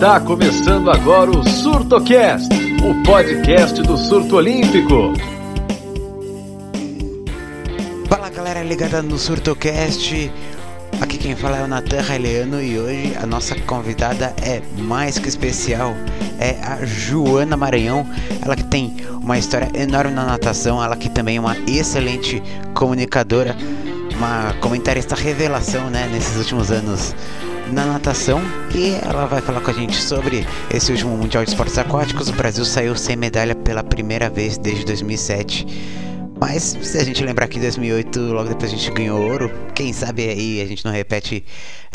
Está 0.00 0.18
começando 0.18 0.90
agora 0.90 1.30
o 1.30 1.46
SurtoCast, 1.46 2.48
o 2.82 3.02
podcast 3.02 3.82
do 3.82 3.98
surto 3.98 4.36
olímpico. 4.36 5.12
Fala 8.08 8.30
galera 8.30 8.62
ligada 8.62 9.02
no 9.02 9.18
SurtoCast, 9.18 10.32
aqui 11.02 11.18
quem 11.18 11.36
fala 11.36 11.58
é 11.58 11.64
o 11.64 11.68
Natan 11.68 12.00
Raileano 12.00 12.62
e 12.62 12.78
hoje 12.78 13.14
a 13.22 13.26
nossa 13.26 13.54
convidada 13.66 14.34
é 14.42 14.62
mais 14.78 15.18
que 15.18 15.28
especial, 15.28 15.94
é 16.38 16.56
a 16.62 16.82
Joana 16.86 17.54
Maranhão, 17.54 18.06
ela 18.42 18.56
que 18.56 18.64
tem 18.64 18.96
uma 19.22 19.36
história 19.36 19.70
enorme 19.74 20.14
na 20.14 20.24
natação, 20.24 20.82
ela 20.82 20.96
que 20.96 21.10
também 21.10 21.36
é 21.36 21.40
uma 21.40 21.58
excelente 21.68 22.42
comunicadora, 22.72 23.54
uma 24.16 24.54
comentarista 24.62 25.14
revelação 25.14 25.90
né, 25.90 26.08
nesses 26.10 26.38
últimos 26.38 26.70
anos 26.70 27.14
na 27.72 27.86
natação 27.86 28.40
e 28.74 28.94
ela 29.06 29.26
vai 29.26 29.40
falar 29.40 29.60
com 29.60 29.70
a 29.70 29.74
gente 29.74 29.96
sobre 29.96 30.46
esse 30.72 30.90
último 30.90 31.16
Mundial 31.16 31.44
de 31.44 31.50
Esportes 31.50 31.78
Aquáticos. 31.78 32.28
O 32.28 32.32
Brasil 32.32 32.64
saiu 32.64 32.96
sem 32.96 33.16
medalha 33.16 33.54
pela 33.54 33.82
primeira 33.82 34.28
vez 34.28 34.58
desde 34.58 34.84
2007. 34.84 35.66
Mas 36.40 36.76
se 36.80 36.98
a 36.98 37.04
gente 37.04 37.22
lembrar 37.22 37.48
que 37.48 37.58
em 37.58 37.60
2008, 37.60 38.18
logo 38.20 38.48
depois 38.48 38.72
a 38.72 38.74
gente 38.76 38.90
ganhou 38.92 39.20
ouro, 39.20 39.50
quem 39.74 39.92
sabe 39.92 40.28
aí 40.28 40.62
a 40.62 40.66
gente 40.66 40.84
não 40.84 40.90
repete 40.90 41.44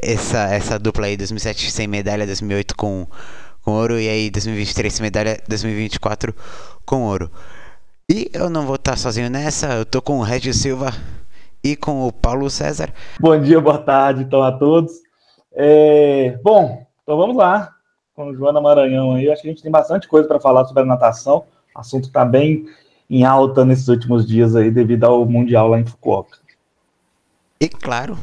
essa, 0.01 0.53
essa 0.53 0.77
dupla 0.77 1.07
aí, 1.07 1.17
2007 1.17 1.71
sem 1.71 1.87
medalha, 1.87 2.25
2008 2.27 2.75
com, 2.75 3.07
com 3.63 3.71
ouro 3.71 3.99
e 3.99 4.07
aí 4.07 4.29
2023 4.29 4.93
sem 4.93 5.03
medalha, 5.03 5.41
2024 5.47 6.33
com 6.85 7.03
ouro. 7.03 7.31
E 8.07 8.29
eu 8.33 8.49
não 8.49 8.67
vou 8.67 8.75
estar 8.75 8.97
sozinho 8.97 9.31
nessa, 9.31 9.73
eu 9.73 9.85
tô 9.85 9.99
com 9.99 10.19
o 10.19 10.21
Regis 10.21 10.57
Silva 10.57 10.93
e 11.63 11.75
com 11.75 12.07
o 12.07 12.11
Paulo 12.11 12.47
César. 12.47 12.93
Bom 13.19 13.39
dia, 13.41 13.59
boa 13.59 13.79
tarde 13.79 14.21
então 14.21 14.43
a 14.43 14.51
todos. 14.51 15.04
É, 15.55 16.37
bom, 16.43 16.85
então 17.01 17.17
vamos 17.17 17.37
lá 17.37 17.73
com 18.13 18.33
Joana 18.33 18.59
Maranhão 18.59 19.13
aí. 19.13 19.29
Acho 19.29 19.41
que 19.41 19.47
a 19.47 19.51
gente 19.51 19.63
tem 19.63 19.71
bastante 19.71 20.07
coisa 20.07 20.27
para 20.27 20.39
falar 20.39 20.65
sobre 20.65 20.83
a 20.83 20.85
natação. 20.85 21.45
O 21.75 21.79
assunto 21.79 22.05
está 22.05 22.25
bem 22.25 22.65
em 23.09 23.23
alta 23.23 23.63
nesses 23.63 23.87
últimos 23.87 24.27
dias 24.27 24.55
aí, 24.55 24.71
devido 24.71 25.05
ao 25.05 25.25
Mundial 25.25 25.67
lá 25.69 25.79
em 25.79 25.85
Fukuoka. 25.85 26.37
E 27.59 27.69
claro, 27.69 28.17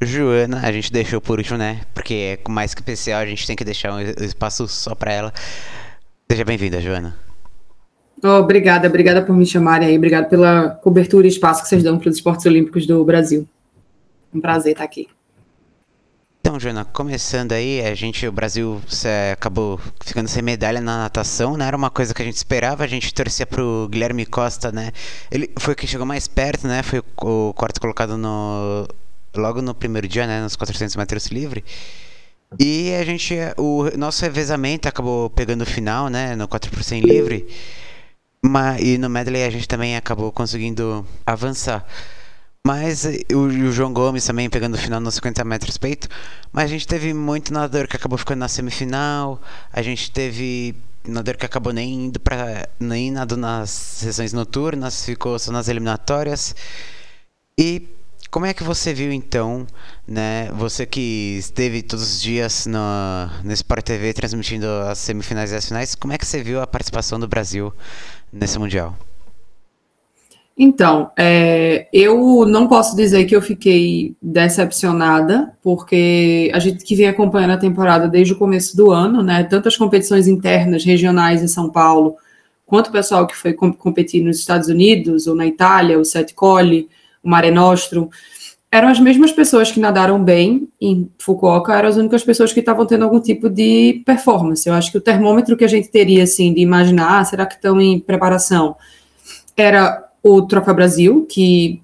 Joana, 0.00 0.60
a 0.64 0.72
gente 0.72 0.92
deixou 0.92 1.20
por 1.20 1.38
último, 1.38 1.58
né? 1.58 1.82
Porque 1.94 2.38
é 2.38 2.50
mais 2.50 2.74
que 2.74 2.80
especial, 2.80 3.20
a 3.20 3.26
gente 3.26 3.46
tem 3.46 3.54
que 3.54 3.64
deixar 3.64 3.92
um 3.92 4.00
espaço 4.00 4.66
só 4.66 4.94
para 4.94 5.12
ela. 5.12 5.32
Seja 6.30 6.44
bem-vinda, 6.44 6.80
Joana. 6.80 7.16
Oh, 8.24 8.38
obrigada, 8.38 8.88
obrigada 8.88 9.22
por 9.22 9.34
me 9.36 9.44
chamarem 9.44 9.88
aí, 9.88 9.96
obrigada 9.96 10.28
pela 10.28 10.70
cobertura 10.70 11.26
e 11.26 11.30
espaço 11.30 11.62
que 11.62 11.68
vocês 11.68 11.82
dão 11.82 11.98
para 11.98 12.08
os 12.08 12.16
esportes 12.16 12.46
olímpicos 12.46 12.86
do 12.86 13.04
Brasil. 13.04 13.48
Um 14.32 14.40
prazer 14.40 14.72
estar 14.72 14.84
aqui. 14.84 15.08
Então, 16.44 16.58
Joana, 16.58 16.84
começando 16.84 17.52
aí, 17.52 17.80
a 17.82 17.94
gente, 17.94 18.26
o 18.26 18.32
Brasil 18.32 18.82
acabou 19.32 19.78
ficando 20.04 20.26
sem 20.26 20.42
medalha 20.42 20.80
na 20.80 20.98
natação, 20.98 21.56
né? 21.56 21.68
era 21.68 21.76
uma 21.76 21.88
coisa 21.88 22.12
que 22.12 22.20
a 22.20 22.24
gente 22.24 22.34
esperava, 22.34 22.82
a 22.82 22.86
gente 22.88 23.14
torcia 23.14 23.46
pro 23.46 23.86
Guilherme 23.88 24.26
Costa, 24.26 24.72
né? 24.72 24.90
Ele 25.30 25.48
foi 25.56 25.74
o 25.74 25.76
que 25.76 25.86
chegou 25.86 26.04
mais 26.04 26.26
perto, 26.26 26.66
né? 26.66 26.82
Foi 26.82 27.00
o, 27.22 27.54
quarto 27.54 27.80
colocado 27.80 28.18
no 28.18 28.88
logo 29.36 29.62
no 29.62 29.72
primeiro 29.72 30.08
dia, 30.08 30.26
né, 30.26 30.42
nos 30.42 30.56
400 30.56 30.96
metros 30.96 31.26
livre. 31.28 31.64
E 32.58 32.92
a 32.92 33.04
gente, 33.04 33.36
o 33.56 33.96
nosso 33.96 34.22
revezamento 34.22 34.88
acabou 34.88 35.30
pegando 35.30 35.62
o 35.62 35.66
final, 35.66 36.08
né, 36.08 36.34
no 36.34 36.48
4 36.48 36.72
por 36.72 36.82
100 36.82 37.02
livre. 37.02 37.46
Mas, 38.44 38.82
e 38.82 38.98
no 38.98 39.08
medley 39.08 39.44
a 39.44 39.50
gente 39.50 39.68
também 39.68 39.96
acabou 39.96 40.32
conseguindo 40.32 41.06
avançar. 41.24 41.86
Mas 42.64 43.04
o, 43.32 43.36
o, 43.38 43.72
João 43.72 43.92
Gomes 43.92 44.24
também 44.24 44.48
pegando 44.48 44.74
o 44.74 44.78
final 44.78 45.00
nos 45.00 45.14
50 45.14 45.42
metros 45.44 45.76
peito. 45.76 46.08
Mas 46.52 46.66
a 46.66 46.68
gente 46.68 46.86
teve 46.86 47.12
muito 47.12 47.52
nadador 47.52 47.88
que 47.88 47.96
acabou 47.96 48.16
ficando 48.16 48.38
na 48.38 48.46
semifinal. 48.46 49.42
A 49.72 49.82
gente 49.82 50.12
teve 50.12 50.76
nadador 51.04 51.36
que 51.36 51.44
acabou 51.44 51.72
nem 51.72 51.92
indo 51.92 52.20
para 52.20 52.68
nem 52.78 53.10
nadando 53.10 53.40
nas 53.40 53.70
sessões 53.70 54.32
noturnas, 54.32 55.04
ficou 55.04 55.36
só 55.40 55.50
nas 55.50 55.66
eliminatórias. 55.66 56.54
E 57.58 57.88
como 58.30 58.46
é 58.46 58.54
que 58.54 58.62
você 58.62 58.94
viu 58.94 59.12
então, 59.12 59.66
né? 60.06 60.48
Você 60.52 60.86
que 60.86 61.36
esteve 61.38 61.82
todos 61.82 62.14
os 62.14 62.22
dias 62.22 62.66
no, 62.66 62.78
no 63.42 63.52
Sport 63.52 63.84
TV 63.84 64.12
transmitindo 64.14 64.68
as 64.88 64.98
semifinais 64.98 65.50
e 65.50 65.56
as 65.56 65.66
finais, 65.66 65.96
como 65.96 66.12
é 66.12 66.18
que 66.18 66.24
você 66.24 66.40
viu 66.44 66.60
a 66.60 66.66
participação 66.68 67.18
do 67.18 67.26
Brasil 67.26 67.74
nesse 68.32 68.56
Mundial? 68.56 68.96
Então, 70.56 71.10
é, 71.16 71.88
eu 71.92 72.44
não 72.46 72.68
posso 72.68 72.94
dizer 72.94 73.24
que 73.24 73.34
eu 73.34 73.40
fiquei 73.40 74.14
decepcionada, 74.20 75.52
porque 75.62 76.50
a 76.52 76.58
gente 76.58 76.84
que 76.84 76.94
vem 76.94 77.08
acompanhando 77.08 77.52
a 77.52 77.58
temporada 77.58 78.06
desde 78.06 78.34
o 78.34 78.38
começo 78.38 78.76
do 78.76 78.90
ano, 78.90 79.22
né, 79.22 79.44
tantas 79.44 79.76
competições 79.76 80.28
internas, 80.28 80.84
regionais 80.84 81.42
em 81.42 81.48
São 81.48 81.70
Paulo, 81.70 82.16
quanto 82.66 82.88
o 82.88 82.92
pessoal 82.92 83.26
que 83.26 83.36
foi 83.36 83.54
competir 83.54 84.22
nos 84.22 84.38
Estados 84.38 84.68
Unidos 84.68 85.26
ou 85.26 85.34
na 85.34 85.46
Itália, 85.46 85.98
o 85.98 86.04
Sete 86.04 86.34
Colli, 86.34 86.88
o 87.22 87.30
Mare 87.30 87.50
Nostrum, 87.50 88.08
eram 88.70 88.88
as 88.88 88.98
mesmas 88.98 89.32
pessoas 89.32 89.70
que 89.70 89.80
nadaram 89.80 90.22
bem 90.22 90.68
em 90.80 91.10
Fukuoka, 91.18 91.74
eram 91.74 91.90
as 91.90 91.96
únicas 91.96 92.24
pessoas 92.24 92.52
que 92.52 92.60
estavam 92.60 92.86
tendo 92.86 93.04
algum 93.04 93.20
tipo 93.20 93.50
de 93.50 94.02
performance. 94.06 94.66
Eu 94.66 94.74
acho 94.74 94.90
que 94.90 94.96
o 94.96 95.00
termômetro 95.02 95.56
que 95.56 95.64
a 95.64 95.68
gente 95.68 95.88
teria, 95.88 96.24
assim, 96.24 96.54
de 96.54 96.60
imaginar, 96.60 97.20
ah, 97.20 97.24
será 97.24 97.44
que 97.44 97.54
estão 97.54 97.78
em 97.78 98.00
preparação, 98.00 98.74
era 99.54 100.02
o 100.22 100.42
Troféu 100.42 100.74
Brasil, 100.74 101.26
que 101.28 101.82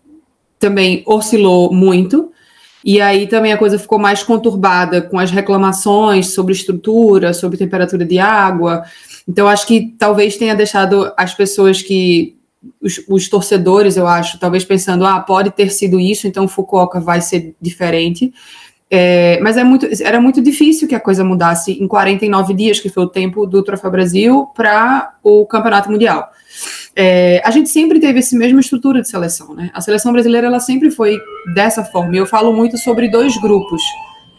também 0.59 1.03
oscilou 1.07 1.73
muito, 1.73 2.33
e 2.85 3.01
aí 3.01 3.27
também 3.27 3.53
a 3.53 3.59
coisa 3.59 3.79
ficou 3.79 3.99
mais 3.99 4.23
conturbada 4.23 5.03
com 5.03 5.19
as 5.19 5.31
reclamações 5.31 6.29
sobre 6.29 6.53
estrutura, 6.53 7.35
sobre 7.35 7.59
temperatura 7.59 8.05
de 8.05 8.19
água. 8.19 8.85
Então, 9.29 9.49
acho 9.49 9.67
que 9.67 9.95
talvez 9.99 10.37
tenha 10.37 10.55
deixado 10.55 11.13
as 11.17 11.35
pessoas 11.35 11.83
que. 11.83 12.37
Os, 12.83 13.01
os, 13.09 13.29
torcedores, 13.29 13.97
eu 13.97 14.07
acho, 14.07 14.37
talvez 14.39 14.65
pensando, 14.65 15.07
ah, 15.07 15.21
pode 15.21 15.51
ter 15.51 15.71
sido 15.71 16.01
isso, 16.01 16.27
então 16.27 16.49
Fukuoka 16.49 16.99
vai 16.99 17.21
ser 17.21 17.55
diferente. 17.61 18.33
É, 18.91 19.39
mas 19.41 19.57
é 19.57 19.63
muito, 19.63 19.87
era 20.03 20.21
muito 20.21 20.43
difícil 20.43 20.89
que 20.89 20.95
a 20.95 21.01
coisa 21.01 21.23
mudasse 21.23 21.73
em 21.73 21.87
49 21.87 22.55
dias, 22.55 22.81
que 22.81 22.89
foi 22.89 23.05
o 23.05 23.09
tempo 23.09 23.47
do 23.47 23.63
Troféu 23.63 23.91
Brasil, 23.91 24.49
para 24.57 25.15
o 25.23 25.47
Campeonato 25.47 25.91
Mundial. 25.91 26.29
É, 27.01 27.41
a 27.45 27.53
gente 27.53 27.71
sempre 27.71 28.01
teve 28.01 28.19
essa 28.19 28.37
mesma 28.37 28.59
estrutura 28.59 29.01
de 29.01 29.09
seleção, 29.09 29.55
né? 29.55 29.71
A 29.73 29.81
seleção 29.81 30.13
brasileira 30.13 30.49
ela 30.49 30.59
sempre 30.59 30.91
foi 30.91 31.17
dessa 31.55 31.85
forma. 31.85 32.17
Eu 32.17 32.27
falo 32.27 32.53
muito 32.53 32.77
sobre 32.77 33.09
dois 33.09 33.41
grupos. 33.41 33.81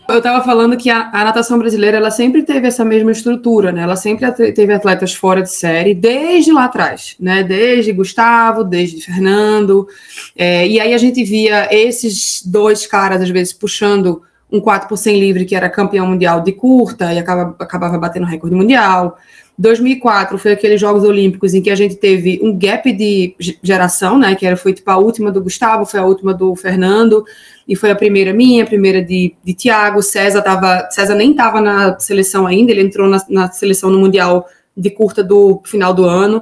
Eu 0.09 0.18
estava 0.18 0.44
falando 0.44 0.75
que 0.75 0.90
a, 0.90 1.09
a, 1.14 1.24
natação 1.24 1.58
brasileira 1.58 1.96
ela 1.96 2.12
sempre 2.12 2.44
teve 2.44 2.68
essa 2.68 2.84
mesma 2.84 3.14
estrutura, 3.14 3.72
né? 3.72 3.84
Ela 3.84 3.96
sempre 3.96 4.30
teve 4.52 4.74
atletas 4.74 5.14
fora 5.14 5.42
de 5.42 5.50
série 5.50 5.94
desde 5.94 6.52
lá 6.52 6.66
atrás, 6.66 7.16
né? 7.18 7.44
Desde 7.44 7.94
Gustavo, 7.94 8.66
desde 8.66 9.06
Fernando. 9.06 9.88
É, 10.36 10.68
e 10.68 10.81
aí 10.81 10.94
a 10.94 10.98
gente 10.98 11.24
via 11.24 11.74
esses 11.74 12.44
dois 12.46 12.86
caras 12.86 13.22
às 13.22 13.30
vezes 13.30 13.53
puxando 13.53 14.22
um 14.52 14.59
4 14.59 14.90
por 14.90 14.98
100 14.98 15.18
livre 15.18 15.46
que 15.46 15.56
era 15.56 15.69
campeão 15.69 16.08
mundial 16.08 16.42
de 16.42 16.52
curta 16.52 17.14
e 17.14 17.19
acaba, 17.19 17.56
acabava 17.58 17.98
batendo 17.98 18.25
recorde 18.25 18.53
mundial. 18.53 19.18
2004 19.59 20.38
foi 20.38 20.53
aqueles 20.53 20.80
Jogos 20.80 21.03
Olímpicos 21.03 21.53
em 21.53 21.62
que 21.62 21.70
a 21.70 21.75
gente 21.75 21.96
teve 21.96 22.40
um 22.42 22.58
gap 22.58 22.90
de 22.94 23.36
geração, 23.62 24.18
né? 24.18 24.34
Que 24.34 24.46
era, 24.46 24.56
foi 24.56 24.74
tipo 24.74 24.90
a 24.90 24.97
última 24.97 25.34
do 25.34 25.44
Gustavo, 25.44 25.86
foi 25.86 26.00
a 26.00 26.06
última 26.06 26.34
do 26.34 26.56
Fernando, 26.56 27.25
e 27.68 27.75
foi 27.75 27.92
a 27.92 27.96
primeira 27.96 28.31
minha, 28.31 28.64
a 28.64 28.66
primeira 28.66 29.03
de, 29.03 29.36
de 29.44 29.53
Tiago. 29.53 30.02
César, 30.02 30.42
tava, 30.42 30.88
César 30.90 31.14
nem 31.14 31.31
estava 31.31 31.59
na 31.59 32.00
seleção 32.00 32.48
ainda, 32.48 32.72
ele 32.72 32.84
entrou 32.84 33.09
na, 33.09 33.22
na 33.28 33.52
seleção 33.52 33.90
no 33.90 34.00
Mundial 34.00 34.48
de 34.78 34.90
curta 34.90 35.22
do 35.22 35.62
final 35.66 35.94
do 35.94 36.06
ano. 36.06 36.42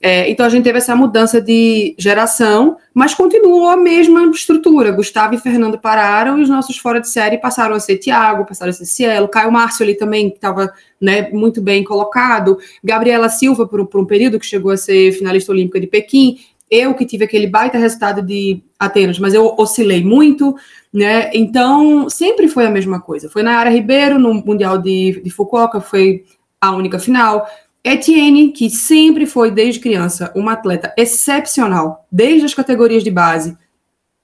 É, 0.00 0.28
então 0.30 0.44
a 0.44 0.48
gente 0.48 0.64
teve 0.64 0.76
essa 0.76 0.94
mudança 0.94 1.40
de 1.40 1.94
geração, 1.98 2.76
mas 2.92 3.14
continuou 3.14 3.68
a 3.68 3.76
mesma 3.76 4.24
estrutura. 4.26 4.92
Gustavo 4.92 5.34
e 5.34 5.38
Fernando 5.38 5.78
pararam 5.78 6.38
e 6.38 6.42
os 6.42 6.48
nossos 6.48 6.76
fora 6.76 7.00
de 7.00 7.08
série 7.08 7.38
passaram 7.38 7.74
a 7.74 7.80
ser 7.80 7.96
Thiago, 7.96 8.44
passaram 8.44 8.70
a 8.70 8.74
ser 8.74 8.84
Cielo, 8.84 9.28
Caio 9.28 9.50
Márcio 9.50 9.84
ali 9.84 9.94
também, 9.94 10.28
que 10.28 10.36
estava 10.36 10.72
né, 11.00 11.30
muito 11.30 11.62
bem 11.62 11.82
colocado, 11.82 12.58
Gabriela 12.84 13.28
Silva 13.28 13.66
por, 13.66 13.86
por 13.86 14.00
um 14.00 14.04
período 14.04 14.38
que 14.38 14.46
chegou 14.46 14.70
a 14.70 14.76
ser 14.76 15.12
finalista 15.12 15.50
olímpica 15.50 15.80
de 15.80 15.86
Pequim, 15.86 16.38
eu 16.70 16.94
que 16.94 17.06
tive 17.06 17.24
aquele 17.24 17.46
baita 17.46 17.78
resultado 17.78 18.20
de 18.20 18.60
Atenas, 18.78 19.18
mas 19.18 19.34
eu 19.34 19.54
oscilei 19.56 20.02
muito, 20.02 20.56
né? 20.92 21.30
Então, 21.32 22.10
sempre 22.10 22.48
foi 22.48 22.66
a 22.66 22.70
mesma 22.70 23.00
coisa. 23.00 23.30
Foi 23.30 23.42
na 23.42 23.56
área 23.56 23.70
Ribeiro, 23.70 24.18
no 24.18 24.34
Mundial 24.34 24.78
de, 24.78 25.20
de 25.22 25.30
Fukuoka, 25.30 25.80
foi 25.80 26.24
a 26.60 26.72
única 26.72 26.98
final. 26.98 27.46
Etienne, 27.86 28.50
que 28.50 28.68
sempre 28.68 29.26
foi, 29.26 29.52
desde 29.52 29.78
criança, 29.78 30.32
uma 30.34 30.54
atleta 30.54 30.92
excepcional, 30.96 32.04
desde 32.10 32.44
as 32.44 32.52
categorias 32.52 33.04
de 33.04 33.12
base, 33.12 33.56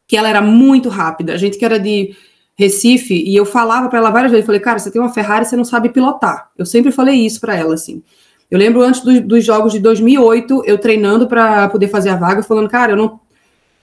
que 0.09 0.17
ela 0.17 0.29
era 0.29 0.43
muito 0.43 0.89
rápida. 0.89 1.33
A 1.33 1.37
gente 1.37 1.57
que 1.57 1.65
era 1.65 1.79
de 1.79 2.17
Recife, 2.57 3.15
e 3.15 3.37
eu 3.37 3.47
falava 3.47 3.89
para 3.89 4.01
ela 4.01 4.11
várias 4.11 4.33
vezes, 4.33 4.45
falei, 4.45 4.61
cara, 4.61 4.81
você 4.81 4.91
tem 4.91 5.01
uma 5.01 5.13
Ferrari, 5.13 5.47
você 5.47 5.57
não 5.57 5.65
sabe 5.65 5.91
pilotar. 5.91 6.51
Eu 6.59 6.67
sempre 6.67 6.91
falei 6.91 7.15
isso 7.25 7.41
para 7.41 7.55
ela, 7.55 7.75
assim. 7.75 8.03
Eu 8.51 8.59
lembro 8.59 8.83
antes 8.83 9.01
do, 9.01 9.21
dos 9.21 9.45
jogos 9.45 9.73
de 9.73 9.79
2008, 9.79 10.65
eu 10.67 10.77
treinando 10.77 11.29
para 11.29 11.69
poder 11.69 11.87
fazer 11.87 12.11
a 12.11 12.17
vaga, 12.17 12.43
falando, 12.43 12.69
cara, 12.69 12.93
eu 12.93 12.97
não 12.97 13.21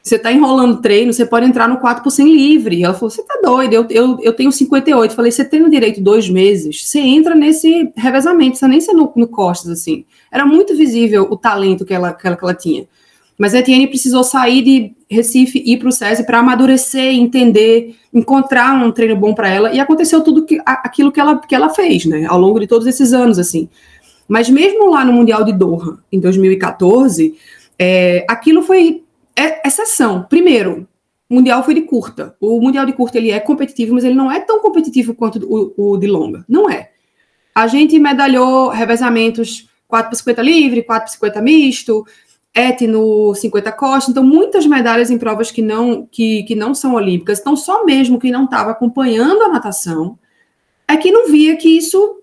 Você 0.01 0.15
está 0.15 0.31
enrolando 0.31 0.81
treino, 0.81 1.11
você 1.11 1.25
pode 1.25 1.45
entrar 1.45 1.67
no 1.67 1.77
4 1.77 2.01
por 2.01 2.09
100 2.09 2.33
livre. 2.33 2.83
Ela 2.83 2.93
falou: 2.93 3.09
você 3.09 3.21
tá 3.21 3.39
doido, 3.43 3.73
eu, 3.73 3.87
eu, 3.89 4.19
eu 4.21 4.33
tenho 4.33 4.51
58. 4.51 5.13
Falei: 5.13 5.31
você 5.31 5.43
tem 5.43 5.59
no 5.59 5.69
direito 5.69 6.01
dois 6.01 6.29
meses, 6.29 6.87
você 6.87 6.99
entra 6.99 7.35
nesse 7.35 7.91
revezamento, 7.95 8.57
você 8.57 8.67
nem 8.67 8.81
ser 8.81 8.93
no, 8.93 9.11
no 9.15 9.27
costas, 9.27 9.71
assim. 9.71 10.05
Era 10.31 10.45
muito 10.45 10.75
visível 10.75 11.27
o 11.29 11.37
talento 11.37 11.85
que 11.85 11.93
ela, 11.93 12.13
que 12.13 12.25
ela, 12.25 12.35
que 12.35 12.43
ela 12.43 12.53
tinha. 12.53 12.87
Mas 13.37 13.53
a 13.53 13.59
Etienne 13.59 13.87
precisou 13.87 14.21
sair 14.21 14.61
de 14.61 14.91
Recife 15.09 15.63
e 15.65 15.73
ir 15.73 15.77
para 15.77 15.87
o 15.87 15.91
SESI 15.93 16.25
para 16.25 16.39
amadurecer, 16.39 17.13
entender, 17.13 17.95
encontrar 18.13 18.75
um 18.75 18.91
treino 18.91 19.15
bom 19.15 19.33
para 19.33 19.47
ela. 19.47 19.73
E 19.73 19.79
aconteceu 19.79 20.21
tudo 20.21 20.45
que, 20.45 20.59
aquilo 20.65 21.09
que 21.09 21.21
ela, 21.21 21.37
que 21.39 21.55
ela 21.55 21.69
fez, 21.69 22.05
né? 22.05 22.25
Ao 22.27 22.37
longo 22.37 22.59
de 22.59 22.67
todos 22.67 22.85
esses 22.85 23.13
anos, 23.13 23.39
assim. 23.39 23.69
Mas 24.27 24.49
mesmo 24.49 24.89
lá 24.89 25.05
no 25.05 25.13
Mundial 25.13 25.45
de 25.45 25.53
Doha, 25.53 25.97
em 26.11 26.19
2014, 26.19 27.33
é, 27.79 28.25
aquilo 28.27 28.61
foi 28.61 29.03
é, 29.39 29.65
exceção. 29.65 30.23
Primeiro, 30.23 30.85
o 31.29 31.35
Mundial 31.35 31.63
foi 31.63 31.73
de 31.73 31.81
curta. 31.81 32.35
O 32.41 32.59
Mundial 32.59 32.85
de 32.85 32.91
curta 32.91 33.17
ele 33.17 33.31
é 33.31 33.39
competitivo, 33.39 33.93
mas 33.93 34.03
ele 34.03 34.15
não 34.15 34.29
é 34.29 34.41
tão 34.41 34.59
competitivo 34.59 35.15
quanto 35.15 35.39
o, 35.45 35.93
o 35.93 35.97
de 35.97 36.07
longa. 36.07 36.43
Não 36.47 36.69
é. 36.69 36.91
A 37.55 37.65
gente 37.67 37.97
medalhou 37.97 38.69
revezamentos 38.69 39.69
4 39.87 40.09
por 40.09 40.15
50 40.17 40.41
livre, 40.41 40.83
4 40.83 41.05
por 41.05 41.13
50 41.13 41.41
misto, 41.41 42.05
ET 42.53 42.81
no 42.81 43.33
50 43.33 43.71
costa, 43.71 44.11
então 44.11 44.23
muitas 44.23 44.65
medalhas 44.65 45.09
em 45.09 45.17
provas 45.17 45.51
que 45.51 45.61
não 45.61 46.05
que, 46.05 46.43
que 46.43 46.55
não 46.55 46.75
são 46.75 46.95
olímpicas. 46.95 47.39
Então 47.39 47.55
só 47.55 47.85
mesmo 47.85 48.19
quem 48.19 48.31
não 48.31 48.43
estava 48.43 48.71
acompanhando 48.71 49.43
a 49.43 49.49
natação 49.49 50.17
é 50.87 50.97
que 50.97 51.11
não 51.11 51.31
via 51.31 51.55
que 51.55 51.69
isso 51.69 52.17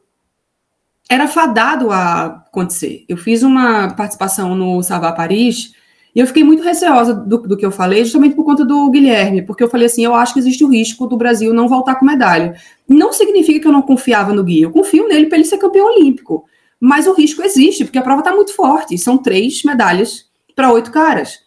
era 1.08 1.28
fadado 1.28 1.90
a 1.90 2.26
acontecer. 2.26 3.04
Eu 3.08 3.16
fiz 3.16 3.42
uma 3.42 3.94
participação 3.94 4.54
no 4.54 4.82
Salvar 4.82 5.14
Paris 5.14 5.75
e 6.16 6.20
eu 6.20 6.26
fiquei 6.26 6.42
muito 6.42 6.64
receosa 6.64 7.14
do, 7.14 7.38
do, 7.38 7.56
que 7.56 7.64
eu 7.64 7.70
falei, 7.70 8.02
justamente 8.02 8.34
por 8.34 8.44
conta 8.44 8.64
do 8.64 8.90
Guilherme, 8.90 9.42
porque 9.42 9.62
eu 9.62 9.68
falei 9.68 9.86
assim: 9.86 10.04
eu 10.04 10.16
acho 10.16 10.32
que 10.32 10.40
existe 10.40 10.64
o 10.64 10.68
risco 10.68 11.06
do 11.06 11.16
Brasil 11.16 11.54
não 11.54 11.68
voltar 11.68 11.94
com 11.94 12.04
medalha. 12.04 12.56
Não 12.88 13.12
significa 13.12 13.60
que 13.60 13.68
eu 13.68 13.72
não 13.72 13.82
confiava 13.82 14.32
no 14.32 14.42
Gui, 14.42 14.62
eu 14.62 14.70
confio 14.72 15.06
nele 15.06 15.26
para 15.26 15.38
ele 15.38 15.44
ser 15.44 15.58
campeão 15.58 15.86
olímpico 15.94 16.44
mas 16.80 17.06
o 17.06 17.12
risco 17.12 17.42
existe, 17.42 17.84
porque 17.84 17.98
a 17.98 18.02
prova 18.02 18.20
está 18.20 18.34
muito 18.34 18.54
forte. 18.54 18.98
São 18.98 19.18
três 19.18 19.62
medalhas 19.64 20.26
para 20.54 20.72
oito 20.72 20.90
caras. 20.90 21.40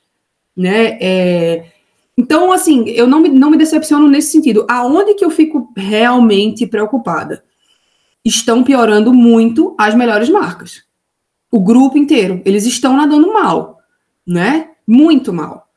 Né? 0.55 0.97
É... 0.99 1.65
Então, 2.17 2.51
assim, 2.51 2.89
eu 2.89 3.07
não 3.07 3.21
me, 3.21 3.29
não 3.29 3.49
me 3.49 3.57
decepciono 3.57 4.07
nesse 4.07 4.31
sentido. 4.31 4.65
Aonde 4.69 5.13
que 5.13 5.23
eu 5.23 5.29
fico 5.29 5.71
realmente 5.77 6.67
preocupada? 6.67 7.43
Estão 8.25 8.63
piorando 8.63 9.13
muito 9.13 9.75
as 9.77 9.95
melhores 9.95 10.29
marcas. 10.29 10.83
O 11.51 11.59
grupo 11.59 11.97
inteiro. 11.97 12.41
Eles 12.43 12.65
estão 12.65 12.97
nadando 12.97 13.31
mal, 13.31 13.78
né? 14.29 14.67
Muito 14.87 15.33
mal. 15.33 15.67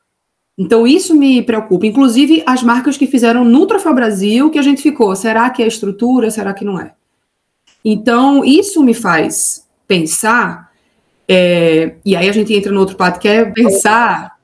Então, 0.58 0.86
isso 0.86 1.14
me 1.14 1.42
preocupa. 1.42 1.86
Inclusive, 1.86 2.42
as 2.46 2.62
marcas 2.62 2.98
que 2.98 3.06
fizeram 3.06 3.44
no 3.44 3.66
Troféu 3.66 3.94
Brasil, 3.94 4.50
que 4.50 4.58
a 4.58 4.62
gente 4.62 4.82
ficou, 4.82 5.16
será 5.16 5.48
que 5.48 5.62
é 5.62 5.66
estrutura, 5.66 6.30
será 6.30 6.52
que 6.52 6.64
não 6.64 6.78
é? 6.78 6.92
Então, 7.82 8.44
isso 8.44 8.82
me 8.82 8.92
faz 8.92 9.66
pensar, 9.88 10.70
é, 11.26 11.94
e 12.04 12.14
aí 12.14 12.28
a 12.28 12.32
gente 12.32 12.54
entra 12.54 12.70
no 12.70 12.80
outro 12.80 12.96
pato, 12.96 13.18
que 13.18 13.26
é 13.26 13.44
pensar 13.46 14.36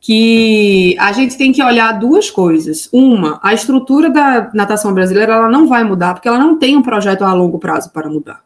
que 0.00 0.94
a 0.98 1.12
gente 1.12 1.36
tem 1.36 1.50
que 1.50 1.62
olhar 1.62 1.98
duas 1.98 2.30
coisas. 2.30 2.90
Uma, 2.92 3.40
a 3.42 3.54
estrutura 3.54 4.10
da 4.10 4.50
natação 4.52 4.92
brasileira 4.92 5.32
ela 5.32 5.48
não 5.48 5.66
vai 5.66 5.82
mudar, 5.82 6.12
porque 6.12 6.28
ela 6.28 6.38
não 6.38 6.58
tem 6.58 6.76
um 6.76 6.82
projeto 6.82 7.24
a 7.24 7.32
longo 7.32 7.58
prazo 7.58 7.90
para 7.90 8.10
mudar. 8.10 8.44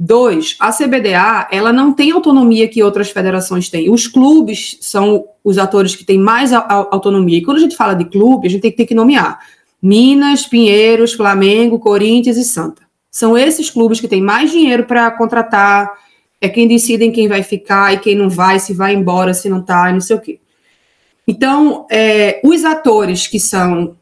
Dois, 0.00 0.54
a 0.60 0.70
CBDA 0.72 1.48
ela 1.50 1.72
não 1.72 1.92
tem 1.92 2.12
autonomia 2.12 2.68
que 2.68 2.84
outras 2.84 3.10
federações 3.10 3.68
têm. 3.68 3.90
Os 3.90 4.06
clubes 4.06 4.78
são 4.80 5.24
os 5.42 5.58
atores 5.58 5.96
que 5.96 6.04
têm 6.04 6.18
mais 6.18 6.52
autonomia. 6.52 7.38
E 7.38 7.42
quando 7.42 7.56
a 7.56 7.60
gente 7.60 7.74
fala 7.74 7.94
de 7.94 8.04
clube, 8.04 8.46
a 8.46 8.50
gente 8.50 8.70
tem 8.70 8.86
que 8.86 8.94
nomear 8.94 9.40
Minas, 9.82 10.46
Pinheiros, 10.46 11.14
Flamengo, 11.14 11.80
Corinthians 11.80 12.36
e 12.36 12.44
Santa. 12.44 12.82
São 13.10 13.36
esses 13.36 13.70
clubes 13.70 14.00
que 14.00 14.06
têm 14.06 14.22
mais 14.22 14.52
dinheiro 14.52 14.84
para 14.84 15.10
contratar, 15.10 15.92
é 16.40 16.48
quem 16.48 16.68
decidem 16.68 17.10
quem 17.10 17.26
vai 17.26 17.42
ficar 17.42 17.92
e 17.92 17.98
quem 17.98 18.14
não 18.14 18.30
vai, 18.30 18.60
se 18.60 18.72
vai 18.72 18.94
embora, 18.94 19.34
se 19.34 19.48
não 19.48 19.58
está, 19.58 19.90
não 19.92 20.00
sei 20.00 20.14
o 20.14 20.20
quê. 20.20 20.38
Então, 21.26 21.86
é, 21.90 22.40
os 22.44 22.64
atores 22.64 23.26
que 23.26 23.40
são 23.40 23.96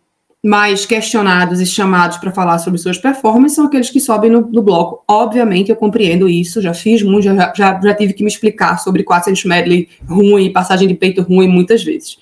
mais 0.44 0.86
questionados 0.86 1.60
e 1.60 1.66
chamados 1.66 2.18
para 2.18 2.30
falar 2.30 2.58
sobre 2.58 2.78
suas 2.78 2.98
performances 2.98 3.56
são 3.56 3.66
aqueles 3.66 3.90
que 3.90 4.00
sobem 4.00 4.30
no, 4.30 4.42
no, 4.42 4.62
bloco. 4.62 5.02
Obviamente, 5.08 5.70
eu 5.70 5.76
compreendo 5.76 6.28
isso, 6.28 6.60
já 6.60 6.72
fiz 6.72 7.02
muito, 7.02 7.24
já, 7.24 7.52
já, 7.54 7.80
já 7.80 7.94
tive 7.94 8.12
que 8.12 8.22
me 8.22 8.30
explicar 8.30 8.78
sobre 8.78 9.02
400 9.02 9.44
medley 9.44 9.88
ruim, 10.08 10.52
passagem 10.52 10.86
de 10.86 10.94
peito 10.94 11.22
ruim 11.22 11.48
muitas 11.48 11.82
vezes. 11.82 12.18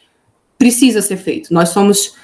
Precisa 0.56 1.02
ser 1.02 1.18
feito. 1.18 1.52
Nós 1.52 1.68
somos 1.68 2.14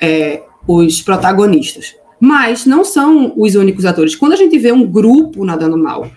é, 0.00 0.42
os 0.66 1.02
protagonistas 1.02 1.94
mas 2.24 2.64
não 2.64 2.84
são 2.84 3.34
os 3.36 3.56
únicos 3.56 3.84
atores. 3.84 4.14
Quando 4.14 4.34
a 4.34 4.36
gente 4.36 4.56
vê 4.56 4.70
um 4.70 4.86
grupo 4.86 5.44
nadando 5.44 5.76
mal, 5.76 6.08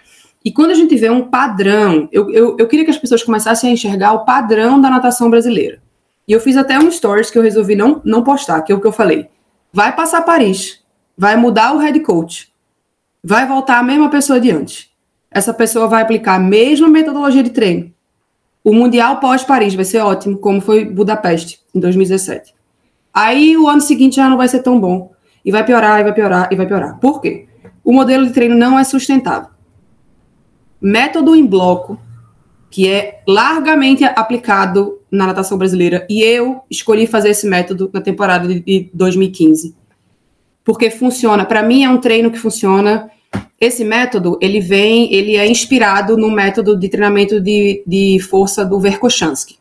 e 0.46 0.52
quando 0.52 0.70
a 0.70 0.76
gente 0.76 0.96
vê 0.96 1.10
um 1.10 1.24
padrão, 1.24 2.08
eu, 2.12 2.30
eu, 2.30 2.56
eu, 2.60 2.68
queria 2.68 2.86
que 2.86 2.92
as 2.92 2.98
pessoas 3.00 3.24
começassem 3.24 3.72
a 3.72 3.74
enxergar 3.74 4.14
o 4.14 4.24
padrão 4.24 4.80
da 4.80 4.88
natação 4.88 5.32
brasileira. 5.32 5.82
E 6.28 6.32
eu 6.32 6.40
fiz 6.40 6.58
até 6.58 6.78
um 6.80 6.90
stories 6.90 7.30
que 7.30 7.38
eu 7.38 7.44
resolvi 7.44 7.76
não, 7.76 8.02
não 8.04 8.24
postar, 8.24 8.62
que 8.62 8.72
é 8.72 8.76
o 8.76 8.82
que 8.82 8.88
eu 8.88 8.92
falei. 8.92 9.28
Vai 9.72 9.96
passar 9.96 10.22
Paris, 10.22 10.80
vai 11.18 11.36
mudar 11.36 11.74
o 11.74 11.78
head 11.78 12.00
coach, 12.00 12.52
vai 13.24 13.48
voltar 13.48 13.78
a 13.78 13.84
mesma 13.84 14.10
pessoa 14.10 14.40
de 14.40 14.52
antes. 14.52 14.90
Essa 15.30 15.54
pessoa 15.54 15.88
vai 15.88 16.02
aplicar 16.02 16.36
a 16.36 16.40
mesma 16.40 16.88
metodologia 16.88 17.44
de 17.44 17.50
treino. 17.50 17.94
O 18.64 18.74
Mundial 18.74 19.20
pós-Paris 19.20 19.76
vai 19.76 19.86
ser 19.86 20.00
ótimo, 20.00 20.38
como 20.38 20.62
foi 20.62 20.86
Budapeste, 20.86 21.60
em 21.74 21.80
2017. 21.80 22.54
Aí 23.14 23.56
o 23.56 23.68
ano 23.68 23.82
seguinte 23.82 24.16
já 24.16 24.30
não 24.30 24.38
vai 24.38 24.48
ser 24.48 24.64
tão 24.64 24.80
bom 24.80 25.14
e 25.44 25.52
vai 25.52 25.64
piorar, 25.64 26.00
e 26.00 26.04
vai 26.04 26.14
piorar, 26.14 26.50
e 26.52 26.56
vai 26.56 26.66
piorar. 26.66 27.00
Por 27.00 27.22
quê? 27.22 27.48
O 27.84 27.94
modelo 27.94 28.26
de 28.26 28.34
treino 28.34 28.56
não 28.56 28.80
é 28.80 28.84
sustentável. 28.84 29.50
Método 30.82 31.36
em 31.36 31.46
bloco, 31.46 32.00
que 32.72 32.90
é 32.90 33.22
largamente 33.28 34.04
aplicado 34.04 35.00
na 35.16 35.28
natação 35.28 35.58
brasileira, 35.58 36.06
e 36.10 36.22
eu 36.22 36.62
escolhi 36.70 37.08
fazer 37.08 37.30
esse 37.30 37.48
método 37.48 37.90
na 37.94 38.02
temporada 38.02 38.48
de 38.48 38.90
2015. 38.94 39.76
Porque 40.64 40.90
funciona, 40.90 41.46
para 41.46 41.64
mim 41.64 41.84
é 41.84 41.90
um 41.90 42.00
treino 42.00 42.32
que 42.32 42.40
funciona. 42.40 43.10
Esse 43.60 43.84
método, 43.84 44.38
ele 44.42 44.60
vem, 44.60 45.14
ele 45.14 45.36
é 45.36 45.48
inspirado 45.48 46.18
no 46.18 46.30
método 46.30 46.78
de 46.78 46.90
treinamento 46.90 47.40
de, 47.40 47.84
de 47.86 48.20
força 48.20 48.66
do 48.66 48.80
Verkhochansky. 48.80 49.58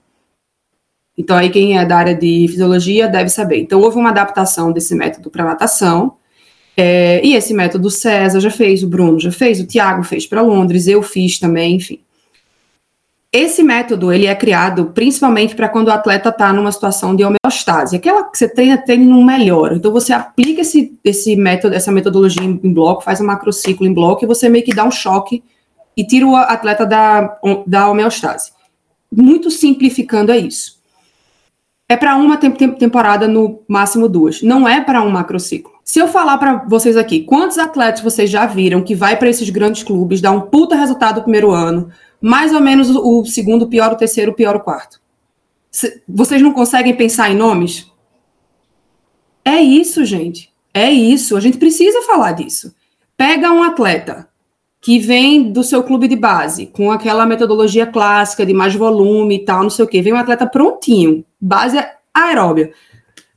Então, 1.16 1.36
aí 1.36 1.50
quem 1.50 1.78
é 1.78 1.84
da 1.84 1.96
área 1.96 2.14
de 2.14 2.46
fisiologia 2.48 3.06
deve 3.06 3.28
saber. 3.28 3.60
Então, 3.60 3.80
houve 3.80 3.96
uma 3.96 4.10
adaptação 4.10 4.72
desse 4.72 4.94
método 4.94 5.30
para 5.30 5.44
natação, 5.44 6.14
é, 6.76 7.24
e 7.24 7.34
esse 7.34 7.54
método 7.54 7.88
o 7.88 7.90
César 7.90 8.40
já 8.40 8.50
fez, 8.50 8.82
o 8.82 8.88
Bruno 8.88 9.20
já 9.20 9.30
fez, 9.30 9.60
o 9.60 9.66
Tiago 9.66 10.02
fez 10.02 10.26
para 10.26 10.42
Londres, 10.42 10.88
eu 10.88 11.02
fiz 11.02 11.38
também, 11.38 11.76
enfim. 11.76 12.00
Esse 13.36 13.64
método, 13.64 14.12
ele 14.12 14.26
é 14.26 14.34
criado 14.36 14.92
principalmente 14.94 15.56
para 15.56 15.68
quando 15.68 15.88
o 15.88 15.90
atleta 15.90 16.28
está 16.28 16.52
numa 16.52 16.70
situação 16.70 17.16
de 17.16 17.24
homeostase, 17.24 17.96
aquela 17.96 18.22
que 18.30 18.38
você 18.38 18.48
treina, 18.48 18.78
treina 18.78 19.04
não 19.04 19.24
melhora. 19.24 19.74
Então, 19.74 19.90
você 19.90 20.12
aplica 20.12 20.60
esse, 20.60 20.96
esse 21.02 21.34
método, 21.34 21.74
essa 21.74 21.90
metodologia 21.90 22.44
em, 22.44 22.60
em 22.62 22.72
bloco, 22.72 23.02
faz 23.02 23.20
um 23.20 23.26
macrociclo 23.26 23.84
em 23.84 23.92
bloco, 23.92 24.24
e 24.24 24.28
você 24.28 24.48
meio 24.48 24.64
que 24.64 24.72
dá 24.72 24.84
um 24.84 24.90
choque 24.92 25.42
e 25.96 26.06
tira 26.06 26.24
o 26.24 26.36
atleta 26.36 26.86
da, 26.86 27.36
da 27.66 27.90
homeostase. 27.90 28.52
Muito 29.10 29.50
simplificando 29.50 30.30
é 30.30 30.38
isso 30.38 30.74
é 31.88 31.96
para 31.96 32.16
uma 32.16 32.36
temporada, 32.36 33.28
no 33.28 33.60
máximo 33.68 34.08
duas. 34.08 34.42
Não 34.42 34.68
é 34.68 34.80
para 34.80 35.02
um 35.02 35.10
macrociclo. 35.10 35.72
Se 35.84 35.98
eu 35.98 36.08
falar 36.08 36.38
para 36.38 36.64
vocês 36.66 36.96
aqui, 36.96 37.20
quantos 37.20 37.58
atletas 37.58 38.02
vocês 38.02 38.30
já 38.30 38.46
viram 38.46 38.82
que 38.82 38.94
vai 38.94 39.16
para 39.16 39.28
esses 39.28 39.50
grandes 39.50 39.82
clubes, 39.82 40.20
dá 40.20 40.30
um 40.30 40.40
puta 40.40 40.74
resultado 40.74 41.16
no 41.16 41.22
primeiro 41.22 41.50
ano, 41.50 41.90
mais 42.24 42.54
ou 42.54 42.60
menos 42.62 42.88
o 42.88 43.22
segundo 43.26 43.68
pior, 43.68 43.92
o 43.92 43.96
terceiro 43.96 44.32
pior, 44.32 44.56
o 44.56 44.60
quarto? 44.60 44.98
Vocês 46.08 46.40
não 46.40 46.54
conseguem 46.54 46.96
pensar 46.96 47.30
em 47.30 47.36
nomes? 47.36 47.86
É 49.44 49.60
isso, 49.60 50.06
gente. 50.06 50.50
É 50.72 50.90
isso. 50.90 51.36
A 51.36 51.40
gente 51.40 51.58
precisa 51.58 52.00
falar 52.00 52.32
disso. 52.32 52.74
Pega 53.14 53.52
um 53.52 53.62
atleta 53.62 54.26
que 54.80 54.98
vem 54.98 55.52
do 55.52 55.62
seu 55.62 55.82
clube 55.82 56.08
de 56.08 56.16
base, 56.16 56.64
com 56.64 56.90
aquela 56.90 57.26
metodologia 57.26 57.86
clássica 57.86 58.46
de 58.46 58.54
mais 58.54 58.74
volume 58.74 59.36
e 59.36 59.44
tal, 59.44 59.62
não 59.62 59.70
sei 59.70 59.84
o 59.84 59.88
quê. 59.88 60.00
Vem 60.00 60.14
um 60.14 60.16
atleta 60.16 60.46
prontinho, 60.46 61.22
base 61.38 61.76
aeróbia. 62.14 62.72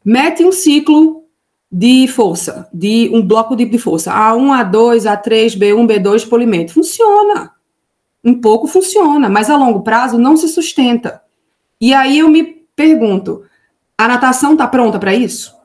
Mete 0.03 0.45
um 0.45 0.51
ciclo 0.53 1.25
de 1.69 2.07
força, 2.07 2.69
de 2.73 3.09
um 3.13 3.21
bloco 3.21 3.53
de, 3.53 3.77
força. 3.77 4.13
A1, 4.13 4.71
A2, 4.71 4.99
A3, 5.01 5.57
B1, 5.59 5.85
B2, 5.85 6.29
polimento. 6.29 6.71
Funciona. 6.71 7.56
Um 8.27 8.41
pouco 8.41 8.67
funciona, 8.67 9.29
mas 9.29 9.49
a 9.49 9.55
longo 9.55 9.81
prazo 9.81 10.17
não 10.17 10.35
se 10.35 10.49
sustenta. 10.49 11.21
E 11.79 11.93
aí 11.93 12.19
eu 12.19 12.27
me 12.27 12.43
pergunto, 12.75 13.43
a 13.97 14.05
natação 14.05 14.51
está 14.51 14.67
pronta 14.67 14.99
para 14.99 15.13
isso? 15.13 15.55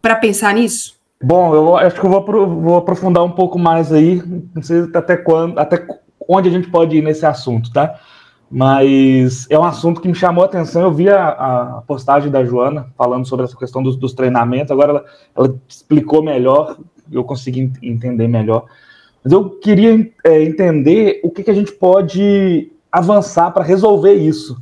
Para 0.00 0.14
pensar 0.14 0.54
nisso? 0.54 0.94
Bom, 1.20 1.52
eu 1.54 1.76
acho 1.76 2.00
que 2.00 2.06
eu 2.06 2.10
vou, 2.10 2.24
vou, 2.60 2.76
aprofundar 2.76 3.24
um 3.24 3.32
pouco 3.32 3.58
mais 3.58 3.92
aí, 3.92 4.22
não 4.54 4.62
sei 4.62 4.88
até 4.94 5.16
quando, 5.16 5.58
até 5.58 5.84
onde 6.28 6.48
a 6.48 6.52
gente 6.52 6.70
pode 6.70 6.96
ir 6.96 7.02
nesse 7.02 7.26
assunto, 7.26 7.72
tá? 7.72 7.98
mas 8.54 9.46
é 9.48 9.58
um 9.58 9.64
assunto 9.64 9.98
que 9.98 10.06
me 10.06 10.14
chamou 10.14 10.44
a 10.44 10.46
atenção. 10.46 10.82
Eu 10.82 10.92
vi 10.92 11.08
a, 11.08 11.28
a 11.28 11.82
postagem 11.86 12.30
da 12.30 12.44
Joana 12.44 12.86
falando 12.98 13.26
sobre 13.26 13.46
essa 13.46 13.56
questão 13.56 13.82
dos, 13.82 13.96
dos 13.96 14.12
treinamentos, 14.12 14.70
agora 14.70 14.90
ela, 14.90 15.04
ela, 15.34 15.58
explicou 15.66 16.22
melhor, 16.22 16.76
eu 17.10 17.24
consegui 17.24 17.72
entender 17.82 18.28
melhor. 18.28 18.66
Mas 19.22 19.32
eu 19.32 19.50
queria 19.50 20.10
é, 20.24 20.42
entender 20.42 21.20
o 21.22 21.30
que, 21.30 21.42
que, 21.42 21.50
a 21.50 21.54
gente 21.54 21.72
pode 21.72 22.70
avançar 22.90 23.50
para 23.50 23.64
resolver 23.64 24.14
isso. 24.14 24.56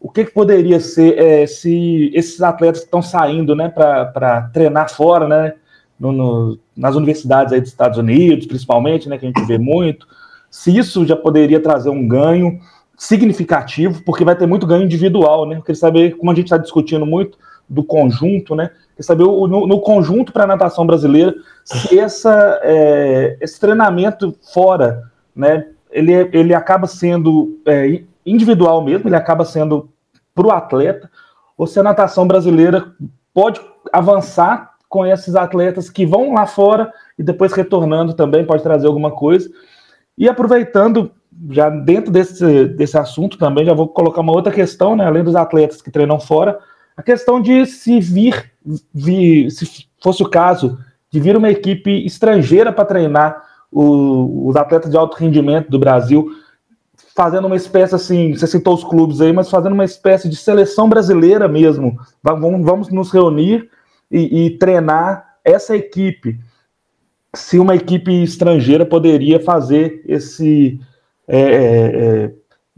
O 0.00 0.10
que, 0.10 0.24
que 0.24 0.32
poderia 0.32 0.80
ser 0.80 1.18
é, 1.18 1.46
se 1.46 2.10
esses 2.14 2.40
atletas 2.42 2.80
que 2.80 2.86
estão 2.86 3.02
saindo 3.02 3.54
né, 3.54 3.68
para 3.68 4.50
treinar 4.52 4.90
fora, 4.90 5.28
né, 5.28 5.54
no, 5.98 6.10
no, 6.12 6.58
nas 6.76 6.96
universidades 6.96 7.52
aí 7.52 7.60
dos 7.60 7.70
Estados 7.70 7.98
Unidos, 7.98 8.46
principalmente, 8.46 9.08
né, 9.08 9.18
que 9.18 9.26
a 9.26 9.28
gente 9.28 9.44
vê 9.44 9.58
muito, 9.58 10.06
se 10.50 10.76
isso 10.76 11.06
já 11.06 11.14
poderia 11.14 11.60
trazer 11.60 11.90
um 11.90 12.08
ganho 12.08 12.58
significativo, 12.96 14.02
porque 14.04 14.24
vai 14.24 14.34
ter 14.34 14.46
muito 14.46 14.66
ganho 14.66 14.84
individual, 14.84 15.46
né? 15.46 15.56
Eu 15.56 15.62
queria 15.62 15.78
saber, 15.78 16.16
como 16.16 16.30
a 16.30 16.34
gente 16.34 16.46
está 16.46 16.58
discutindo 16.58 17.06
muito 17.06 17.38
do 17.70 17.84
conjunto, 17.84 18.56
né? 18.56 18.70
Queria 18.90 19.02
saber 19.02 19.22
o, 19.22 19.46
no, 19.46 19.66
no, 19.66 19.80
conjunto 19.80 20.32
para 20.32 20.42
a 20.42 20.46
natação 20.46 20.84
brasileira 20.84 21.32
se 21.64 21.98
essa, 21.98 22.60
é, 22.64 23.38
esse 23.40 23.60
treinamento 23.60 24.36
fora, 24.52 25.04
né? 25.34 25.68
Ele, 25.92 26.12
ele 26.32 26.54
acaba 26.54 26.88
sendo 26.88 27.60
é, 27.64 28.02
individual 28.26 28.82
mesmo, 28.82 29.08
ele 29.08 29.16
acaba 29.16 29.44
sendo 29.44 29.88
para 30.34 30.46
o 30.46 30.50
atleta, 30.50 31.08
ou 31.56 31.66
se 31.66 31.78
a 31.78 31.82
natação 31.82 32.26
brasileira 32.26 32.92
pode 33.32 33.60
avançar 33.92 34.70
com 34.88 35.06
esses 35.06 35.36
atletas 35.36 35.88
que 35.88 36.04
vão 36.04 36.34
lá 36.34 36.46
fora 36.46 36.92
e 37.16 37.22
depois 37.22 37.52
retornando 37.52 38.14
também 38.14 38.44
pode 38.44 38.62
trazer 38.62 38.88
alguma 38.88 39.12
coisa. 39.12 39.48
E 40.18 40.28
aproveitando 40.28 41.12
já 41.50 41.70
dentro 41.70 42.10
desse, 42.10 42.66
desse 42.66 42.98
assunto 42.98 43.38
também, 43.38 43.64
já 43.64 43.72
vou 43.72 43.88
colocar 43.88 44.20
uma 44.20 44.32
outra 44.32 44.52
questão, 44.52 44.96
né, 44.96 45.06
além 45.06 45.22
dos 45.22 45.36
atletas 45.36 45.80
que 45.80 45.90
treinam 45.90 46.18
fora, 46.18 46.58
a 47.00 47.02
questão 47.02 47.40
de 47.40 47.64
se 47.64 47.98
vir, 47.98 48.52
vir 48.92 49.50
se 49.50 49.86
fosse 50.02 50.22
o 50.22 50.28
caso, 50.28 50.78
de 51.10 51.18
vir 51.18 51.34
uma 51.34 51.50
equipe 51.50 52.04
estrangeira 52.04 52.70
para 52.70 52.84
treinar 52.84 53.42
o, 53.72 54.46
os 54.46 54.54
atletas 54.54 54.90
de 54.90 54.98
alto 54.98 55.16
rendimento 55.16 55.70
do 55.70 55.78
Brasil, 55.78 56.28
fazendo 57.16 57.46
uma 57.46 57.56
espécie 57.56 57.94
assim, 57.94 58.34
você 58.34 58.46
citou 58.46 58.74
os 58.74 58.84
clubes 58.84 59.22
aí, 59.22 59.32
mas 59.32 59.48
fazendo 59.48 59.72
uma 59.72 59.84
espécie 59.84 60.28
de 60.28 60.36
seleção 60.36 60.90
brasileira 60.90 61.48
mesmo. 61.48 61.98
Vamos, 62.22 62.66
vamos 62.66 62.90
nos 62.90 63.10
reunir 63.10 63.70
e, 64.10 64.44
e 64.44 64.50
treinar 64.58 65.36
essa 65.42 65.74
equipe. 65.74 66.38
Se 67.34 67.58
uma 67.58 67.74
equipe 67.74 68.12
estrangeira 68.22 68.84
poderia 68.84 69.40
fazer 69.40 70.04
esse, 70.06 70.78
é, 71.26 71.40
é, 71.40 72.24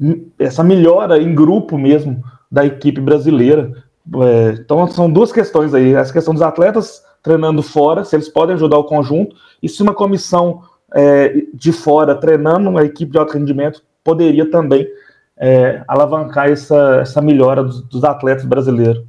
é, 0.07 0.17
essa 0.39 0.63
melhora 0.63 1.21
em 1.21 1.35
grupo 1.35 1.77
mesmo 1.77 2.23
da 2.49 2.65
equipe 2.65 3.01
brasileira. 3.01 3.82
É, 4.23 4.51
então 4.59 4.87
são 4.89 5.11
duas 5.11 5.31
questões 5.31 5.73
aí, 5.75 5.95
essa 5.95 6.13
questão 6.13 6.35
dos 6.35 6.43
atletas 6.43 7.03
treinando 7.23 7.63
fora, 7.63 8.05
se 8.05 8.17
eles 8.17 8.29
podem 8.29 8.55
ajudar 8.55 8.79
o 8.79 8.85
conjunto, 8.85 9.37
e 9.63 9.69
se 9.69 9.81
uma 9.83 9.95
comissão 9.95 10.63
é, 10.95 11.45
de 11.55 11.73
fora 11.73 12.15
treinando 12.15 12.69
uma 12.69 12.85
equipe 12.85 13.13
de 13.13 13.19
alto 13.19 13.35
rendimento 13.35 13.83
poderia 14.03 14.51
também 14.51 14.87
é, 15.39 15.83
alavancar 15.87 16.51
essa, 16.51 16.99
essa 17.01 17.23
melhora 17.23 17.63
dos, 17.63 17.81
dos 17.83 18.05
atletas 18.05 18.45
brasileiros. 18.45 19.05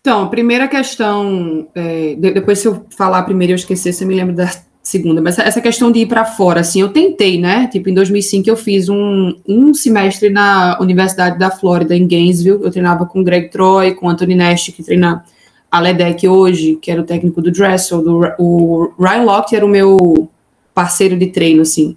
Então, 0.00 0.28
primeira 0.28 0.66
questão, 0.66 1.68
é, 1.74 2.16
depois 2.16 2.58
se 2.58 2.66
eu 2.66 2.86
falar 2.96 3.22
primeiro 3.22 3.52
eu 3.52 3.56
esquecer, 3.56 3.92
você 3.92 4.04
me 4.04 4.14
lembra 4.14 4.34
da, 4.34 4.50
segunda, 4.82 5.22
mas 5.22 5.38
essa 5.38 5.60
questão 5.60 5.92
de 5.92 6.00
ir 6.00 6.06
para 6.06 6.24
fora, 6.24 6.60
assim, 6.60 6.80
eu 6.80 6.88
tentei, 6.88 7.38
né? 7.38 7.68
Tipo, 7.68 7.88
em 7.88 7.94
2005 7.94 8.50
eu 8.50 8.56
fiz 8.56 8.88
um, 8.88 9.34
um 9.46 9.72
semestre 9.72 10.28
na 10.28 10.76
Universidade 10.80 11.38
da 11.38 11.50
Flórida, 11.50 11.96
em 11.96 12.06
Gainesville. 12.06 12.62
Eu 12.62 12.70
treinava 12.70 13.06
com 13.06 13.22
Greg 13.22 13.48
Troy, 13.48 13.94
com 13.94 14.08
Anthony 14.08 14.34
Nash, 14.34 14.72
que 14.74 14.82
treina 14.82 15.24
a 15.70 15.80
Ledec 15.80 16.26
hoje, 16.26 16.76
que 16.82 16.90
era 16.90 17.00
o 17.00 17.04
técnico 17.04 17.40
do 17.40 17.50
Dressel, 17.50 18.02
do, 18.02 18.20
o 18.38 18.92
Ryan 18.98 19.22
Locke 19.22 19.56
era 19.56 19.64
o 19.64 19.68
meu 19.68 20.28
parceiro 20.74 21.16
de 21.16 21.28
treino, 21.28 21.62
assim. 21.62 21.96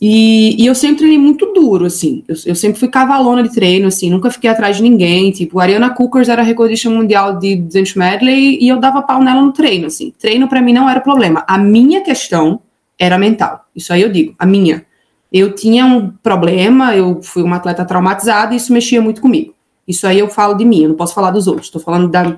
E, 0.00 0.62
e, 0.62 0.66
eu 0.66 0.74
sempre 0.74 0.98
treinei 0.98 1.18
muito 1.18 1.52
duro, 1.52 1.84
assim. 1.84 2.24
Eu, 2.26 2.34
eu, 2.46 2.54
sempre 2.54 2.80
fui 2.80 2.88
cavalona 2.88 3.42
de 3.42 3.52
treino, 3.52 3.86
assim. 3.86 4.08
Nunca 4.08 4.30
fiquei 4.30 4.48
atrás 4.48 4.78
de 4.78 4.82
ninguém. 4.82 5.30
Tipo, 5.30 5.60
a 5.60 5.64
Ariana 5.64 5.90
Cookers 5.90 6.30
era 6.30 6.42
recordista 6.42 6.88
mundial 6.88 7.38
de 7.38 7.56
200 7.56 7.94
medley 7.96 8.58
e 8.62 8.68
eu 8.68 8.80
dava 8.80 9.02
pau 9.02 9.22
nela 9.22 9.42
no 9.42 9.52
treino, 9.52 9.86
assim. 9.86 10.10
Treino 10.18 10.48
para 10.48 10.62
mim 10.62 10.72
não 10.72 10.88
era 10.88 11.00
problema. 11.00 11.44
A 11.46 11.58
minha 11.58 12.00
questão 12.00 12.60
era 12.98 13.18
mental. 13.18 13.66
Isso 13.76 13.92
aí 13.92 14.00
eu 14.00 14.10
digo, 14.10 14.34
a 14.38 14.46
minha. 14.46 14.86
Eu 15.30 15.54
tinha 15.54 15.84
um 15.84 16.10
problema, 16.10 16.96
eu 16.96 17.22
fui 17.22 17.42
uma 17.42 17.56
atleta 17.56 17.84
traumatizada 17.84 18.54
e 18.54 18.56
isso 18.56 18.72
mexia 18.72 19.02
muito 19.02 19.20
comigo. 19.20 19.54
Isso 19.86 20.06
aí 20.06 20.18
eu 20.18 20.28
falo 20.28 20.54
de 20.54 20.64
mim, 20.64 20.82
eu 20.82 20.88
não 20.88 20.96
posso 20.96 21.14
falar 21.14 21.30
dos 21.30 21.46
outros. 21.46 21.66
Estou 21.66 21.80
falando 21.80 22.08
da, 22.08 22.36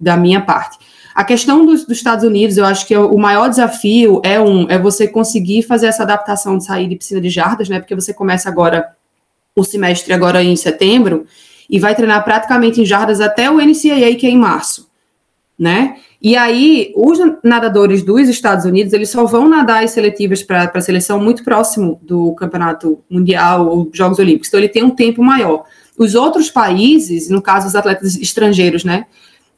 da 0.00 0.16
minha 0.16 0.40
parte. 0.40 0.76
A 1.16 1.24
questão 1.24 1.64
dos, 1.64 1.86
dos, 1.86 1.96
Estados 1.96 2.26
Unidos, 2.26 2.58
eu 2.58 2.66
acho 2.66 2.86
que 2.86 2.92
é 2.92 3.00
o 3.00 3.16
maior 3.16 3.48
desafio 3.48 4.20
é 4.22 4.38
um 4.38 4.68
é 4.68 4.78
você 4.78 5.08
conseguir 5.08 5.62
fazer 5.62 5.86
essa 5.86 6.02
adaptação 6.02 6.58
de 6.58 6.66
sair 6.66 6.86
de 6.86 6.94
piscina 6.94 7.22
de 7.22 7.30
jardas, 7.30 7.70
né? 7.70 7.80
Porque 7.80 7.94
você 7.94 8.12
começa 8.12 8.50
agora 8.50 8.86
o 9.54 9.64
semestre 9.64 10.12
agora 10.12 10.44
em 10.44 10.54
setembro 10.56 11.26
e 11.70 11.78
vai 11.78 11.94
treinar 11.94 12.22
praticamente 12.22 12.82
em 12.82 12.84
jardas 12.84 13.22
até 13.22 13.50
o 13.50 13.56
NCAA 13.56 14.14
que 14.14 14.26
é 14.26 14.28
em 14.28 14.36
março, 14.36 14.90
né? 15.58 15.96
E 16.20 16.36
aí 16.36 16.92
os 16.94 17.18
nadadores 17.42 18.02
dos 18.02 18.28
Estados 18.28 18.66
Unidos 18.66 18.92
eles 18.92 19.08
só 19.08 19.24
vão 19.24 19.48
nadar 19.48 19.84
as 19.84 19.92
seletivas 19.92 20.42
para 20.42 20.70
a 20.74 20.80
seleção 20.82 21.18
muito 21.18 21.42
próximo 21.42 21.98
do 22.02 22.34
campeonato 22.34 23.02
mundial 23.08 23.66
ou 23.66 23.88
Jogos 23.90 24.18
Olímpicos, 24.18 24.48
então 24.48 24.60
ele 24.60 24.68
tem 24.68 24.84
um 24.84 24.90
tempo 24.90 25.24
maior. 25.24 25.64
Os 25.96 26.14
outros 26.14 26.50
países, 26.50 27.30
no 27.30 27.40
caso 27.40 27.68
os 27.68 27.74
atletas 27.74 28.16
estrangeiros, 28.16 28.84
né? 28.84 29.06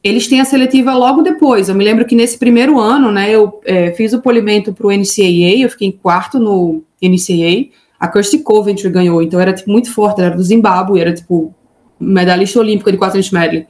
Eles 0.03 0.27
têm 0.27 0.39
a 0.39 0.45
seletiva 0.45 0.93
logo 0.93 1.21
depois. 1.21 1.67
Eu 1.67 1.75
me 1.75 1.83
lembro 1.83 2.05
que 2.05 2.15
nesse 2.15 2.37
primeiro 2.37 2.79
ano, 2.79 3.11
né, 3.11 3.29
eu 3.31 3.59
é, 3.65 3.91
fiz 3.91 4.13
o 4.13 4.21
polimento 4.21 4.73
para 4.73 4.87
o 4.87 4.91
NCAA, 4.91 5.59
eu 5.59 5.69
fiquei 5.69 5.87
em 5.87 5.91
quarto 5.91 6.39
no 6.39 6.83
NCAA. 7.01 7.69
A 7.99 8.07
Kirsty 8.07 8.39
Coventry 8.39 8.89
ganhou, 8.89 9.21
então 9.21 9.39
era 9.39 9.51
tipo, 9.51 9.69
muito 9.69 9.93
forte, 9.93 10.21
era 10.21 10.35
do 10.35 10.41
Zimbábue, 10.41 11.01
era 11.01 11.13
tipo 11.13 11.53
medalhista 11.99 12.59
olímpica 12.59 12.91
de 12.91 12.97
400 12.97 13.31
medley. 13.31 13.67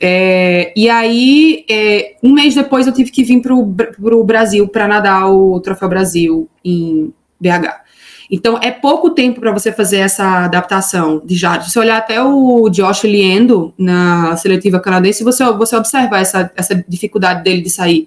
É, 0.00 0.72
e 0.76 0.88
aí, 0.88 1.64
é, 1.68 2.14
um 2.22 2.32
mês 2.32 2.54
depois, 2.54 2.86
eu 2.86 2.92
tive 2.92 3.10
que 3.10 3.24
vir 3.24 3.40
para 3.40 3.52
o 3.52 4.24
Brasil 4.24 4.68
para 4.68 4.86
nadar 4.86 5.28
o 5.28 5.58
Troféu 5.58 5.88
Brasil 5.88 6.48
em 6.64 7.12
BH. 7.40 7.87
Então, 8.30 8.58
é 8.62 8.70
pouco 8.70 9.10
tempo 9.10 9.40
para 9.40 9.52
você 9.52 9.72
fazer 9.72 9.98
essa 9.98 10.44
adaptação 10.44 11.22
de 11.24 11.34
jardas. 11.34 11.66
Se 11.66 11.72
você 11.72 11.78
olhar 11.78 11.96
até 11.96 12.22
o 12.22 12.68
Josh 12.68 13.04
Liendo 13.04 13.72
na 13.78 14.36
seletiva 14.36 14.78
canadense, 14.78 15.24
você, 15.24 15.42
você 15.52 15.74
observa 15.74 16.18
essa, 16.18 16.50
essa 16.54 16.84
dificuldade 16.86 17.42
dele 17.42 17.62
de 17.62 17.70
sair, 17.70 18.06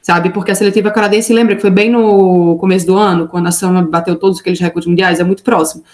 sabe? 0.00 0.30
Porque 0.30 0.50
a 0.50 0.54
seletiva 0.54 0.90
canadense, 0.90 1.34
lembra 1.34 1.54
que 1.54 1.60
foi 1.60 1.70
bem 1.70 1.90
no 1.90 2.56
começo 2.58 2.86
do 2.86 2.96
ano, 2.96 3.28
quando 3.28 3.46
a 3.46 3.52
Sama 3.52 3.82
bateu 3.82 4.16
todos 4.16 4.40
aqueles 4.40 4.58
recordes 4.58 4.88
mundiais, 4.88 5.20
é 5.20 5.24
muito 5.24 5.42
próximo. 5.42 5.84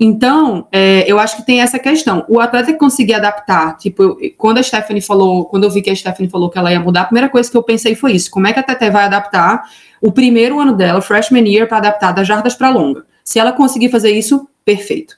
Então, 0.00 0.68
é, 0.70 1.04
eu 1.10 1.18
acho 1.18 1.36
que 1.36 1.44
tem 1.44 1.60
essa 1.60 1.76
questão. 1.76 2.24
O 2.28 2.38
atleta 2.38 2.72
conseguir 2.74 3.14
adaptar, 3.14 3.76
tipo, 3.78 4.02
eu, 4.02 4.16
quando 4.36 4.58
a 4.58 4.62
Stephanie 4.62 5.02
falou, 5.02 5.44
quando 5.46 5.64
eu 5.64 5.70
vi 5.70 5.82
que 5.82 5.90
a 5.90 5.96
Stephanie 5.96 6.30
falou 6.30 6.48
que 6.48 6.56
ela 6.56 6.70
ia 6.70 6.78
mudar, 6.78 7.00
a 7.00 7.04
primeira 7.06 7.28
coisa 7.28 7.50
que 7.50 7.56
eu 7.56 7.64
pensei 7.64 7.96
foi 7.96 8.12
isso: 8.12 8.30
como 8.30 8.46
é 8.46 8.52
que 8.52 8.60
a 8.60 8.62
Tete 8.62 8.90
vai 8.90 9.06
adaptar 9.06 9.64
o 10.00 10.12
primeiro 10.12 10.60
ano 10.60 10.76
dela, 10.76 11.02
freshman 11.02 11.48
year, 11.48 11.66
para 11.66 11.78
adaptar 11.78 12.12
das 12.12 12.28
jardas 12.28 12.54
para 12.54 12.70
longa? 12.70 13.07
Se 13.28 13.38
ela 13.38 13.52
conseguir 13.52 13.90
fazer 13.90 14.10
isso, 14.12 14.48
perfeito. 14.64 15.14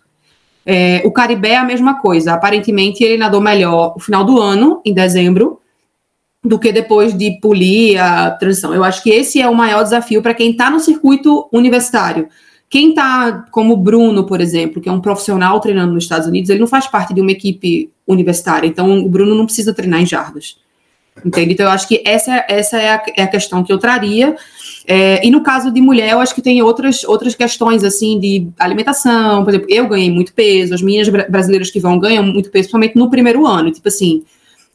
É, 0.66 1.00
o 1.04 1.12
Caribé 1.12 1.50
é 1.50 1.58
a 1.58 1.64
mesma 1.64 2.00
coisa. 2.00 2.32
Aparentemente, 2.32 3.04
ele 3.04 3.16
nadou 3.16 3.40
melhor 3.40 3.94
no 3.94 4.02
final 4.02 4.24
do 4.24 4.40
ano, 4.40 4.82
em 4.84 4.92
dezembro, 4.92 5.60
do 6.42 6.58
que 6.58 6.72
depois 6.72 7.16
de 7.16 7.38
polir 7.40 8.02
a 8.02 8.32
transição. 8.32 8.74
Eu 8.74 8.82
acho 8.82 9.00
que 9.00 9.10
esse 9.10 9.40
é 9.40 9.48
o 9.48 9.54
maior 9.54 9.84
desafio 9.84 10.20
para 10.20 10.34
quem 10.34 10.50
está 10.50 10.68
no 10.68 10.80
circuito 10.80 11.48
universitário. 11.52 12.28
Quem 12.68 12.88
está, 12.90 13.46
como 13.52 13.76
Bruno, 13.76 14.26
por 14.26 14.40
exemplo, 14.40 14.82
que 14.82 14.88
é 14.88 14.92
um 14.92 15.00
profissional 15.00 15.60
treinando 15.60 15.92
nos 15.94 16.02
Estados 16.02 16.26
Unidos, 16.26 16.50
ele 16.50 16.58
não 16.58 16.66
faz 16.66 16.88
parte 16.88 17.14
de 17.14 17.20
uma 17.20 17.30
equipe 17.30 17.92
universitária. 18.08 18.66
Então, 18.66 19.04
o 19.04 19.08
Bruno 19.08 19.36
não 19.36 19.44
precisa 19.44 19.72
treinar 19.72 20.02
em 20.02 20.06
jardas. 20.06 20.56
Entende? 21.24 21.52
Então, 21.52 21.66
eu 21.66 21.70
acho 21.70 21.86
que 21.86 22.02
essa, 22.04 22.44
essa 22.48 22.76
é, 22.76 22.90
a, 22.90 23.02
é 23.18 23.22
a 23.22 23.28
questão 23.28 23.62
que 23.62 23.72
eu 23.72 23.78
traria. 23.78 24.36
É, 24.92 25.24
e 25.24 25.30
no 25.30 25.40
caso 25.40 25.70
de 25.70 25.80
mulher, 25.80 26.10
eu 26.10 26.18
acho 26.18 26.34
que 26.34 26.42
tem 26.42 26.60
outras, 26.62 27.04
outras 27.04 27.36
questões, 27.36 27.84
assim, 27.84 28.18
de 28.18 28.48
alimentação. 28.58 29.44
Por 29.44 29.50
exemplo, 29.50 29.68
eu 29.70 29.86
ganhei 29.86 30.10
muito 30.10 30.34
peso, 30.34 30.74
as 30.74 30.82
minhas 30.82 31.08
brasileiras 31.08 31.70
que 31.70 31.78
vão 31.78 31.96
ganham 31.96 32.24
muito 32.24 32.50
peso, 32.50 32.64
principalmente 32.64 32.96
no 32.96 33.08
primeiro 33.08 33.46
ano. 33.46 33.70
Tipo 33.70 33.86
assim, 33.86 34.24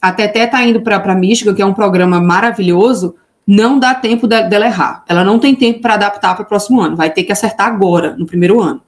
a 0.01 0.13
Teté 0.13 0.47
tá 0.47 0.63
indo 0.63 0.79
para 0.79 1.13
Michigan, 1.15 1.53
que 1.53 1.61
é 1.61 1.65
um 1.65 1.73
programa 1.73 2.21
maravilhoso, 2.21 3.13
não 3.45 3.77
dá 3.77 3.93
tempo 3.93 4.25
de, 4.25 4.41
dela 4.43 4.67
errar. 4.67 5.03
Ela 5.05 5.21
não 5.21 5.37
tem 5.37 5.53
tempo 5.53 5.81
para 5.81 5.95
adaptar 5.95 6.33
para 6.33 6.43
o 6.43 6.47
próximo 6.47 6.79
ano. 6.79 6.95
Vai 6.95 7.09
ter 7.09 7.25
que 7.25 7.33
acertar 7.33 7.67
agora, 7.67 8.15
no 8.15 8.25
primeiro 8.25 8.61
ano. 8.61 8.81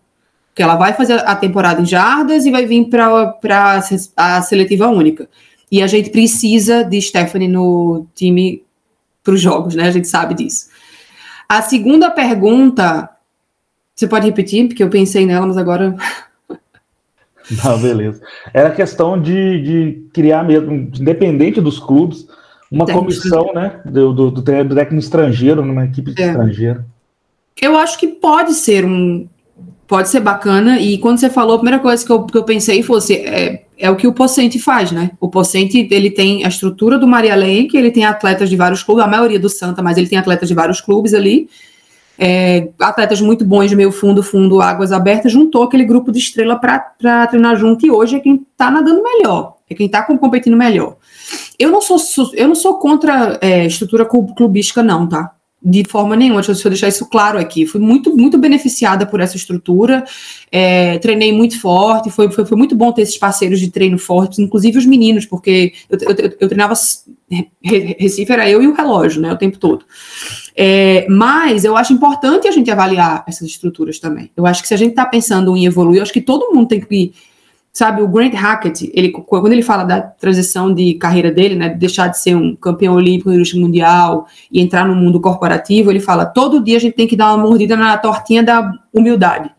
Porque 0.51 0.63
ela 0.63 0.77
vai 0.77 0.93
fazer 0.93 1.19
a 1.27 1.35
temporada 1.35 1.81
em 1.81 1.85
jardas 1.85 2.45
e 2.45 2.51
vai 2.51 2.65
vir 2.65 2.85
para 2.85 3.83
a 4.15 4.41
seletiva 4.41 4.87
única. 4.87 5.27
E 5.69 5.83
a 5.83 5.87
gente 5.87 6.09
precisa 6.09 6.85
de 6.85 7.01
Stephanie 7.01 7.49
no 7.49 8.07
time 8.15 8.63
para 9.25 9.33
os 9.33 9.41
jogos, 9.41 9.75
né? 9.75 9.89
A 9.89 9.91
gente 9.91 10.07
sabe 10.07 10.33
disso. 10.33 10.76
A 11.47 11.61
segunda 11.61 12.11
pergunta, 12.11 13.09
você 13.95 14.07
pode 14.07 14.25
repetir, 14.25 14.67
porque 14.67 14.83
eu 14.83 14.89
pensei 14.89 15.25
nela, 15.25 15.47
mas 15.47 15.57
agora. 15.57 15.95
Não, 17.63 17.79
beleza. 17.79 18.21
Era 18.53 18.71
questão 18.71 19.19
de, 19.19 19.61
de 19.61 20.09
criar 20.13 20.43
mesmo, 20.43 20.73
independente 20.73 21.61
dos 21.61 21.79
clubes, 21.79 22.27
uma 22.69 22.85
comissão, 22.85 23.53
né, 23.53 23.79
do, 23.85 24.11
do, 24.11 24.31
do, 24.31 24.41
técnico 24.41 24.95
estrangeiro, 24.95 25.63
numa 25.63 25.85
equipe 25.85 26.13
é. 26.17 26.27
estrangeira. 26.27 26.85
Eu 27.61 27.77
acho 27.77 27.97
que 27.97 28.07
pode 28.07 28.53
ser 28.53 28.83
um, 28.83 29.27
pode 29.87 30.09
ser 30.09 30.19
bacana. 30.19 30.79
E 30.79 30.97
quando 30.97 31.17
você 31.19 31.29
falou, 31.29 31.55
a 31.55 31.59
primeira 31.59 31.79
coisa 31.79 32.05
que 32.05 32.11
eu, 32.11 32.25
que 32.25 32.37
eu 32.37 32.43
pensei 32.43 32.83
fosse 32.83 33.15
é, 33.15 33.65
é 33.77 33.89
o 33.89 33.95
que 33.95 34.07
o 34.07 34.13
Pocente 34.13 34.59
faz, 34.59 34.91
né? 34.91 35.11
O 35.19 35.29
Pocente 35.29 35.87
ele 35.91 36.09
tem 36.09 36.43
a 36.43 36.47
estrutura 36.47 36.97
do 36.97 37.07
Maria 37.07 37.35
Lenk, 37.35 37.75
ele 37.77 37.91
tem 37.91 38.05
atletas 38.05 38.49
de 38.49 38.55
vários 38.55 38.81
clubes, 38.81 39.03
a 39.03 39.07
maioria 39.07 39.39
do 39.39 39.49
Santa, 39.49 39.81
mas 39.81 39.97
ele 39.97 40.07
tem 40.07 40.17
atletas 40.17 40.47
de 40.49 40.55
vários 40.55 40.81
clubes 40.81 41.13
ali. 41.13 41.47
É, 42.19 42.69
atletas 42.79 43.21
muito 43.21 43.45
bons 43.45 43.69
de 43.69 43.75
meio 43.75 43.91
fundo, 43.91 44.23
fundo, 44.23 44.59
águas 44.59 44.91
abertas, 44.91 45.31
juntou 45.31 45.61
aquele 45.61 45.85
grupo 45.85 46.11
de 46.11 46.17
estrela 46.17 46.55
para 46.55 47.27
treinar 47.27 47.55
junto 47.55 47.85
e 47.85 47.91
hoje 47.91 48.15
é 48.15 48.19
quem 48.19 48.43
está 48.51 48.71
nadando 48.71 49.03
melhor, 49.03 49.57
é 49.69 49.75
quem 49.75 49.85
está 49.85 50.01
competindo 50.01 50.57
melhor. 50.57 50.95
Eu 51.59 51.69
não 51.69 51.79
sou, 51.79 51.99
eu 52.33 52.47
não 52.47 52.55
sou 52.55 52.75
contra 52.75 53.37
é, 53.39 53.67
estrutura 53.67 54.03
clubística, 54.05 54.81
não, 54.81 55.07
tá? 55.07 55.31
De 55.61 55.83
forma 55.83 56.15
nenhuma, 56.15 56.41
deixa 56.41 56.67
eu 56.67 56.71
deixar 56.71 56.87
isso 56.87 57.05
claro 57.07 57.39
aqui. 57.39 57.65
Fui 57.65 57.81
muito, 57.81 58.15
muito 58.15 58.37
beneficiada 58.37 59.05
por 59.05 59.19
essa 59.19 59.35
estrutura, 59.35 60.05
é, 60.51 60.99
treinei 60.99 61.33
muito 61.33 61.59
forte, 61.59 62.11
foi, 62.11 62.31
foi, 62.31 62.45
foi, 62.45 62.57
muito 62.57 62.75
bom 62.75 62.91
ter 62.91 63.01
esses 63.01 63.17
parceiros 63.17 63.59
de 63.59 63.71
treino 63.71 63.97
fortes, 63.97 64.39
inclusive 64.39 64.77
os 64.77 64.85
meninos, 64.85 65.25
porque 65.25 65.73
eu, 65.89 65.97
eu, 65.99 66.35
eu 66.39 66.47
treinava, 66.47 66.75
Recife 67.61 68.31
era 68.31 68.49
eu 68.49 68.61
e 68.61 68.67
o 68.67 68.73
relógio, 68.73 69.21
né, 69.21 69.33
o 69.33 69.37
tempo 69.37 69.57
todo. 69.57 69.83
É, 70.55 71.07
mas 71.09 71.65
eu 71.65 71.75
acho 71.75 71.91
importante 71.91 72.47
a 72.47 72.51
gente 72.51 72.69
avaliar 72.69 73.23
essas 73.27 73.47
estruturas 73.47 73.99
também. 73.99 74.31
Eu 74.37 74.45
acho 74.45 74.61
que 74.61 74.67
se 74.67 74.73
a 74.73 74.77
gente 74.77 74.91
está 74.91 75.05
pensando 75.05 75.55
em 75.57 75.65
evoluir, 75.65 75.97
eu 75.97 76.03
acho 76.03 76.13
que 76.13 76.21
todo 76.21 76.53
mundo 76.53 76.67
tem 76.67 76.79
que 76.79 77.13
Sabe, 77.77 78.01
o 78.01 78.07
Grant 78.07 78.33
Hackett, 78.33 78.91
ele, 78.91 79.11
quando 79.11 79.51
ele 79.51 79.61
fala 79.61 79.83
da 79.83 80.01
transição 80.01 80.73
de 80.73 80.95
carreira 80.95 81.29
dele, 81.31 81.53
né, 81.53 81.69
de 81.69 81.75
deixar 81.75 82.07
de 82.07 82.17
ser 82.17 82.35
um 82.35 82.55
campeão 82.55 82.95
olímpico 82.95 83.29
no 83.29 83.61
mundial 83.61 84.27
e 84.51 84.59
entrar 84.59 84.87
no 84.87 84.95
mundo 84.95 85.21
corporativo, 85.21 85.91
ele 85.91 85.99
fala: 85.99 86.25
todo 86.25 86.59
dia 86.59 86.77
a 86.77 86.79
gente 86.79 86.95
tem 86.95 87.05
que 87.05 87.15
dar 87.15 87.35
uma 87.35 87.43
mordida 87.45 87.77
na 87.77 87.95
tortinha 87.95 88.41
da 88.41 88.73
humildade. 88.91 89.51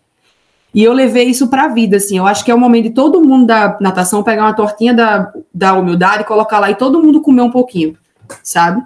E 0.75 0.83
eu 0.83 0.93
levei 0.93 1.27
isso 1.27 1.47
para 1.47 1.67
a 1.67 1.69
vida, 1.69 1.97
assim. 1.97 2.19
Eu 2.19 2.27
acho 2.27 2.45
que 2.45 2.51
é 2.51 2.55
o 2.57 2.59
momento 2.59 2.87
de 2.87 2.91
todo 2.91 3.21
mundo 3.21 3.47
da 3.47 3.79
natação 3.81 4.25
pegar 4.25 4.43
uma 4.47 4.53
tortinha 4.53 4.93
da, 4.93 5.33
da 5.55 5.75
humildade, 5.75 6.25
colocar 6.25 6.59
lá 6.59 6.73
e 6.73 6.75
todo 6.75 7.01
mundo 7.01 7.21
comer 7.21 7.43
um 7.43 7.53
pouquinho, 7.53 7.97
sabe? 8.43 8.83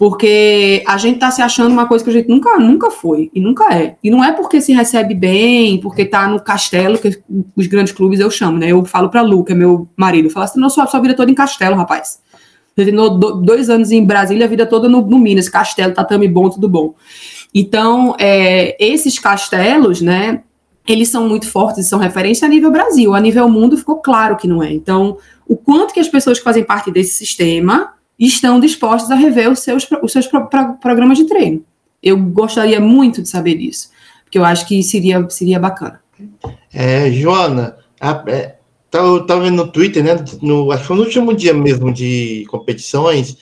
Porque 0.00 0.82
a 0.86 0.96
gente 0.96 1.16
está 1.16 1.30
se 1.30 1.42
achando 1.42 1.70
uma 1.70 1.86
coisa 1.86 2.02
que 2.02 2.08
a 2.08 2.12
gente 2.14 2.26
nunca, 2.26 2.58
nunca 2.58 2.90
foi 2.90 3.30
e 3.34 3.38
nunca 3.38 3.70
é. 3.70 3.96
E 4.02 4.10
não 4.10 4.24
é 4.24 4.32
porque 4.32 4.58
se 4.58 4.72
recebe 4.72 5.12
bem, 5.12 5.78
porque 5.78 6.00
está 6.00 6.26
no 6.26 6.40
castelo, 6.40 6.96
que 6.96 7.20
os 7.54 7.66
grandes 7.66 7.92
clubes 7.92 8.18
eu 8.18 8.30
chamo, 8.30 8.56
né? 8.56 8.68
Eu 8.68 8.82
falo 8.86 9.10
para 9.10 9.20
Lu, 9.20 9.44
que 9.44 9.52
é 9.52 9.54
meu 9.54 9.86
marido, 9.94 10.28
eu 10.28 10.30
falo 10.30 10.44
assim, 10.44 10.58
não, 10.58 10.70
sua, 10.70 10.86
sua 10.86 11.00
vida 11.00 11.12
toda 11.12 11.30
em 11.30 11.34
castelo, 11.34 11.76
rapaz. 11.76 12.18
Você 12.74 12.84
treinou 12.84 13.10
dois 13.42 13.68
anos 13.68 13.92
em 13.92 14.02
Brasília, 14.02 14.46
a 14.46 14.48
vida 14.48 14.64
toda 14.64 14.88
no, 14.88 15.02
no 15.02 15.18
Minas, 15.18 15.50
castelo, 15.50 15.92
tatame 15.92 16.26
bom, 16.26 16.48
tudo 16.48 16.66
bom. 16.66 16.94
Então, 17.54 18.16
é, 18.18 18.82
esses 18.82 19.18
castelos, 19.18 20.00
né, 20.00 20.42
eles 20.88 21.10
são 21.10 21.28
muito 21.28 21.46
fortes 21.46 21.86
são 21.86 21.98
referência 21.98 22.46
a 22.46 22.48
nível 22.48 22.70
Brasil. 22.70 23.14
A 23.14 23.20
nível 23.20 23.46
mundo 23.50 23.76
ficou 23.76 23.96
claro 23.96 24.38
que 24.38 24.48
não 24.48 24.62
é. 24.62 24.72
Então, 24.72 25.18
o 25.46 25.58
quanto 25.58 25.92
que 25.92 26.00
as 26.00 26.08
pessoas 26.08 26.38
que 26.38 26.44
fazem 26.44 26.64
parte 26.64 26.90
desse 26.90 27.12
sistema 27.18 27.99
estão 28.20 28.60
dispostos 28.60 29.10
a 29.10 29.14
rever 29.14 29.50
os 29.50 29.60
seus, 29.60 29.88
os 30.02 30.12
seus 30.12 30.26
pro, 30.26 30.46
pro, 30.46 30.74
programas 30.74 31.16
de 31.16 31.24
treino. 31.24 31.64
Eu 32.02 32.18
gostaria 32.18 32.80
muito 32.80 33.22
de 33.22 33.28
saber 33.28 33.56
disso, 33.56 33.90
porque 34.24 34.38
eu 34.38 34.44
acho 34.44 34.66
que 34.68 34.82
seria, 34.82 35.28
seria 35.30 35.58
bacana. 35.58 36.00
É, 36.72 37.10
Joana, 37.10 37.76
estava 37.94 38.30
é, 38.30 38.56
tá 38.90 39.36
vendo 39.36 39.56
no 39.56 39.72
Twitter, 39.72 40.04
né? 40.04 40.22
No, 40.42 40.70
acho 40.70 40.86
que 40.86 40.94
no 40.94 41.02
último 41.02 41.34
dia 41.34 41.54
mesmo 41.54 41.92
de 41.92 42.44
competições, 42.50 43.36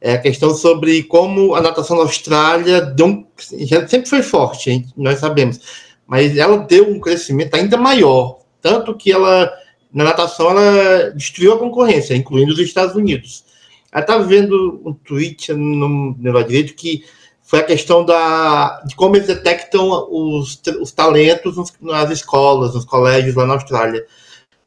é 0.00 0.14
a 0.14 0.18
questão 0.18 0.54
sobre 0.54 1.02
como 1.02 1.54
a 1.54 1.60
natação 1.60 1.96
na 1.96 2.04
Austrália 2.04 2.80
deu 2.80 3.26
já 3.58 3.86
sempre 3.86 4.08
foi 4.08 4.22
forte, 4.22 4.70
hein? 4.70 4.86
nós 4.96 5.18
sabemos, 5.18 5.60
mas 6.06 6.36
ela 6.36 6.58
deu 6.58 6.88
um 6.88 6.98
crescimento 6.98 7.54
ainda 7.54 7.76
maior, 7.76 8.38
tanto 8.62 8.94
que 8.94 9.12
ela 9.12 9.52
na 9.92 10.04
natação 10.04 10.50
ela 10.50 11.10
destruiu 11.10 11.52
a 11.54 11.58
concorrência, 11.58 12.14
incluindo 12.14 12.52
os 12.52 12.58
Estados 12.58 12.94
Unidos. 12.94 13.44
Eu 13.92 14.00
estava 14.00 14.22
vendo 14.24 14.80
um 14.84 14.92
tweet 14.92 15.52
no 15.52 16.14
meu 16.18 16.42
direito 16.44 16.74
que 16.74 17.04
foi 17.50 17.58
a 17.58 17.64
questão 17.64 18.04
da, 18.04 18.80
de 18.86 18.94
como 18.94 19.16
eles 19.16 19.26
detectam 19.26 20.06
os, 20.08 20.62
os 20.80 20.92
talentos 20.92 21.56
nas 21.80 22.08
escolas, 22.08 22.74
nos 22.74 22.84
colégios 22.84 23.34
lá 23.34 23.44
na 23.44 23.54
Austrália. 23.54 24.06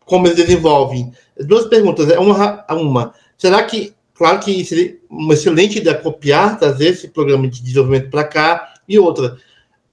Como 0.06 0.28
eles 0.28 0.36
desenvolvem. 0.36 1.14
Duas 1.40 1.66
perguntas. 1.68 2.10
É 2.10 2.20
uma, 2.20 2.66
uma. 2.70 3.14
Será 3.38 3.64
que, 3.64 3.94
claro 4.14 4.40
que 4.40 4.66
seria 4.66 4.98
uma 5.10 5.34
excelente 5.34 5.78
ideia 5.78 5.98
copiar, 5.98 6.60
trazer 6.60 6.90
esse 6.90 7.08
programa 7.08 7.48
de 7.48 7.64
desenvolvimento 7.64 8.10
para 8.10 8.26
cá? 8.26 8.74
E 8.86 9.00
outra, 9.00 9.38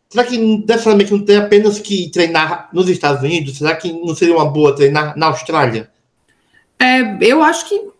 será 0.08 0.24
que 0.24 0.36
necessariamente 0.36 1.12
não 1.12 1.24
tem 1.24 1.36
apenas 1.36 1.78
que 1.78 2.10
treinar 2.10 2.68
nos 2.72 2.88
Estados 2.88 3.22
Unidos? 3.22 3.58
Será 3.58 3.76
que 3.76 3.92
não 3.92 4.16
seria 4.16 4.34
uma 4.34 4.50
boa 4.50 4.74
treinar 4.74 5.16
na 5.16 5.26
Austrália? 5.26 5.88
É, 6.76 7.18
eu 7.20 7.40
acho 7.40 7.68
que 7.68 7.90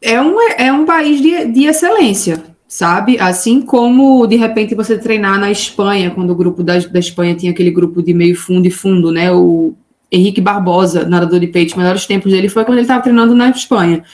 é 0.00 0.20
um, 0.20 0.40
é 0.56 0.72
um 0.72 0.84
país 0.84 1.20
de, 1.20 1.46
de 1.46 1.64
excelência, 1.64 2.42
sabe? 2.68 3.18
Assim 3.18 3.60
como, 3.60 4.26
de 4.26 4.36
repente, 4.36 4.74
você 4.74 4.98
treinar 4.98 5.38
na 5.38 5.50
Espanha, 5.50 6.10
quando 6.10 6.30
o 6.30 6.34
grupo 6.34 6.62
da, 6.62 6.78
da 6.78 6.98
Espanha 6.98 7.34
tinha 7.34 7.52
aquele 7.52 7.70
grupo 7.70 8.02
de 8.02 8.12
meio 8.12 8.36
fundo 8.36 8.66
e 8.66 8.70
fundo, 8.70 9.10
né? 9.10 9.32
O 9.32 9.74
Henrique 10.10 10.40
Barbosa, 10.40 11.04
nadador 11.06 11.40
de 11.40 11.48
peito, 11.48 11.70
os 11.70 11.76
melhores 11.76 12.06
tempos 12.06 12.30
dele 12.30 12.48
foi 12.48 12.64
quando 12.64 12.78
ele 12.78 12.84
estava 12.84 13.02
treinando 13.02 13.34
na 13.34 13.50
Espanha. 13.50 14.04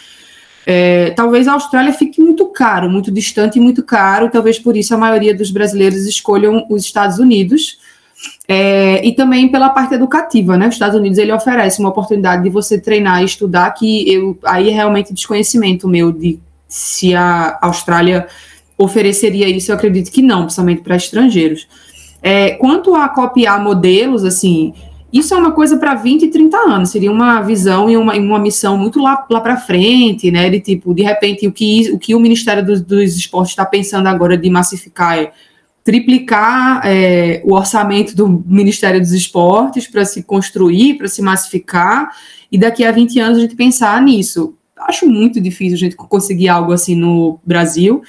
É, 0.65 1.11
talvez 1.11 1.49
a 1.49 1.55
Austrália 1.55 1.93
fique 1.93 2.21
muito 2.21 2.47
caro, 2.47 2.89
muito 2.89 3.11
distante 3.11 3.59
e 3.59 3.61
muito 3.61 3.83
caro, 3.83 4.31
talvez 4.31 4.59
por 4.59 4.77
isso 4.77 4.95
a 4.95 4.99
maioria 4.99 5.35
dos 5.35 5.51
brasileiros 5.51 6.07
escolham 6.07 6.65
os 6.71 6.85
Estados 6.85 7.19
Unidos, 7.19 7.79
é, 8.55 9.03
e 9.03 9.15
também 9.15 9.49
pela 9.49 9.71
parte 9.71 9.95
educativa, 9.95 10.59
né? 10.59 10.69
Os 10.69 10.75
Estados 10.75 10.95
Unidos 10.95 11.17
ele 11.17 11.33
oferece 11.33 11.81
uma 11.81 11.89
oportunidade 11.89 12.43
de 12.43 12.51
você 12.51 12.79
treinar 12.79 13.23
e 13.23 13.25
estudar 13.25 13.71
que 13.71 14.07
eu 14.13 14.39
aí 14.45 14.69
é 14.69 14.73
realmente 14.73 15.15
desconhecimento 15.15 15.89
meu 15.89 16.13
de 16.13 16.39
se 16.69 17.15
a 17.15 17.59
Austrália 17.63 18.27
ofereceria 18.77 19.49
isso, 19.49 19.73
eu 19.73 19.77
acredito 19.77 20.11
que 20.11 20.21
não, 20.21 20.43
principalmente 20.43 20.83
para 20.83 20.97
estrangeiros. 20.97 21.67
É, 22.21 22.51
quanto 22.51 22.95
a 22.95 23.09
copiar 23.09 23.59
modelos, 23.59 24.23
assim, 24.23 24.75
isso 25.11 25.33
é 25.33 25.37
uma 25.39 25.53
coisa 25.53 25.79
para 25.79 25.95
20 25.95 26.25
e 26.25 26.29
30 26.29 26.55
anos, 26.59 26.91
seria 26.91 27.11
uma 27.11 27.41
visão 27.41 27.89
e 27.89 27.97
uma, 27.97 28.15
uma 28.15 28.39
missão 28.39 28.77
muito 28.77 29.01
lá, 29.01 29.27
lá 29.31 29.41
para 29.41 29.57
frente, 29.57 30.31
né? 30.31 30.51
De 30.51 30.61
tipo, 30.61 30.93
de 30.93 31.03
repente, 31.03 31.47
o 31.47 31.53
que 31.53 31.91
o, 31.91 31.99
que 31.99 32.15
o 32.15 32.21
Ministério 32.21 32.63
dos, 32.63 32.83
dos 32.83 33.17
Esportes 33.17 33.53
está 33.53 33.65
pensando 33.65 34.09
agora 34.09 34.37
de 34.37 34.51
massificar 34.51 35.19
é 35.19 35.33
triplicar 35.85 36.83
é, 36.85 37.43
o 37.45 37.55
orçamento 37.55 38.15
do 38.15 38.29
Ministério 38.47 39.01
dos 39.01 39.13
Esportes 39.13 39.87
para 39.87 40.05
se 40.05 40.23
construir, 40.23 40.95
para 40.95 41.09
se 41.09 41.21
massificar, 41.21 42.11
e 42.51 42.59
daqui 42.59 42.85
a 42.85 42.93
20 42.93 43.19
anos 43.19 43.39
a 43.39 43.41
gente 43.41 43.57
pensar 43.57 44.01
nisso. 44.03 44.55
Acho 44.77 45.07
muito 45.07 45.41
difícil 45.41 45.75
a 45.75 45.79
gente 45.79 45.97
conseguir 45.97 46.49
algo 46.49 46.73
assim 46.73 46.95
no 46.95 47.39
Brasil, 47.45 48.03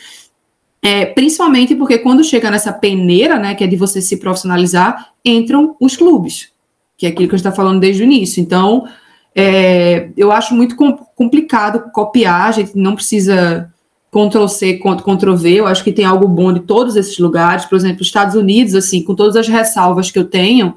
é, 0.81 1.05
principalmente 1.05 1.75
porque 1.75 1.97
quando 1.97 2.23
chega 2.23 2.51
nessa 2.51 2.73
peneira, 2.73 3.39
né, 3.39 3.55
que 3.55 3.63
é 3.63 3.67
de 3.67 3.77
você 3.77 4.01
se 4.01 4.17
profissionalizar, 4.17 5.11
entram 5.23 5.75
os 5.79 5.95
clubes, 5.95 6.49
que 6.97 7.05
é 7.05 7.09
aquilo 7.09 7.29
que 7.29 7.35
a 7.35 7.37
gente 7.37 7.47
está 7.47 7.55
falando 7.55 7.79
desde 7.79 8.03
o 8.03 8.05
início. 8.05 8.41
Então, 8.41 8.85
é, 9.33 10.09
eu 10.15 10.31
acho 10.31 10.53
muito 10.53 10.75
complicado 11.15 11.89
copiar, 11.91 12.49
a 12.49 12.51
gente 12.51 12.73
não 12.75 12.95
precisa 12.95 13.72
Ctrl 14.13 14.47
C, 14.47 14.79
Ctrl 14.79 15.35
V, 15.35 15.49
eu 15.49 15.65
acho 15.65 15.83
que 15.83 15.91
tem 15.91 16.05
algo 16.05 16.27
bom 16.27 16.53
de 16.53 16.59
todos 16.59 16.95
esses 16.95 17.17
lugares, 17.17 17.65
por 17.65 17.75
exemplo, 17.75 18.03
Estados 18.03 18.35
Unidos, 18.35 18.75
assim, 18.75 19.01
com 19.01 19.15
todas 19.15 19.35
as 19.35 19.47
ressalvas 19.47 20.11
que 20.11 20.19
eu 20.19 20.25
tenho, 20.25 20.75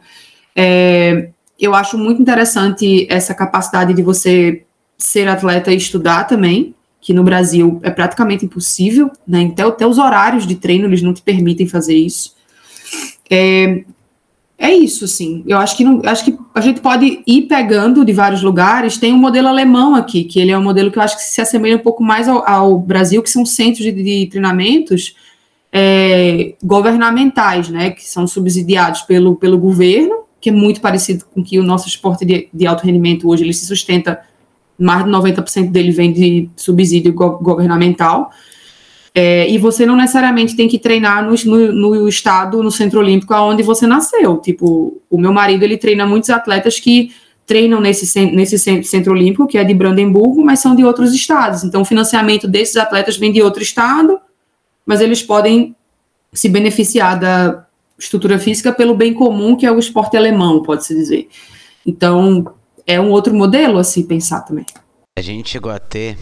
é, 0.54 1.28
eu 1.60 1.74
acho 1.74 1.98
muito 1.98 2.20
interessante 2.20 3.06
essa 3.10 3.34
capacidade 3.34 3.92
de 3.92 4.02
você 4.02 4.62
ser 4.96 5.28
atleta 5.28 5.70
e 5.70 5.76
estudar 5.76 6.24
também, 6.24 6.74
que 7.00 7.12
no 7.12 7.22
Brasil 7.22 7.78
é 7.82 7.90
praticamente 7.90 8.46
impossível, 8.46 9.10
né? 9.28 9.50
Até, 9.52 9.62
até 9.62 9.86
os 9.86 9.98
horários 9.98 10.46
de 10.46 10.56
treino 10.56 10.86
eles 10.86 11.02
não 11.02 11.12
te 11.12 11.22
permitem 11.22 11.68
fazer 11.68 11.94
isso. 11.94 12.34
É, 13.30 13.84
é 14.58 14.72
isso, 14.72 15.06
sim. 15.06 15.44
Eu 15.46 15.58
acho 15.58 15.76
que 15.76 15.84
não, 15.84 16.00
acho 16.04 16.24
que 16.24 16.36
a 16.54 16.60
gente 16.60 16.80
pode 16.80 17.22
ir 17.26 17.42
pegando 17.42 18.04
de 18.04 18.12
vários 18.12 18.42
lugares. 18.42 18.96
Tem 18.96 19.12
um 19.12 19.18
modelo 19.18 19.48
alemão 19.48 19.94
aqui, 19.94 20.24
que 20.24 20.40
ele 20.40 20.50
é 20.50 20.56
um 20.56 20.62
modelo 20.62 20.90
que 20.90 20.98
eu 20.98 21.02
acho 21.02 21.16
que 21.16 21.22
se 21.22 21.40
assemelha 21.40 21.76
um 21.76 21.80
pouco 21.80 22.02
mais 22.02 22.26
ao, 22.26 22.48
ao 22.48 22.78
Brasil, 22.78 23.22
que 23.22 23.28
são 23.28 23.44
centros 23.44 23.84
de, 23.84 23.92
de 23.92 24.26
treinamentos 24.28 25.14
é, 25.70 26.54
governamentais, 26.64 27.68
né, 27.68 27.90
que 27.90 28.08
são 28.08 28.26
subsidiados 28.26 29.02
pelo, 29.02 29.36
pelo 29.36 29.58
governo, 29.58 30.24
que 30.40 30.48
é 30.48 30.52
muito 30.52 30.80
parecido 30.80 31.26
com 31.34 31.44
que 31.44 31.58
o 31.58 31.62
nosso 31.62 31.86
esporte 31.86 32.24
de, 32.24 32.48
de 32.52 32.66
alto 32.66 32.84
rendimento 32.84 33.28
hoje 33.28 33.44
ele 33.44 33.52
se 33.52 33.66
sustenta, 33.66 34.20
mais 34.78 35.04
de 35.04 35.10
90% 35.10 35.70
dele 35.70 35.90
vem 35.90 36.12
de 36.12 36.48
subsídio 36.56 37.12
go 37.12 37.38
governamental. 37.38 38.30
É, 39.18 39.48
e 39.48 39.56
você 39.56 39.86
não 39.86 39.96
necessariamente 39.96 40.54
tem 40.54 40.68
que 40.68 40.78
treinar 40.78 41.24
no, 41.24 41.34
no, 41.46 41.72
no, 41.72 42.06
estado, 42.06 42.62
no 42.62 42.70
centro 42.70 43.00
olímpico, 43.00 43.32
aonde 43.32 43.62
você 43.62 43.86
nasceu. 43.86 44.36
Tipo, 44.36 45.00
o 45.08 45.16
meu 45.16 45.32
marido, 45.32 45.62
ele 45.62 45.78
treina 45.78 46.04
muitos 46.04 46.28
atletas 46.28 46.78
que 46.78 47.10
treinam 47.46 47.80
nesse, 47.80 48.20
nesse 48.26 48.58
centro 48.84 49.12
olímpico, 49.12 49.46
que 49.46 49.56
é 49.56 49.64
de 49.64 49.72
Brandemburgo, 49.72 50.44
mas 50.44 50.60
são 50.60 50.76
de 50.76 50.84
outros 50.84 51.14
estados. 51.14 51.64
Então, 51.64 51.80
o 51.80 51.84
financiamento 51.86 52.46
desses 52.46 52.76
atletas 52.76 53.16
vem 53.16 53.32
de 53.32 53.40
outro 53.40 53.62
estado, 53.62 54.20
mas 54.84 55.00
eles 55.00 55.22
podem 55.22 55.74
se 56.30 56.50
beneficiar 56.50 57.18
da 57.18 57.64
estrutura 57.98 58.38
física 58.38 58.70
pelo 58.70 58.94
bem 58.94 59.14
comum, 59.14 59.56
que 59.56 59.64
é 59.64 59.72
o 59.72 59.78
esporte 59.78 60.14
alemão, 60.14 60.62
pode-se 60.62 60.94
dizer. 60.94 61.26
Então, 61.86 62.52
é 62.86 63.00
um 63.00 63.10
outro 63.10 63.32
modelo, 63.32 63.78
assim, 63.78 64.02
pensar 64.02 64.42
também. 64.42 64.66
A 65.18 65.22
gente 65.22 65.48
chegou 65.48 65.72
a 65.72 65.78
ter, 65.78 66.18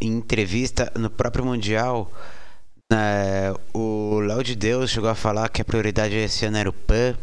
em 0.00 0.12
entrevista 0.12 0.92
no 0.96 1.10
próprio 1.10 1.44
Mundial, 1.44 2.10
né, 2.92 3.52
o 3.72 4.20
Léo 4.20 4.42
de 4.44 4.54
Deus 4.54 4.90
chegou 4.90 5.10
a 5.10 5.14
falar 5.14 5.48
que 5.48 5.60
a 5.60 5.64
prioridade 5.64 6.14
esse 6.14 6.44
ano 6.46 6.56
era 6.56 6.70
o 6.70 6.72
PAN. 6.72 7.16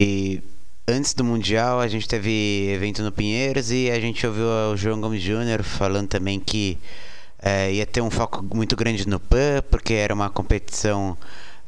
E 0.00 0.42
antes 0.86 1.14
do 1.14 1.24
Mundial, 1.24 1.80
a 1.80 1.88
gente 1.88 2.08
teve 2.08 2.70
evento 2.70 3.02
no 3.02 3.12
Pinheiros 3.12 3.70
e 3.70 3.90
a 3.90 4.00
gente 4.00 4.26
ouviu 4.26 4.46
o 4.72 4.76
João 4.76 5.00
Gomes 5.00 5.22
Júnior 5.22 5.62
falando 5.62 6.08
também 6.08 6.40
que 6.40 6.78
é, 7.40 7.72
ia 7.72 7.86
ter 7.86 8.00
um 8.00 8.10
foco 8.10 8.44
muito 8.54 8.74
grande 8.74 9.06
no 9.08 9.20
PAN, 9.20 9.62
porque 9.70 9.94
era 9.94 10.12
uma 10.12 10.28
competição 10.28 11.16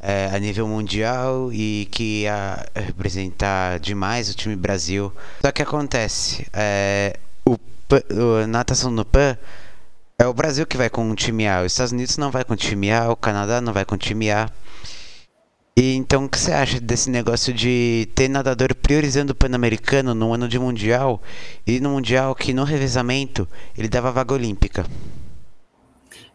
é, 0.00 0.30
a 0.32 0.38
nível 0.38 0.66
mundial 0.66 1.52
e 1.52 1.86
que 1.90 2.22
ia 2.22 2.66
representar 2.74 3.78
demais 3.78 4.30
o 4.30 4.34
time 4.34 4.56
Brasil. 4.56 5.12
Só 5.42 5.52
que 5.52 5.62
acontece, 5.62 6.46
é, 6.52 7.16
o, 7.44 7.52
o 7.52 8.46
natação 8.46 8.90
no 8.90 9.04
PAN 9.04 9.36
é 10.20 10.26
o 10.26 10.34
Brasil 10.34 10.66
que 10.66 10.76
vai 10.76 10.90
com 10.90 11.10
o 11.10 11.16
time 11.16 11.48
A, 11.48 11.62
os 11.62 11.72
Estados 11.72 11.92
Unidos 11.92 12.18
não 12.18 12.30
vai 12.30 12.44
com 12.44 12.54
time 12.54 12.92
A, 12.92 13.10
o 13.10 13.16
Canadá 13.16 13.58
não 13.58 13.72
vai 13.72 13.86
com 13.86 13.96
time 13.96 14.30
A. 14.30 14.50
E 15.74 15.94
então 15.96 16.26
o 16.26 16.28
que 16.28 16.38
você 16.38 16.52
acha 16.52 16.78
desse 16.78 17.08
negócio 17.08 17.54
de 17.54 18.06
ter 18.14 18.28
nadador 18.28 18.74
priorizando 18.74 19.32
o 19.32 19.34
Pan-Americano 19.34 20.14
no 20.14 20.34
ano 20.34 20.46
de 20.46 20.58
Mundial 20.58 21.22
e 21.66 21.80
no 21.80 21.88
Mundial 21.88 22.34
que 22.34 22.52
no 22.52 22.64
revezamento 22.64 23.48
ele 23.78 23.88
dava 23.88 24.12
vaga 24.12 24.34
olímpica? 24.34 24.84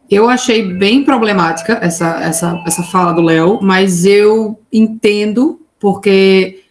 Eu 0.10 0.28
achei 0.28 0.64
bem 0.74 1.04
problemática 1.06 1.74
essa, 1.80 2.24
essa, 2.24 2.64
essa 2.66 2.82
fala 2.82 3.12
do 3.14 3.22
Léo, 3.22 3.60
mas 3.62 4.04
eu 4.04 4.60
entendo, 4.74 5.60
porque 5.80 6.65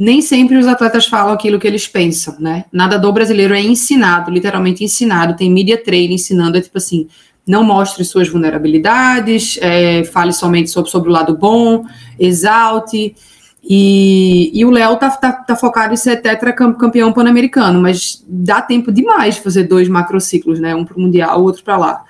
nem 0.00 0.22
sempre 0.22 0.56
os 0.56 0.66
atletas 0.66 1.04
falam 1.04 1.34
aquilo 1.34 1.58
que 1.58 1.66
eles 1.66 1.86
pensam, 1.86 2.34
né? 2.40 2.64
Nadador 2.72 3.12
brasileiro 3.12 3.52
é 3.52 3.60
ensinado, 3.60 4.30
literalmente 4.30 4.82
ensinado, 4.82 5.36
tem 5.36 5.50
media 5.50 5.76
training 5.76 6.14
ensinando, 6.14 6.56
é 6.56 6.60
tipo 6.62 6.78
assim, 6.78 7.06
não 7.46 7.62
mostre 7.62 8.02
suas 8.02 8.26
vulnerabilidades, 8.26 9.58
é, 9.60 10.02
fale 10.04 10.32
somente 10.32 10.70
sobre, 10.70 10.90
sobre 10.90 11.10
o 11.10 11.12
lado 11.12 11.36
bom, 11.36 11.84
exalte. 12.18 13.14
E, 13.62 14.50
e 14.58 14.64
o 14.64 14.70
Léo 14.70 14.96
tá, 14.96 15.10
tá, 15.10 15.32
tá, 15.32 15.54
focado 15.54 15.92
em 15.92 15.98
ser 15.98 16.22
tetracampeão 16.22 17.12
pan-americano, 17.12 17.78
mas 17.78 18.24
dá 18.26 18.62
tempo 18.62 18.90
demais 18.90 19.34
de 19.34 19.42
fazer 19.42 19.64
dois 19.64 19.86
macrociclos, 19.86 20.58
né? 20.58 20.74
Um 20.74 20.82
para 20.82 20.96
o 20.96 21.00
Mundial, 21.00 21.42
outro 21.42 21.62
para 21.62 21.76
lá 21.76 22.04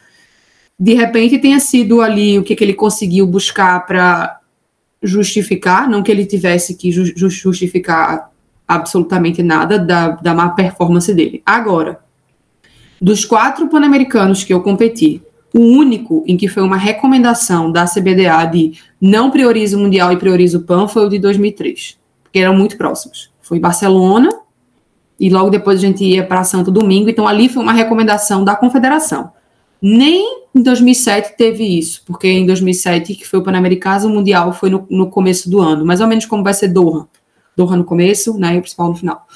de 0.81 0.95
repente 0.95 1.39
tenha 1.39 1.61
sido 1.61 2.01
ali 2.01 2.39
o 2.39 2.43
que, 2.43 2.57
que 2.57 2.65
ele 2.65 2.73
conseguiu 2.73 3.27
buscar 3.27 3.85
para 3.85 4.40
justificar, 5.03 5.89
não 5.89 6.03
que 6.03 6.11
ele 6.11 6.27
tivesse 6.27 6.75
que 6.75 6.93
ju 6.93 7.05
justificar 7.29 8.31
absolutamente 8.67 9.43
nada 9.43 9.79
da, 9.79 10.11
da 10.11 10.35
má 10.35 10.51
performance 10.51 11.13
dele. 11.13 11.43
Agora, 11.45 11.99
dos 13.01 13.25
quatro 13.25 13.69
pan-americanos 13.69 14.45
que 14.45 14.53
eu 14.53 14.61
competi, 14.61 15.23
o 15.53 15.61
único 15.61 16.23
em 16.27 16.37
que 16.37 16.47
foi 16.47 16.63
uma 16.63 16.77
recomendação 16.77 17.73
da 17.73 17.87
CBDA 17.87 18.45
de 18.47 18.75
não 19.01 19.31
prioriza 19.31 19.77
o 19.77 19.81
Mundial 19.81 20.13
e 20.13 20.17
prioriza 20.17 20.59
o 20.59 20.63
PAN 20.63 20.87
foi 20.87 21.07
o 21.07 21.09
de 21.09 21.19
2003, 21.19 21.97
porque 22.23 22.39
eram 22.39 22.55
muito 22.55 22.77
próximos. 22.77 23.31
Foi 23.43 23.59
Barcelona 23.59 24.31
e 25.19 25.29
logo 25.29 25.51
depois 25.51 25.79
a 25.79 25.81
gente 25.81 26.05
ia 26.05 26.25
para 26.25 26.45
Santo 26.45 26.71
Domingo, 26.71 27.11
então 27.11 27.27
ali 27.27 27.49
foi 27.49 27.63
uma 27.63 27.73
recomendação 27.73 28.45
da 28.45 28.55
confederação. 28.55 29.33
Nem 29.81 30.41
em 30.55 30.63
2007 30.63 31.37
teve 31.37 31.65
isso, 31.65 32.03
porque 32.05 32.29
em 32.29 32.45
2007, 32.45 33.15
que 33.15 33.27
foi 33.27 33.39
o 33.39 33.43
Pan-Americano, 33.43 34.07
o 34.07 34.11
Mundial 34.11 34.53
foi 34.53 34.69
no, 34.69 34.87
no, 34.91 35.09
começo 35.09 35.49
do 35.49 35.61
ano, 35.61 35.87
mais 35.87 36.01
ou 36.01 36.07
menos 36.07 36.27
como 36.27 36.43
vai 36.43 36.53
ser 36.53 36.69
Doha. 36.69 37.07
Doha 37.57 37.77
no 37.77 37.85
começo, 37.85 38.39
né, 38.39 38.55
e 38.55 38.59
o 38.59 38.61
principal 38.61 38.89
no 38.89 38.97
final. 38.97 39.27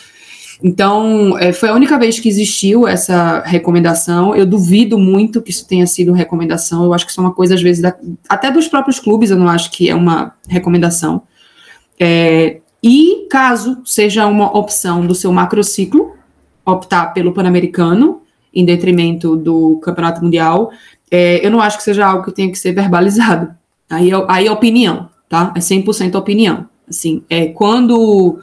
Então, 0.63 1.37
é, 1.39 1.53
foi 1.53 1.69
a 1.69 1.75
única 1.75 1.99
vez 1.99 2.19
que 2.19 2.29
existiu 2.29 2.87
essa 2.87 3.41
recomendação. 3.41 4.35
Eu 4.35 4.47
duvido 4.47 4.99
muito 4.99 5.43
que 5.43 5.51
isso 5.51 5.67
tenha 5.67 5.87
sido 5.87 6.13
recomendação. 6.13 6.85
Eu 6.85 6.95
acho 6.95 7.05
que 7.05 7.11
isso 7.11 7.21
é 7.21 7.25
uma 7.25 7.33
coisa, 7.35 7.55
às 7.55 7.63
vezes, 7.63 7.83
da, 7.83 7.95
até 8.29 8.51
dos 8.51 8.69
próprios 8.69 8.99
clubes, 8.99 9.31
eu 9.31 9.37
não 9.37 9.49
acho 9.49 9.71
que 9.71 9.89
é 9.89 9.95
uma 9.95 10.35
recomendação. 10.49 11.23
É, 11.99 12.61
e 12.83 13.27
caso 13.31 13.79
seja 13.85 14.27
uma 14.27 14.57
opção 14.57 15.07
do 15.07 15.15
seu 15.15 15.33
macrociclo, 15.33 16.15
optar 16.65 17.13
pelo 17.13 17.33
Pan-Americano, 17.33 18.23
em 18.55 18.65
detrimento 18.65 19.37
do 19.37 19.81
Campeonato 19.83 20.23
Mundial, 20.23 20.71
é, 21.11 21.45
eu 21.45 21.51
não 21.51 21.61
acho 21.61 21.77
que 21.77 21.83
seja 21.83 22.07
algo 22.07 22.25
que 22.25 22.33
tenha 22.33 22.51
que 22.51 22.59
ser 22.59 22.73
verbalizado. 22.73 23.55
Aí, 23.89 24.11
é, 24.11 24.25
aí 24.29 24.47
é 24.47 24.53
opinião, 24.53 25.09
tá? 25.29 25.53
É 25.57 25.61
100% 25.61 26.15
opinião. 26.15 26.67
Assim, 26.89 27.23
é, 27.29 27.47
quando 27.47 28.39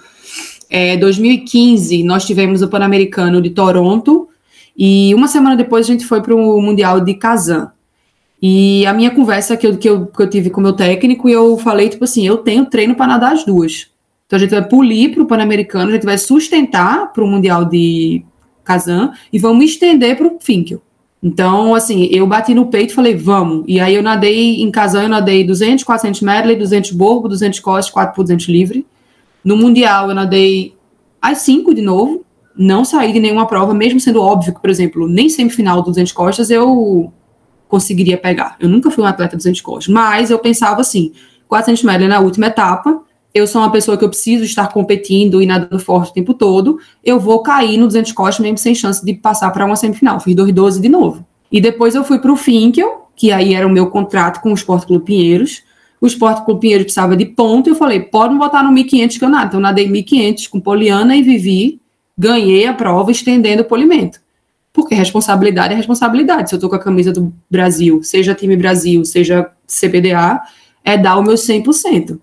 é, 0.70 0.98
2015 0.98 2.04
nós 2.04 2.26
tivemos 2.26 2.62
o 2.62 2.68
Pan-Americano 2.68 3.42
de 3.42 3.50
Toronto 3.50 4.30
e 4.78 5.14
uma 5.14 5.28
semana 5.28 5.56
depois 5.56 5.86
a 5.86 5.92
gente 5.92 6.06
foi 6.06 6.22
para 6.22 6.36
o 6.36 6.62
Mundial 6.62 7.02
de 7.02 7.14
Kazan. 7.14 7.72
E 8.42 8.86
a 8.88 8.94
minha 8.94 9.12
conversa 9.12 9.56
que 9.56 9.68
eu, 9.68 9.78
que, 9.78 9.88
eu, 9.88 10.08
que 10.08 10.22
eu 10.22 10.30
tive 10.30 10.50
com 10.50 10.60
o 10.60 10.64
meu 10.64 10.74
técnico, 10.74 11.30
eu 11.30 11.58
falei, 11.58 11.90
tipo 11.90 12.04
assim, 12.04 12.26
eu 12.26 12.38
tenho 12.38 12.66
treino 12.66 12.96
para 12.96 13.06
nadar 13.06 13.34
as 13.34 13.46
duas. 13.46 13.88
Então 14.26 14.38
a 14.38 14.40
gente 14.40 14.50
vai 14.50 14.68
polir 14.68 15.14
para 15.14 15.22
o 15.22 15.28
Pan-Americano, 15.28 15.90
a 15.90 15.94
gente 15.94 16.06
vai 16.06 16.18
sustentar 16.18 17.12
para 17.12 17.24
o 17.24 17.28
Mundial 17.28 17.66
de 17.66 18.24
Kazan 18.72 19.14
e 19.32 19.38
vamos 19.38 19.66
estender 19.66 20.18
para 20.18 20.28
o 20.28 20.38
Finkel. 20.40 20.82
Então, 21.24 21.76
assim, 21.76 22.10
eu 22.12 22.26
bati 22.26 22.54
no 22.54 22.68
peito 22.68 22.92
e 22.92 22.96
falei, 22.96 23.16
vamos. 23.16 23.64
E 23.68 23.80
aí 23.80 23.94
eu 23.94 24.02
nadei 24.02 24.62
em 24.62 24.72
Kazan, 24.72 25.04
eu 25.04 25.10
nadei 25.10 25.44
200, 25.44 25.84
400 25.84 26.22
medley, 26.22 26.56
200 26.56 26.92
borbo, 26.92 27.28
200 27.28 27.60
costas, 27.60 27.94
4 27.94 28.16
por 28.16 28.24
200 28.24 28.48
livre. 28.48 28.86
No 29.44 29.56
Mundial 29.56 30.10
eu 30.10 30.16
nadei 30.16 30.74
às 31.22 31.40
5 31.40 31.76
de 31.76 31.82
novo, 31.82 32.26
não 32.58 32.84
saí 32.84 33.14
de 33.14 33.20
nenhuma 33.20 33.46
prova, 33.46 33.74
mesmo 33.74 34.00
sendo 34.00 34.22
óbvio 34.22 34.54
que, 34.54 34.62
por 34.62 34.70
exemplo, 34.70 35.08
nem 35.08 35.30
semifinal 35.30 35.82
do 35.82 35.90
200 35.90 36.12
costas 36.12 36.50
eu 36.50 37.12
conseguiria 37.68 38.18
pegar. 38.18 38.56
Eu 38.60 38.68
nunca 38.68 38.90
fui 38.90 39.04
um 39.04 39.08
atleta 39.08 39.38
200 39.38 39.62
costas, 39.62 39.94
mas 39.94 40.32
eu 40.32 40.40
pensava 40.40 40.82
assim, 40.82 41.12
400 41.48 41.84
medley 41.84 42.10
na 42.10 42.20
última 42.20 42.48
etapa, 42.48 43.02
eu 43.34 43.48
sou 43.48 43.62
uma 43.62 43.72
pessoa 43.72 43.98
que 43.98 44.04
eu 44.04 44.10
preciso 44.10 44.44
estar 44.44 44.68
competindo 44.68 45.42
e 45.42 45.46
nadando 45.46 45.80
forte 45.80 46.12
o 46.12 46.14
tempo 46.14 46.34
todo, 46.34 46.80
eu 47.04 47.20
vou 47.20 47.42
cair 47.42 47.78
no 47.78 47.88
200 47.88 48.12
costas 48.12 48.44
mesmo 48.44 48.58
sem 48.58 48.76
chance 48.76 49.04
de 49.04 49.14
passar 49.14 49.50
para 49.52 49.66
uma 49.66 49.76
semifinal. 49.76 50.20
Fiz 50.20 50.36
2,12 50.36 50.82
de 50.82 50.90
novo. 50.90 51.26
E 51.52 51.62
depois 51.62 51.96
eu 51.96 52.04
fui 52.04 52.20
para 52.20 52.32
o 52.32 52.36
Finkel, 52.36 53.10
que 53.16 53.32
aí 53.32 53.54
era 53.54 53.66
o 53.66 53.70
meu 53.70 53.88
contrato 53.88 54.42
com 54.42 54.52
o 54.52 54.54
Esporte 54.54 54.86
Clube 54.86 55.06
Pinheiros. 55.06 55.64
O 56.00 56.08
Esporte 56.08 56.44
Clube 56.44 56.62
Pinheiros 56.62 56.86
precisava 56.86 57.16
de 57.16 57.26
ponto, 57.26 57.70
eu 57.70 57.76
falei, 57.76 58.00
pode 58.00 58.34
me 58.34 58.40
botar 58.40 58.64
no 58.64 58.72
1.500 58.72 59.20
que 59.20 59.26
eu 59.26 59.30
nado. 59.30 59.48
Então 59.48 59.60
eu 59.60 59.64
nadei 59.64 59.88
1.500 59.88 60.50
com 60.50 60.60
Poliana 60.60 61.16
e 61.16 61.22
Vivi, 61.22 61.80
ganhei 62.18 62.66
a 62.66 62.74
prova 62.74 63.12
estendendo 63.12 63.62
o 63.62 63.66
polimento. 63.66 64.20
Porque 64.74 64.96
responsabilidade 64.96 65.74
é 65.74 65.78
responsabilidade. 65.78 66.50
Se 66.50 66.56
eu 66.56 66.58
estou 66.58 66.70
com 66.70 66.76
a 66.76 66.80
camisa 66.80 67.12
do 67.12 67.34
Brasil, 67.50 68.02
seja 68.04 68.34
time 68.34 68.56
Brasil, 68.56 69.04
seja 69.06 69.50
CBDA, 69.68 70.42
é 70.84 70.98
dar 70.98 71.18
o 71.18 71.24
meu 71.24 71.36
100%. 71.36 72.18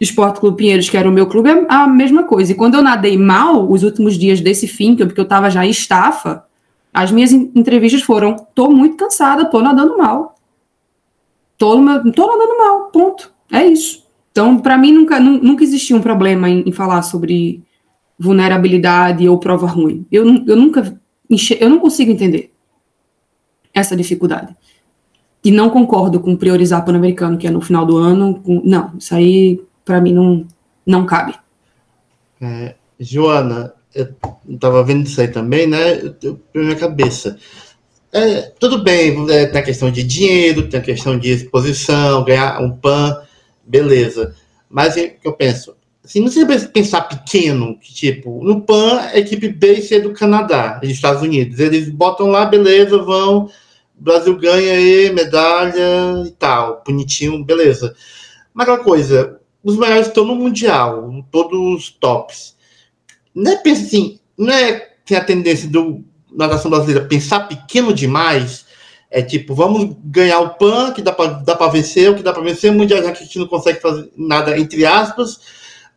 Esporte 0.00 0.38
Clube 0.38 0.56
Pinheiros, 0.56 0.88
que 0.88 0.96
era 0.96 1.08
o 1.08 1.12
meu 1.12 1.26
clube, 1.26 1.50
é 1.50 1.66
a 1.68 1.86
mesma 1.86 2.22
coisa. 2.22 2.52
E 2.52 2.54
quando 2.54 2.74
eu 2.74 2.82
nadei 2.82 3.16
mal, 3.16 3.68
os 3.68 3.82
últimos 3.82 4.16
dias 4.16 4.40
desse 4.40 4.68
fim, 4.68 4.94
porque 4.94 5.20
eu 5.20 5.24
estava 5.24 5.50
já 5.50 5.66
em 5.66 5.70
estafa, 5.70 6.44
as 6.94 7.10
minhas 7.10 7.32
entrevistas 7.32 8.02
foram: 8.02 8.36
tô 8.54 8.70
muito 8.70 8.96
cansada, 8.96 9.44
tô 9.44 9.60
nadando 9.60 9.98
mal. 9.98 10.38
Tô, 11.56 11.74
tô 12.12 12.26
nadando 12.26 12.58
mal, 12.58 12.90
ponto. 12.92 13.30
É 13.50 13.66
isso. 13.66 14.04
Então, 14.30 14.58
para 14.58 14.78
mim, 14.78 14.92
nunca, 14.92 15.18
nunca 15.18 15.64
existiu 15.64 15.96
um 15.96 16.00
problema 16.00 16.48
em, 16.48 16.62
em, 16.68 16.72
falar 16.72 17.02
sobre 17.02 17.60
vulnerabilidade 18.16 19.28
ou 19.28 19.38
prova 19.38 19.66
ruim. 19.66 20.06
Eu, 20.12 20.24
eu 20.46 20.56
nunca. 20.56 20.96
Eu 21.58 21.68
não 21.68 21.80
consigo 21.80 22.12
entender 22.12 22.52
essa 23.74 23.96
dificuldade. 23.96 24.56
E 25.44 25.50
não 25.50 25.70
concordo 25.70 26.20
com 26.20 26.36
priorizar 26.36 26.84
Pan-Americano, 26.84 27.36
que 27.36 27.46
é 27.46 27.50
no 27.50 27.60
final 27.60 27.84
do 27.84 27.96
ano. 27.96 28.40
Com, 28.44 28.62
não, 28.64 28.92
isso 28.96 29.14
aí 29.14 29.60
para 29.88 30.02
mim 30.02 30.12
não, 30.12 30.46
não 30.86 31.06
cabe. 31.06 31.34
É, 32.42 32.74
Joana, 33.00 33.72
eu 33.94 34.06
estava 34.46 34.84
vendo 34.84 35.06
isso 35.06 35.18
aí 35.18 35.28
também, 35.28 35.66
né? 35.66 36.14
Eu, 36.22 36.38
na 36.54 36.62
minha 36.62 36.76
cabeça. 36.76 37.38
É, 38.12 38.42
tudo 38.60 38.82
bem, 38.82 39.30
é, 39.30 39.46
tem 39.46 39.60
a 39.60 39.64
questão 39.64 39.90
de 39.90 40.02
dinheiro, 40.02 40.68
tem 40.68 40.78
a 40.78 40.82
questão 40.82 41.18
de 41.18 41.30
exposição, 41.30 42.22
ganhar 42.22 42.60
um 42.60 42.70
PAN, 42.70 43.18
beleza. 43.64 44.36
Mas 44.68 44.94
o 44.94 44.96
que 44.96 45.16
eu 45.24 45.32
penso? 45.32 45.74
Assim, 46.04 46.20
não 46.20 46.30
precisa 46.30 46.68
pensar 46.68 47.02
pequeno, 47.02 47.78
que 47.78 47.92
tipo, 47.94 48.44
no 48.44 48.60
PAN, 48.60 48.98
a 48.98 49.18
equipe 49.18 49.48
B 49.48 49.72
e 49.74 49.82
C 49.82 50.00
do 50.00 50.12
Canadá, 50.12 50.74
dos 50.74 50.90
Estados 50.90 51.22
Unidos. 51.22 51.58
Eles 51.58 51.88
botam 51.88 52.26
lá, 52.26 52.44
beleza, 52.44 52.98
vão, 52.98 53.50
Brasil 53.94 54.36
ganha 54.36 54.74
aí, 54.74 55.10
medalha 55.12 56.26
e 56.26 56.30
tal, 56.32 56.82
bonitinho, 56.86 57.42
beleza. 57.42 57.94
Mas 58.52 58.68
aquela 58.68 58.84
coisa, 58.84 59.38
os 59.68 59.76
melhores 59.76 60.06
estão 60.06 60.24
no 60.24 60.34
Mundial, 60.34 61.22
todos 61.30 61.58
os 61.60 61.90
tops. 61.90 62.56
não 63.34 63.52
é 63.52 63.70
assim, 63.70 64.18
não 64.36 64.50
é 64.50 64.88
tem 65.04 65.18
a 65.18 65.22
tendência 65.22 65.68
do 65.68 66.02
natação 66.32 66.70
brasileira 66.70 67.06
pensar 67.06 67.40
pequeno 67.40 67.92
demais, 67.92 68.64
é 69.10 69.20
tipo, 69.20 69.54
vamos 69.54 69.94
ganhar 70.04 70.40
o 70.40 70.54
PAN, 70.54 70.92
que 70.92 71.02
dá 71.02 71.12
para 71.12 71.32
dá 71.32 71.54
para 71.54 71.70
vencer, 71.70 72.10
o 72.10 72.14
que 72.14 72.22
dá 72.22 72.32
para 72.32 72.42
vencer, 72.42 72.70
o 72.70 72.74
Mundial 72.74 73.02
já 73.02 73.12
que 73.12 73.22
a 73.22 73.26
gente 73.26 73.38
não 73.38 73.46
consegue 73.46 73.78
fazer 73.78 74.10
nada, 74.16 74.58
entre 74.58 74.86
aspas, 74.86 75.38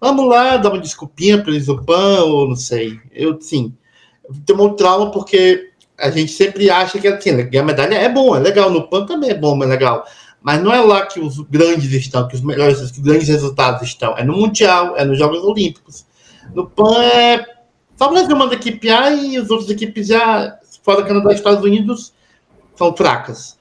vamos 0.01 0.27
lá, 0.27 0.57
dar 0.57 0.69
uma 0.69 0.77
desculpinha 0.77 1.41
para 1.41 1.51
eles 1.51 1.69
o 1.69 1.81
PAN, 1.81 2.23
ou 2.23 2.49
não 2.49 2.57
sei. 2.57 2.99
Eu, 3.09 3.39
sim, 3.39 3.73
tenho 4.45 4.61
um 4.61 4.73
trauma 4.75 5.11
porque 5.11 5.71
a 5.97 6.09
gente 6.09 6.33
sempre 6.33 6.69
acha 6.69 6.99
que 6.99 7.07
assim, 7.07 7.37
ganhar 7.49 7.63
medalha 7.63 7.95
é 7.95 8.09
bom, 8.09 8.35
é 8.35 8.39
legal, 8.39 8.69
no 8.69 8.89
PAN 8.89 9.05
também 9.05 9.29
é 9.29 9.35
bom, 9.35 9.63
é 9.63 9.65
legal. 9.65 10.05
Mas 10.41 10.61
não 10.63 10.73
é 10.73 10.81
lá 10.81 11.05
que 11.05 11.19
os 11.19 11.39
grandes 11.39 11.91
estão, 11.91 12.27
que 12.27 12.35
os 12.35 12.41
melhores, 12.41 12.79
os 12.79 12.91
grandes 12.91 13.27
resultados 13.27 13.83
estão. 13.83 14.17
É 14.17 14.23
no 14.23 14.33
Mundial, 14.33 14.97
é 14.97 15.05
nos 15.05 15.17
Jogos 15.17 15.43
Olímpicos. 15.43 16.05
No 16.53 16.67
PAN 16.67 17.03
é 17.03 17.45
só 18.01 18.07
o 18.07 18.09
Brasil 18.09 18.35
manda 18.35 18.55
equipe 18.55 18.89
A 18.89 19.11
e 19.11 19.37
as 19.37 19.51
outras 19.51 19.69
equipes 19.69 20.07
já, 20.07 20.57
fora 20.83 21.03
Canadá 21.03 21.31
e 21.31 21.35
Estados 21.35 21.63
Unidos, 21.63 22.11
são 22.75 22.95
fracas. 22.97 23.59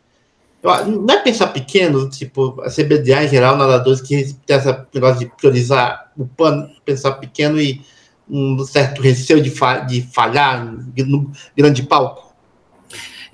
Não 0.62 1.14
é 1.14 1.20
pensar 1.20 1.48
pequeno, 1.48 2.08
tipo, 2.08 2.58
a 2.62 2.70
CBDA 2.70 3.24
em 3.24 3.28
geral, 3.28 3.58
nadadores 3.58 4.00
que 4.00 4.34
tem 4.46 4.56
essa 4.56 4.86
negócio 4.94 5.18
de 5.18 5.26
priorizar 5.26 6.10
o 6.16 6.26
pano, 6.26 6.70
pensar 6.86 7.12
pequeno 7.12 7.60
e 7.60 7.82
um 8.28 8.64
certo 8.64 9.02
receio 9.02 9.42
de, 9.42 9.50
fa 9.50 9.80
de 9.80 10.00
falhar 10.02 10.64
no 10.64 11.30
grande 11.54 11.82
palco? 11.82 12.29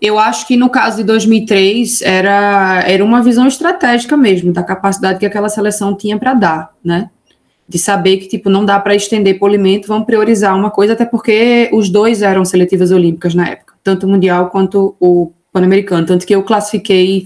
Eu 0.01 0.19
acho 0.19 0.47
que 0.47 0.57
no 0.57 0.69
caso 0.69 0.99
de 0.99 1.05
2003 1.05 2.03
era, 2.03 2.83
era 2.87 3.05
uma 3.05 3.23
visão 3.23 3.47
estratégica 3.47 4.17
mesmo, 4.17 4.53
da 4.53 4.63
capacidade 4.63 5.19
que 5.19 5.27
aquela 5.27 5.49
seleção 5.49 5.95
tinha 5.95 6.19
para 6.19 6.35
dar, 6.35 6.71
né? 6.85 7.11
de 7.69 7.79
saber 7.79 8.19
que 8.19 8.29
tipo 8.29 8.49
não 8.49 8.65
dá 8.65 8.79
para 8.79 8.95
estender 8.95 9.39
polimento, 9.39 9.89
vamos 9.89 10.07
priorizar 10.07 10.57
uma 10.57 10.71
coisa, 10.71 10.93
até 10.93 11.05
porque 11.05 11.69
os 11.73 11.89
dois 11.89 12.23
eram 12.23 12.45
seletivas 12.45 12.93
olímpicas 12.93 13.35
na 13.35 13.49
época, 13.49 13.75
tanto 13.83 14.07
o 14.07 14.09
mundial 14.09 14.51
quanto 14.51 14.95
o 15.01 15.33
pan-americano, 15.53 16.07
tanto 16.07 16.27
que 16.27 16.35
eu 16.35 16.43
classifiquei 16.43 17.25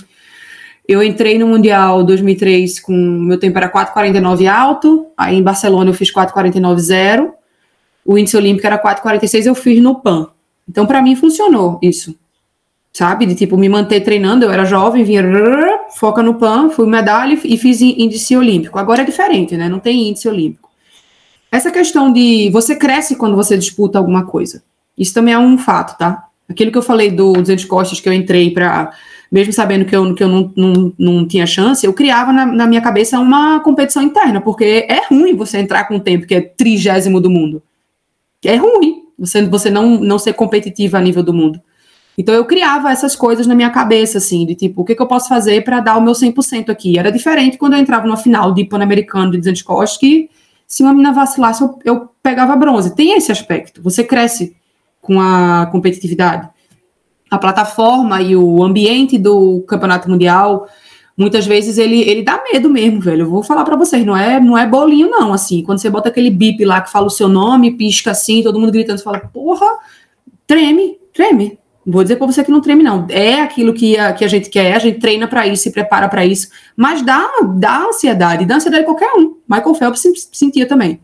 eu 0.88 1.04
entrei 1.04 1.38
no 1.38 1.46
mundial 1.46 2.02
2003 2.02 2.80
com 2.80 2.92
meu 2.92 3.38
tempo 3.38 3.56
era 3.56 3.68
4:49 3.68 4.46
alto, 4.48 5.06
aí 5.16 5.37
em 5.37 5.42
Barcelona 5.42 5.90
eu 5.90 5.94
fiz 5.94 6.11
4:49 6.11 7.33
O 8.04 8.18
índice 8.18 8.37
olímpico 8.37 8.66
era 8.66 8.76
4:46, 8.76 9.46
eu 9.46 9.54
fiz 9.54 9.80
no 9.80 10.00
pan. 10.00 10.28
Então 10.68 10.87
para 10.87 11.00
mim 11.00 11.14
funcionou 11.14 11.78
isso 11.80 12.16
sabe? 12.92 13.26
De 13.26 13.35
tipo, 13.35 13.57
me 13.57 13.68
manter 13.68 14.00
treinando, 14.00 14.44
eu 14.44 14.50
era 14.50 14.64
jovem, 14.64 15.05
vinha, 15.05 15.22
foca 15.96 16.22
no 16.22 16.35
PAN, 16.35 16.70
fui 16.70 16.87
medalha 16.87 17.38
e 17.44 17.57
fiz 17.57 17.81
índice 17.81 18.37
olímpico. 18.37 18.79
Agora 18.79 19.03
é 19.03 19.05
diferente, 19.05 19.57
né? 19.57 19.68
Não 19.68 19.79
tem 19.79 20.09
índice 20.09 20.29
olímpico. 20.29 20.68
Essa 21.53 21.70
questão 21.70 22.12
de 22.12 22.48
você 22.50 22.76
cresce 22.76 23.16
quando 23.16 23.37
você 23.37 23.57
disputa 23.57 23.98
alguma 23.98 24.24
coisa. 24.24 24.62
Isso 24.96 25.14
também 25.14 25.35
é 25.35 25.38
um 25.38 25.59
fato, 25.59 25.98
tá? 25.98 26.24
Aquilo 26.48 26.70
que 26.70 26.79
eu 26.79 26.83
falei 26.83 27.11
do 27.11 27.33
200 27.33 27.64
costas 27.64 28.00
que 28.00 28.09
eu 28.09 28.12
entrei 28.12 28.50
para 28.50 28.92
mesmo 29.31 29.53
sabendo 29.53 29.85
que 29.85 29.94
eu, 29.94 30.12
que 30.12 30.24
eu 30.24 30.29
não, 30.29 30.53
não, 30.57 30.92
não 30.98 31.29
tinha 31.29 31.46
chance, 31.46 31.87
eu 31.87 31.92
criava 31.92 32.33
na, 32.33 32.44
na, 32.44 32.66
minha 32.66 32.81
cabeça 32.81 33.18
uma 33.20 33.61
competição 33.61 34.03
interna, 34.03 34.40
porque 34.40 34.87
é 34.88 35.07
ruim 35.09 35.37
você 35.37 35.59
entrar 35.59 35.85
com 35.85 35.94
um 35.94 36.00
tempo 36.00 36.26
que 36.26 36.35
é 36.35 36.40
trigésimo 36.40 37.20
do 37.20 37.31
mundo. 37.31 37.62
É 38.44 38.57
ruim 38.57 39.05
você, 39.16 39.46
você 39.46 39.70
não, 39.70 40.00
não 40.00 40.18
ser 40.18 40.33
competitiva 40.33 40.98
a 40.98 41.00
nível 41.00 41.22
do 41.22 41.33
mundo. 41.33 41.61
Então 42.20 42.35
eu 42.35 42.44
criava 42.44 42.92
essas 42.92 43.16
coisas 43.16 43.46
na 43.46 43.54
minha 43.54 43.70
cabeça, 43.70 44.18
assim, 44.18 44.44
de 44.44 44.54
tipo, 44.54 44.83
o 44.83 44.85
que, 44.85 44.94
que 44.94 45.00
eu 45.00 45.06
posso 45.06 45.26
fazer 45.26 45.64
para 45.64 45.80
dar 45.80 45.96
o 45.96 46.02
meu 46.02 46.12
100% 46.12 46.68
aqui? 46.68 46.98
Era 46.98 47.11
diferente 47.11 47.56
quando 47.56 47.72
eu 47.72 47.78
entrava 47.78 48.06
numa 48.06 48.18
final 48.18 48.52
de 48.52 48.62
Pan-Americano 48.62 49.30
de 49.30 49.38
200 49.38 49.62
costas, 49.62 49.98
que 49.98 50.28
se 50.66 50.83
uma 50.83 50.92
menina 50.92 51.14
vacilasse, 51.14 51.62
eu, 51.62 51.78
eu 51.83 52.11
pegava 52.22 52.54
bronze. 52.56 52.94
Tem 52.94 53.16
esse 53.16 53.33
aspecto, 53.33 53.83
você 53.83 54.04
cresce 54.04 54.54
com 55.00 55.18
a 55.18 55.66
competitividade. 55.72 56.46
A 57.30 57.38
plataforma 57.38 58.20
e 58.20 58.37
o 58.37 58.62
ambiente 58.62 59.16
do 59.16 59.64
campeonato 59.66 60.11
mundial, 60.11 60.68
muitas 61.16 61.46
vezes 61.46 61.78
ele, 61.78 62.02
ele 62.02 62.22
dá 62.22 62.38
medo 62.52 62.68
mesmo, 62.68 63.00
velho. 63.00 63.22
Eu 63.22 63.30
vou 63.30 63.42
falar 63.42 63.64
para 63.64 63.76
vocês, 63.76 64.04
não 64.04 64.14
é, 64.14 64.38
não 64.38 64.59
é 64.59 64.66
bolinho 64.66 65.09
não, 65.09 65.33
assim. 65.33 65.62
Quando 65.62 65.78
você 65.78 65.88
bota 65.88 66.11
aquele 66.11 66.28
bip 66.28 66.62
lá 66.66 66.83
que 66.83 66.92
fala 66.92 67.06
o 67.06 67.11
seu 67.11 67.28
nome, 67.30 67.78
pisca 67.78 68.11
assim, 68.11 68.42
todo 68.42 68.61
mundo 68.61 68.72
gritando, 68.72 68.98
você 68.98 69.04
fala, 69.04 69.20
porra, 69.20 69.66
treme, 70.46 70.98
treme, 71.14 71.59
vou 71.90 72.03
dizer 72.03 72.16
para 72.16 72.26
você 72.26 72.42
que 72.44 72.50
não 72.50 72.61
treme, 72.61 72.83
não. 72.83 73.07
É 73.09 73.40
aquilo 73.40 73.72
que 73.74 73.98
a, 73.98 74.12
que 74.12 74.24
a 74.24 74.29
gente 74.29 74.48
quer, 74.48 74.74
a 74.74 74.79
gente 74.79 74.98
treina 74.98 75.26
para 75.26 75.46
isso, 75.46 75.62
se 75.62 75.70
prepara 75.70 76.09
para 76.09 76.24
isso, 76.24 76.48
mas 76.76 77.03
dá, 77.03 77.29
dá 77.57 77.87
ansiedade, 77.87 78.44
dá 78.44 78.57
ansiedade 78.57 78.85
qualquer 78.85 79.12
um. 79.14 79.37
Michael 79.48 79.74
Phelps 79.74 80.29
sentia 80.33 80.66
também. 80.66 81.00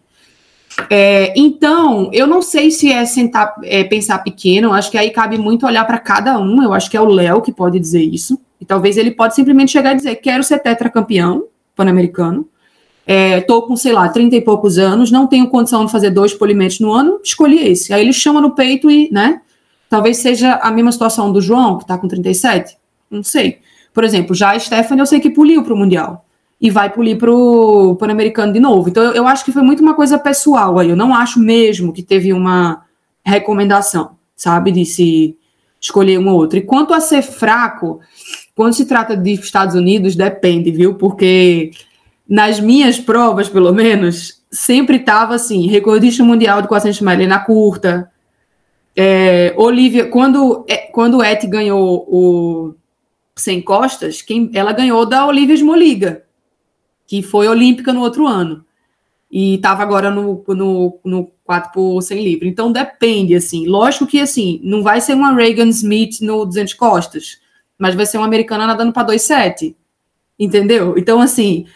É, 0.90 1.32
então, 1.36 2.10
eu 2.12 2.26
não 2.26 2.42
sei 2.42 2.70
se 2.70 2.92
é 2.92 3.04
sentar, 3.06 3.54
é, 3.64 3.82
pensar 3.84 4.18
pequeno, 4.18 4.72
acho 4.72 4.90
que 4.90 4.98
aí 4.98 5.10
cabe 5.10 5.38
muito 5.38 5.66
olhar 5.66 5.84
para 5.86 5.98
cada 5.98 6.38
um. 6.38 6.62
Eu 6.62 6.72
acho 6.72 6.90
que 6.90 6.96
é 6.96 7.00
o 7.00 7.06
Léo 7.06 7.40
que 7.40 7.52
pode 7.52 7.78
dizer 7.78 8.02
isso. 8.02 8.38
E 8.60 8.64
talvez 8.64 8.96
ele 8.96 9.10
pode 9.10 9.34
simplesmente 9.34 9.72
chegar 9.72 9.92
e 9.92 9.96
dizer: 9.96 10.16
quero 10.16 10.42
ser 10.42 10.58
tetracampeão 10.58 11.44
pan-americano. 11.74 12.48
Estou 13.06 13.62
é, 13.62 13.66
com, 13.68 13.76
sei 13.76 13.92
lá, 13.92 14.08
30 14.08 14.34
e 14.34 14.40
poucos 14.40 14.78
anos, 14.78 15.12
não 15.12 15.28
tenho 15.28 15.48
condição 15.48 15.84
de 15.86 15.92
fazer 15.92 16.10
dois 16.10 16.34
polimentos 16.34 16.80
no 16.80 16.92
ano, 16.92 17.20
escolhi 17.22 17.68
esse. 17.68 17.92
Aí 17.92 18.00
ele 18.02 18.12
chama 18.12 18.40
no 18.40 18.50
peito 18.50 18.90
e, 18.90 19.08
né? 19.12 19.40
Talvez 19.88 20.18
seja 20.18 20.54
a 20.54 20.70
mesma 20.70 20.92
situação 20.92 21.32
do 21.32 21.40
João, 21.40 21.78
que 21.78 21.84
está 21.84 21.96
com 21.96 22.08
37. 22.08 22.76
Não 23.10 23.22
sei. 23.22 23.60
Por 23.94 24.04
exemplo, 24.04 24.34
já 24.34 24.52
a 24.52 24.58
Stephanie 24.58 25.00
eu 25.00 25.06
sei 25.06 25.20
que 25.20 25.30
puliu 25.30 25.62
para 25.62 25.74
o 25.74 25.76
Mundial. 25.76 26.24
E 26.60 26.70
vai 26.70 26.90
polir 26.90 27.18
para 27.18 27.30
o 27.30 27.94
Pan-Americano 27.96 28.52
de 28.52 28.60
novo. 28.60 28.88
Então, 28.88 29.02
eu, 29.02 29.12
eu 29.12 29.26
acho 29.26 29.44
que 29.44 29.52
foi 29.52 29.62
muito 29.62 29.82
uma 29.82 29.94
coisa 29.94 30.18
pessoal 30.18 30.78
aí. 30.78 30.88
Eu 30.88 30.96
não 30.96 31.14
acho 31.14 31.38
mesmo 31.38 31.92
que 31.92 32.02
teve 32.02 32.32
uma 32.32 32.82
recomendação, 33.24 34.10
sabe, 34.34 34.72
de 34.72 34.84
se 34.84 35.36
escolher 35.80 36.18
um 36.18 36.28
ou 36.28 36.36
outro. 36.36 36.58
E 36.58 36.62
quanto 36.62 36.94
a 36.94 37.00
ser 37.00 37.22
fraco, 37.22 38.00
quando 38.54 38.74
se 38.74 38.86
trata 38.86 39.16
de 39.16 39.32
Estados 39.32 39.74
Unidos, 39.74 40.16
depende, 40.16 40.70
viu? 40.70 40.94
Porque 40.94 41.72
nas 42.28 42.58
minhas 42.58 42.98
provas, 42.98 43.48
pelo 43.48 43.72
menos, 43.72 44.40
sempre 44.50 44.96
estava 44.96 45.34
assim, 45.34 45.66
recordista 45.66 46.24
mundial 46.24 46.62
de 46.62 46.68
400 46.68 47.00
metros 47.02 47.28
na 47.28 47.38
curta, 47.38 48.10
é, 48.96 49.52
Olivia, 49.58 50.08
quando, 50.08 50.64
é, 50.66 50.78
quando 50.90 51.22
Et 51.22 51.46
ganhou 51.46 52.06
o 52.08 52.74
Sem 53.36 53.60
Costas, 53.60 54.22
quem, 54.22 54.50
ela 54.54 54.72
ganhou 54.72 55.04
da 55.04 55.26
Olivia 55.26 55.54
Smoliga, 55.54 56.24
que 57.06 57.22
foi 57.22 57.46
olímpica 57.46 57.92
no 57.92 58.00
outro 58.00 58.26
ano. 58.26 58.64
E 59.30 59.56
estava 59.56 59.82
agora 59.82 60.10
no, 60.10 60.42
no, 60.48 60.98
no 61.04 61.30
4 61.44 61.72
por 61.72 62.00
100 62.00 62.22
livre. 62.22 62.48
Então 62.48 62.72
depende, 62.72 63.34
assim. 63.34 63.66
Lógico 63.66 64.06
que, 64.06 64.20
assim, 64.20 64.60
não 64.62 64.82
vai 64.82 65.00
ser 65.00 65.14
uma 65.14 65.34
Reagan 65.34 65.68
Smith 65.68 66.20
no 66.22 66.46
200 66.46 66.72
costas, 66.74 67.38
mas 67.78 67.94
vai 67.94 68.06
ser 68.06 68.16
uma 68.16 68.26
americana 68.26 68.66
nadando 68.66 68.92
para 68.92 69.08
2,7. 69.08 69.74
Entendeu? 70.38 70.96
Então, 70.96 71.20
assim, 71.20 71.66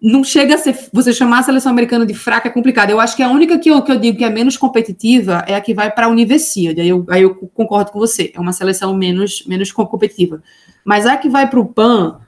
não 0.00 0.22
chega 0.22 0.54
a 0.54 0.58
ser. 0.58 0.76
Você 0.92 1.12
chamar 1.12 1.40
a 1.40 1.42
seleção 1.42 1.72
americana 1.72 2.06
de 2.06 2.14
fraca 2.14 2.48
é 2.48 2.50
complicado. 2.50 2.90
Eu 2.90 3.00
acho 3.00 3.16
que 3.16 3.22
a 3.22 3.28
única 3.28 3.58
que 3.58 3.68
eu, 3.68 3.82
que 3.82 3.90
eu 3.90 3.98
digo 3.98 4.18
que 4.18 4.24
é 4.24 4.30
menos 4.30 4.56
competitiva 4.56 5.44
é 5.46 5.54
a 5.54 5.60
que 5.60 5.74
vai 5.74 5.90
para 5.90 6.06
a 6.06 6.08
Universidade. 6.08 6.80
Aí 6.80 6.88
eu, 6.88 7.04
aí 7.08 7.22
eu 7.22 7.34
concordo 7.34 7.90
com 7.90 7.98
você. 7.98 8.32
É 8.34 8.40
uma 8.40 8.52
seleção 8.52 8.94
menos, 8.94 9.44
menos 9.46 9.72
competitiva. 9.72 10.42
Mas 10.84 11.04
a 11.04 11.16
que 11.16 11.28
vai 11.28 11.48
para 11.48 11.60
o 11.60 11.66
PAN. 11.66 12.20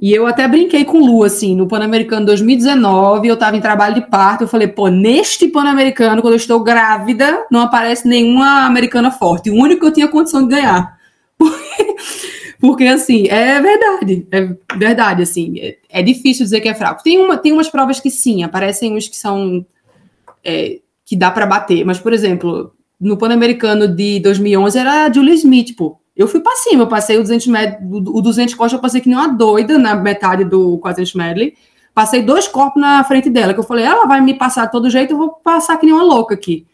E 0.00 0.12
eu 0.12 0.26
até 0.26 0.46
brinquei 0.46 0.84
com 0.84 0.98
o 0.98 1.06
Lu, 1.06 1.24
assim, 1.24 1.56
no 1.56 1.66
Pan-Americano 1.66 2.26
2019, 2.26 3.28
eu 3.28 3.34
estava 3.34 3.56
em 3.56 3.62
trabalho 3.62 3.94
de 3.94 4.02
parto, 4.02 4.44
eu 4.44 4.48
falei, 4.48 4.68
pô, 4.68 4.88
neste 4.88 5.48
Pan-Americano, 5.48 6.20
quando 6.20 6.34
eu 6.34 6.38
estou 6.38 6.62
grávida, 6.62 7.46
não 7.50 7.62
aparece 7.62 8.06
nenhuma 8.06 8.66
americana 8.66 9.10
forte. 9.10 9.48
O 9.48 9.54
único 9.54 9.80
que 9.80 9.86
eu 9.86 9.92
tinha 9.92 10.08
condição 10.08 10.42
de 10.42 10.54
ganhar. 10.54 10.98
Porque, 11.38 11.96
assim, 12.92 13.26
é 13.28 13.60
verdade. 13.60 14.26
É 14.30 14.76
verdade, 14.76 15.22
assim. 15.22 15.58
É, 15.58 15.76
é, 15.88 16.02
difícil 16.02 16.44
dizer 16.44 16.60
que 16.60 16.68
é 16.68 16.74
fraco. 16.74 17.02
Tem, 17.02 17.18
uma, 17.18 17.36
tem 17.36 17.52
umas 17.52 17.68
provas 17.68 18.00
que 18.00 18.10
sim, 18.10 18.42
aparecem 18.42 18.96
uns 18.96 19.08
que 19.08 19.16
são. 19.16 19.64
É, 20.44 20.78
que 21.04 21.16
dá 21.16 21.30
para 21.30 21.46
bater. 21.46 21.84
Mas, 21.84 21.98
por 21.98 22.12
exemplo, 22.12 22.72
no 23.00 23.16
Pan-Americano 23.16 23.86
de 23.86 24.20
2011 24.20 24.78
era 24.78 25.04
a 25.04 25.12
Julie 25.12 25.34
Smith, 25.34 25.76
pô. 25.76 25.98
Eu 26.16 26.26
fui 26.26 26.40
para 26.40 26.56
cima, 26.56 26.84
eu 26.84 26.86
passei 26.86 27.18
o 27.18 27.22
200 27.22 27.46
metros, 27.48 27.86
o 27.90 28.22
200 28.22 28.54
costas, 28.54 28.72
eu 28.72 28.80
passei 28.80 29.02
que 29.02 29.08
nem 29.08 29.18
uma 29.18 29.28
doida 29.28 29.78
na 29.78 29.94
metade 29.94 30.44
do 30.44 30.78
400 30.78 31.14
medley. 31.14 31.54
Passei 31.92 32.22
dois 32.22 32.48
corpos 32.48 32.80
na 32.80 33.04
frente 33.04 33.28
dela, 33.28 33.52
que 33.52 33.60
eu 33.60 33.64
falei, 33.64 33.84
ela 33.84 34.06
vai 34.06 34.20
me 34.20 34.34
passar 34.34 34.66
de 34.66 34.72
todo 34.72 34.90
jeito, 34.90 35.12
eu 35.12 35.18
vou 35.18 35.30
passar 35.30 35.76
que 35.76 35.84
nem 35.84 35.94
uma 35.94 36.02
louca 36.02 36.34
aqui. 36.34 36.66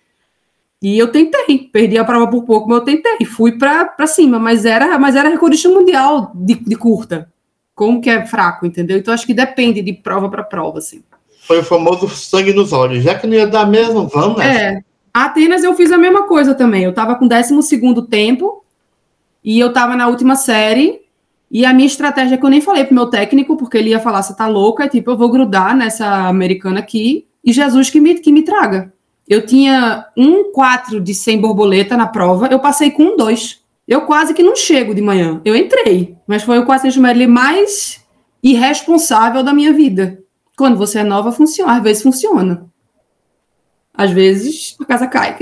E 0.82 0.98
eu 0.98 1.12
tentei, 1.12 1.70
perdi 1.72 1.96
a 1.96 2.04
prova 2.04 2.26
por 2.26 2.42
pouco, 2.42 2.68
mas 2.68 2.78
eu 2.78 2.84
tentei, 2.84 3.24
fui 3.24 3.52
para 3.52 4.06
cima, 4.08 4.40
mas 4.40 4.64
era, 4.64 4.98
mas 4.98 5.14
era 5.14 5.28
recordista 5.28 5.68
mundial 5.68 6.32
de, 6.34 6.56
de 6.56 6.74
curta. 6.74 7.30
Como 7.72 8.00
que 8.00 8.10
é 8.10 8.26
fraco, 8.26 8.66
entendeu? 8.66 8.98
Então 8.98 9.14
acho 9.14 9.24
que 9.24 9.32
depende 9.32 9.80
de 9.80 9.92
prova 9.92 10.28
para 10.28 10.42
prova, 10.42 10.78
assim. 10.78 11.00
Foi 11.46 11.60
o 11.60 11.64
famoso 11.64 12.08
sangue 12.08 12.52
nos 12.52 12.72
olhos. 12.72 13.04
Já 13.04 13.14
que 13.14 13.28
não 13.28 13.34
ia 13.34 13.46
dar 13.46 13.64
mesmo, 13.64 14.08
vamos 14.08 14.38
nessa. 14.38 14.60
É. 14.60 14.84
Atenas 15.14 15.62
eu 15.62 15.74
fiz 15.76 15.92
a 15.92 15.98
mesma 15.98 16.26
coisa 16.26 16.52
também. 16.52 16.82
Eu 16.82 16.92
tava 16.92 17.14
com 17.14 17.28
12 17.28 17.54
tempo 18.10 18.64
e 19.44 19.60
eu 19.60 19.72
tava 19.72 19.94
na 19.94 20.08
última 20.08 20.34
série. 20.34 21.00
E 21.48 21.64
a 21.64 21.72
minha 21.72 21.86
estratégia 21.86 22.38
que 22.38 22.44
eu 22.44 22.50
nem 22.50 22.60
falei 22.60 22.84
pro 22.84 22.94
meu 22.94 23.06
técnico, 23.06 23.56
porque 23.56 23.78
ele 23.78 23.90
ia 23.90 24.00
falar: 24.00 24.22
você 24.22 24.34
tá 24.34 24.48
louca? 24.48 24.84
É 24.84 24.88
tipo, 24.88 25.12
eu 25.12 25.16
vou 25.16 25.30
grudar 25.30 25.76
nessa 25.76 26.26
americana 26.28 26.80
aqui 26.80 27.26
e 27.44 27.52
Jesus 27.52 27.88
que 27.90 28.00
me, 28.00 28.14
que 28.14 28.32
me 28.32 28.42
traga 28.42 28.92
Eu 29.32 29.46
tinha 29.46 30.04
um 30.14 30.52
4 30.52 31.00
de 31.00 31.14
100 31.14 31.40
borboleta 31.40 31.96
na 31.96 32.06
prova, 32.06 32.48
eu 32.48 32.58
passei 32.58 32.90
com 32.90 33.02
um 33.02 33.16
2. 33.16 33.62
Eu 33.88 34.02
quase 34.02 34.34
que 34.34 34.42
não 34.42 34.54
chego 34.54 34.94
de 34.94 35.00
manhã. 35.00 35.40
Eu 35.42 35.56
entrei, 35.56 36.14
mas 36.26 36.42
foi 36.42 36.58
o 36.58 36.66
400 36.66 36.98
metros 36.98 37.26
mais 37.28 38.04
irresponsável 38.42 39.42
da 39.42 39.54
minha 39.54 39.72
vida. 39.72 40.18
Quando 40.54 40.76
você 40.76 40.98
é 40.98 41.02
nova, 41.02 41.32
funciona. 41.32 41.72
Às 41.72 41.82
vezes 41.82 42.02
funciona. 42.02 42.66
Às 43.94 44.10
vezes 44.10 44.76
a 44.78 44.84
casa 44.84 45.06
cai. 45.06 45.38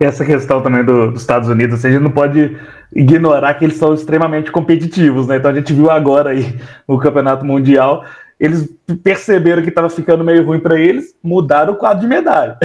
Essa 0.00 0.24
questão 0.24 0.62
também 0.62 0.82
do, 0.82 1.10
dos 1.10 1.20
Estados 1.20 1.46
Unidos, 1.50 1.84
a 1.84 1.90
gente 1.90 2.00
não 2.00 2.10
pode 2.10 2.56
ignorar 2.96 3.52
que 3.52 3.66
eles 3.66 3.76
são 3.76 3.92
extremamente 3.92 4.50
competitivos, 4.50 5.26
né? 5.26 5.36
Então 5.36 5.50
a 5.50 5.54
gente 5.54 5.74
viu 5.74 5.90
agora 5.90 6.30
aí 6.30 6.58
no 6.88 6.98
Campeonato 6.98 7.44
Mundial, 7.44 8.06
eles 8.40 8.66
perceberam 9.04 9.62
que 9.62 9.68
estava 9.68 9.90
ficando 9.90 10.24
meio 10.24 10.46
ruim 10.46 10.58
para 10.58 10.80
eles, 10.80 11.14
mudaram 11.22 11.74
o 11.74 11.76
quadro 11.76 12.00
de 12.00 12.06
medalha. 12.06 12.56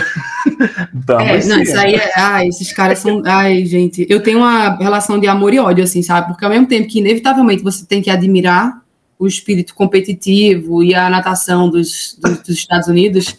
então, 0.95 1.19
é, 1.19 1.43
não, 1.43 1.61
isso 1.61 1.77
aí 1.77 1.95
é, 1.95 2.11
ai, 2.15 2.47
esses 2.47 2.71
caras 2.71 2.99
são, 2.99 3.21
ai, 3.25 3.65
gente, 3.65 4.07
eu 4.09 4.23
tenho 4.23 4.38
uma 4.38 4.77
relação 4.77 5.19
de 5.19 5.27
amor 5.27 5.53
e 5.53 5.59
ódio 5.59 5.83
assim, 5.83 6.01
sabe? 6.01 6.27
Porque 6.27 6.45
ao 6.45 6.51
mesmo 6.51 6.65
tempo 6.65 6.88
que 6.88 6.99
inevitavelmente 6.99 7.61
você 7.61 7.85
tem 7.85 8.01
que 8.01 8.09
admirar 8.09 8.81
o 9.19 9.27
espírito 9.27 9.75
competitivo 9.75 10.81
e 10.81 10.95
a 10.95 11.09
natação 11.09 11.69
dos, 11.69 12.17
dos, 12.21 12.38
dos 12.39 12.57
Estados 12.57 12.88
Unidos, 12.88 13.35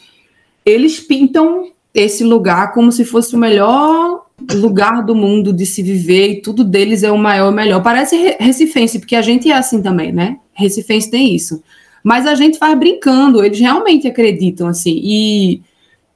eles 0.64 1.00
pintam 1.00 1.70
esse 1.94 2.22
lugar 2.22 2.74
como 2.74 2.92
se 2.92 3.06
fosse 3.06 3.34
o 3.34 3.38
melhor 3.38 4.26
lugar 4.52 5.02
do 5.02 5.14
mundo 5.14 5.54
de 5.54 5.64
se 5.64 5.82
viver 5.82 6.28
e 6.28 6.42
tudo 6.42 6.62
deles 6.62 7.02
é 7.02 7.10
o 7.10 7.16
maior 7.16 7.50
e 7.50 7.54
melhor. 7.54 7.82
Parece 7.82 8.36
recifense, 8.38 8.98
porque 8.98 9.16
a 9.16 9.22
gente 9.22 9.50
é 9.50 9.54
assim 9.54 9.80
também, 9.80 10.12
né? 10.12 10.36
Recifense 10.52 11.10
tem 11.10 11.34
isso. 11.34 11.62
Mas 12.06 12.24
a 12.24 12.36
gente 12.36 12.56
faz 12.56 12.78
brincando, 12.78 13.44
eles 13.44 13.58
realmente 13.58 14.06
acreditam 14.06 14.68
assim. 14.68 15.00
E, 15.02 15.60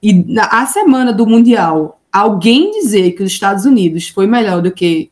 e 0.00 0.12
na 0.12 0.44
a 0.44 0.64
semana 0.64 1.12
do 1.12 1.26
Mundial, 1.26 2.00
alguém 2.12 2.70
dizer 2.70 3.10
que 3.10 3.24
os 3.24 3.32
Estados 3.32 3.64
Unidos 3.64 4.08
foi 4.08 4.24
melhor 4.24 4.62
do 4.62 4.70
que. 4.70 5.10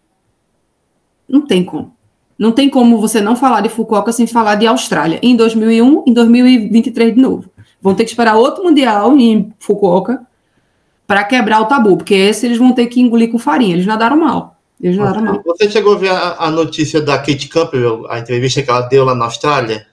Não 1.28 1.40
tem 1.40 1.64
como. 1.64 1.92
Não 2.38 2.52
tem 2.52 2.70
como 2.70 3.00
você 3.00 3.20
não 3.20 3.34
falar 3.34 3.60
de 3.60 3.68
Fukuoka 3.68 4.12
sem 4.12 4.28
falar 4.28 4.54
de 4.54 4.68
Austrália. 4.68 5.18
Em 5.20 5.34
2001, 5.34 6.04
em 6.06 6.12
2023 6.12 7.12
de 7.12 7.20
novo. 7.20 7.50
Vão 7.82 7.96
ter 7.96 8.04
que 8.04 8.10
esperar 8.10 8.36
outro 8.36 8.62
Mundial 8.62 9.18
em 9.18 9.52
Fukuoka 9.58 10.24
para 11.08 11.24
quebrar 11.24 11.60
o 11.60 11.66
tabu, 11.66 11.96
porque 11.96 12.14
esse 12.14 12.46
eles 12.46 12.56
vão 12.56 12.70
ter 12.70 12.86
que 12.86 13.00
engolir 13.00 13.32
com 13.32 13.38
farinha. 13.40 13.74
Eles 13.74 13.86
nadaram 13.86 14.16
mal. 14.16 14.56
Eles 14.80 14.96
nadaram 14.96 15.24
mal. 15.24 15.42
Você 15.44 15.68
chegou 15.68 15.96
a 15.96 15.98
ver 15.98 16.10
a, 16.10 16.36
a 16.38 16.52
notícia 16.52 17.00
da 17.00 17.18
Kate 17.18 17.48
Campbell, 17.48 18.06
a 18.08 18.20
entrevista 18.20 18.62
que 18.62 18.70
ela 18.70 18.82
deu 18.82 19.04
lá 19.04 19.16
na 19.16 19.24
Austrália? 19.24 19.87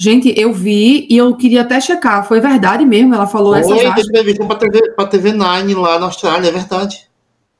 Gente, 0.00 0.32
eu 0.38 0.52
vi 0.52 1.08
e 1.10 1.16
eu 1.16 1.34
queria 1.34 1.62
até 1.62 1.80
checar. 1.80 2.26
Foi 2.26 2.40
verdade 2.40 2.84
mesmo? 2.84 3.14
Ela 3.14 3.26
falou 3.26 3.52
essa 3.54 3.68
Foi, 3.68 3.84
entrevista 3.84 4.46
para 4.46 4.56
TV, 4.56 4.90
pra 4.92 5.06
TV 5.06 5.32
Nine 5.32 5.74
lá 5.74 5.98
na 5.98 6.06
Austrália, 6.06 6.48
é 6.48 6.52
verdade. 6.52 7.08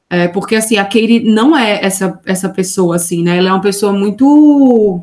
É, 0.09 0.29
porque 0.29 0.55
assim, 0.55 0.77
a 0.77 0.85
Katie 0.85 1.20
não 1.20 1.57
é 1.57 1.85
essa, 1.85 2.20
essa 2.24 2.48
pessoa, 2.48 2.94
assim, 2.94 3.24
né? 3.24 3.38
Ela 3.38 3.48
é 3.48 3.53
uma 3.53 3.61
pessoa 3.61 3.92
muito. 3.92 5.03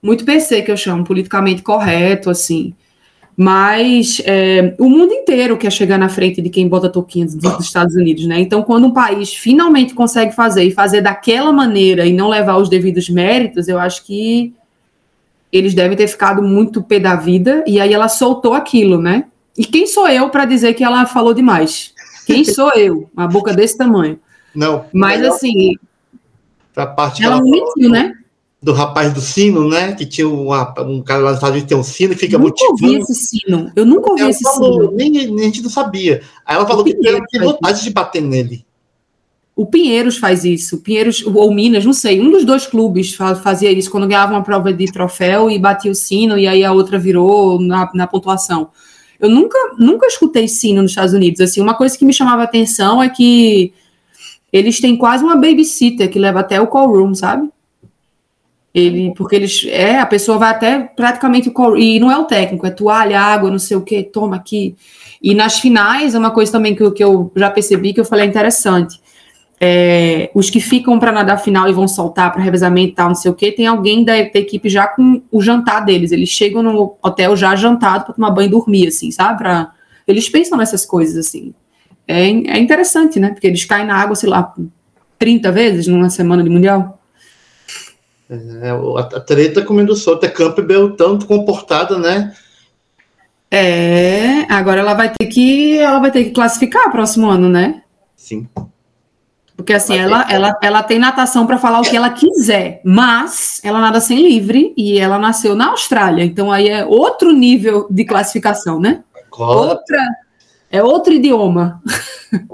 Muito 0.00 0.24
PC, 0.24 0.62
que 0.62 0.70
eu 0.70 0.76
chamo, 0.76 1.04
politicamente 1.04 1.60
correto, 1.60 2.30
assim. 2.30 2.72
Mas 3.36 4.22
é, 4.24 4.76
o 4.78 4.88
mundo 4.88 5.12
inteiro 5.12 5.56
quer 5.56 5.72
chegar 5.72 5.98
na 5.98 6.08
frente 6.08 6.40
de 6.40 6.48
quem 6.48 6.68
bota 6.68 6.88
toquinha 6.88 7.26
dos, 7.26 7.34
dos 7.34 7.64
Estados 7.64 7.96
Unidos, 7.96 8.24
né? 8.26 8.38
Então, 8.38 8.62
quando 8.62 8.86
um 8.86 8.92
país 8.92 9.34
finalmente 9.34 9.92
consegue 9.92 10.32
fazer 10.32 10.62
e 10.62 10.70
fazer 10.70 11.00
daquela 11.00 11.52
maneira 11.52 12.06
e 12.06 12.12
não 12.12 12.28
levar 12.28 12.56
os 12.58 12.68
devidos 12.68 13.08
méritos, 13.08 13.66
eu 13.66 13.78
acho 13.78 14.04
que 14.04 14.54
eles 15.52 15.74
devem 15.74 15.96
ter 15.96 16.06
ficado 16.08 16.42
muito 16.42 16.82
pé 16.82 16.98
da 16.98 17.14
vida. 17.14 17.64
E 17.66 17.80
aí 17.80 17.92
ela 17.92 18.08
soltou 18.08 18.54
aquilo, 18.54 19.00
né? 19.00 19.24
E 19.56 19.64
quem 19.64 19.86
sou 19.86 20.08
eu 20.08 20.30
para 20.30 20.44
dizer 20.44 20.74
que 20.74 20.84
ela 20.84 21.06
falou 21.06 21.34
demais? 21.34 21.92
Quem 22.26 22.44
sou 22.44 22.70
eu? 22.72 23.08
Uma 23.16 23.26
boca 23.26 23.52
desse 23.52 23.76
tamanho. 23.76 24.18
Não. 24.54 24.84
Mas 24.92 25.24
assim. 25.24 25.74
A 26.76 26.86
parte 26.86 27.24
ela 27.24 27.42
mentiu, 27.42 27.90
né? 27.90 28.14
do 28.60 28.72
rapaz 28.72 29.12
do 29.12 29.20
sino, 29.20 29.68
né? 29.68 29.92
Que 29.92 30.04
tinha 30.04 30.28
uma, 30.28 30.74
um 30.82 31.00
cara 31.00 31.22
lá 31.22 31.30
nos 31.30 31.38
Estados 31.38 31.54
Unidos 31.54 31.68
tem 31.68 31.78
um 31.78 31.82
sino 31.82 32.12
e 32.12 32.16
fica 32.16 32.36
nunca 32.36 32.50
motivando. 32.50 32.82
Nunca 32.82 33.00
ouvi 33.00 33.12
esse 33.12 33.14
sino. 33.14 33.72
Eu 33.74 33.86
nunca 33.86 34.10
ouvi 34.10 34.22
ela 34.22 34.30
esse 34.30 34.42
falou, 34.42 34.82
sino. 34.82 34.92
Nem, 34.92 35.10
nem 35.10 35.40
a 35.40 35.44
gente 35.44 35.62
não 35.62 35.70
sabia. 35.70 36.22
Aí 36.44 36.56
ela 36.56 36.66
falou 36.66 36.82
o 36.82 36.84
que 36.84 36.94
tinha 36.94 37.20
vontade 37.40 37.82
de 37.82 37.90
bater 37.90 38.20
nele. 38.20 38.64
O 39.58 39.66
Pinheiros 39.66 40.18
faz 40.18 40.44
isso. 40.44 40.76
O 40.76 40.78
Pinheiros 40.78 41.20
ou 41.26 41.52
Minas, 41.52 41.84
não 41.84 41.92
sei. 41.92 42.20
Um 42.20 42.30
dos 42.30 42.44
dois 42.44 42.64
clubes 42.64 43.12
fazia 43.14 43.72
isso 43.72 43.90
quando 43.90 44.06
ganhava 44.06 44.32
uma 44.32 44.44
prova 44.44 44.72
de 44.72 44.86
troféu 44.86 45.50
e 45.50 45.58
batia 45.58 45.90
o 45.90 45.96
sino 45.96 46.38
e 46.38 46.46
aí 46.46 46.62
a 46.62 46.70
outra 46.70 46.96
virou 46.96 47.60
na, 47.60 47.90
na 47.92 48.06
pontuação. 48.06 48.68
Eu 49.18 49.28
nunca, 49.28 49.58
nunca 49.76 50.06
escutei 50.06 50.46
sino 50.46 50.80
nos 50.80 50.92
Estados 50.92 51.12
Unidos. 51.12 51.40
Assim, 51.40 51.60
uma 51.60 51.74
coisa 51.74 51.98
que 51.98 52.04
me 52.04 52.12
chamava 52.12 52.44
atenção 52.44 53.02
é 53.02 53.08
que 53.08 53.72
eles 54.52 54.78
têm 54.78 54.96
quase 54.96 55.24
uma 55.24 55.34
babysitter 55.34 56.08
que 56.08 56.20
leva 56.20 56.38
até 56.38 56.60
o 56.60 56.68
call 56.68 56.92
room, 56.92 57.12
sabe? 57.12 57.50
Ele, 58.72 59.12
porque 59.16 59.34
eles, 59.34 59.66
é, 59.66 59.98
a 59.98 60.06
pessoa 60.06 60.38
vai 60.38 60.50
até 60.50 60.78
praticamente, 60.78 61.52
e 61.78 61.98
não 61.98 62.12
é 62.12 62.16
o 62.16 62.26
técnico, 62.26 62.64
é 62.64 62.70
toalha, 62.70 63.20
água, 63.20 63.50
não 63.50 63.58
sei 63.58 63.76
o 63.76 63.82
que, 63.82 64.04
toma 64.04 64.36
aqui. 64.36 64.76
E 65.20 65.34
nas 65.34 65.58
finais, 65.58 66.14
é 66.14 66.18
uma 66.18 66.30
coisa 66.30 66.52
também 66.52 66.76
que 66.76 66.90
que 66.92 67.02
eu 67.02 67.32
já 67.34 67.50
percebi 67.50 67.92
que 67.92 67.98
eu 67.98 68.04
falei 68.04 68.24
interessante. 68.24 69.00
É, 69.60 70.30
os 70.34 70.50
que 70.50 70.60
ficam 70.60 70.98
para 71.00 71.10
nadar 71.10 71.38
final 71.38 71.68
e 71.68 71.72
vão 71.72 71.88
soltar 71.88 72.32
para 72.32 72.42
revezamento 72.42 72.92
e 72.92 72.94
tal, 72.94 73.08
não 73.08 73.14
sei 73.14 73.30
o 73.30 73.34
que, 73.34 73.50
tem 73.50 73.66
alguém 73.66 74.04
da, 74.04 74.12
da, 74.12 74.38
equipe 74.38 74.68
já 74.68 74.86
com 74.86 75.20
o 75.32 75.42
jantar 75.42 75.84
deles. 75.84 76.12
Eles 76.12 76.28
chegam 76.28 76.62
no 76.62 76.96
hotel 77.02 77.36
já 77.36 77.56
jantado 77.56 78.04
para 78.04 78.14
tomar 78.14 78.30
banho 78.30 78.46
e 78.46 78.50
dormir, 78.50 78.88
assim, 78.88 79.10
sabe? 79.10 79.38
Pra, 79.38 79.72
eles 80.06 80.28
pensam 80.28 80.56
nessas 80.56 80.86
coisas, 80.86 81.26
assim. 81.26 81.52
É, 82.06 82.28
é 82.28 82.58
interessante, 82.58 83.18
né? 83.18 83.30
Porque 83.30 83.46
eles 83.46 83.64
caem 83.64 83.86
na 83.86 83.96
água, 83.96 84.14
sei 84.14 84.28
lá, 84.28 84.54
30 85.18 85.50
vezes 85.50 85.86
numa 85.88 86.08
semana 86.08 86.42
de 86.44 86.50
mundial. 86.50 86.98
É, 88.30 88.70
a 88.70 89.20
treta 89.20 89.62
comendo 89.62 89.96
solta, 89.96 90.26
é 90.26 90.28
Campbell 90.28 90.94
tanto 90.94 91.26
comportada, 91.26 91.98
né? 91.98 92.32
É, 93.50 94.42
agora 94.52 94.80
ela 94.80 94.92
vai 94.92 95.10
ter 95.10 95.26
que 95.26 95.78
ela 95.78 95.98
vai 95.98 96.10
ter 96.10 96.24
que 96.24 96.30
classificar 96.30 96.90
próximo 96.90 97.28
ano, 97.28 97.48
né? 97.48 97.82
Sim. 98.14 98.46
Porque 99.58 99.72
assim, 99.72 99.98
ela, 99.98 100.24
ela, 100.30 100.56
ela 100.62 100.82
tem 100.84 101.00
natação 101.00 101.44
para 101.44 101.58
falar 101.58 101.80
o 101.80 101.82
que 101.82 101.96
ela 101.96 102.10
quiser, 102.10 102.80
mas 102.84 103.60
ela 103.64 103.80
nada 103.80 104.00
sem 104.00 104.22
livre 104.22 104.72
e 104.76 105.00
ela 105.00 105.18
nasceu 105.18 105.56
na 105.56 105.70
Austrália, 105.70 106.22
então 106.22 106.52
aí 106.52 106.68
é 106.68 106.86
outro 106.86 107.32
nível 107.32 107.88
de 107.90 108.04
classificação, 108.04 108.78
né? 108.78 109.02
Agora, 109.26 109.72
Outra, 109.72 109.98
é 110.70 110.80
outro 110.80 111.12
idioma. 111.12 111.82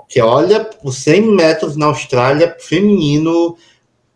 Que 0.09 0.23
olha, 0.23 0.71
os 0.83 0.97
100 0.97 1.23
metros 1.35 1.77
na 1.77 1.87
Austrália, 1.87 2.57
feminino, 2.59 3.55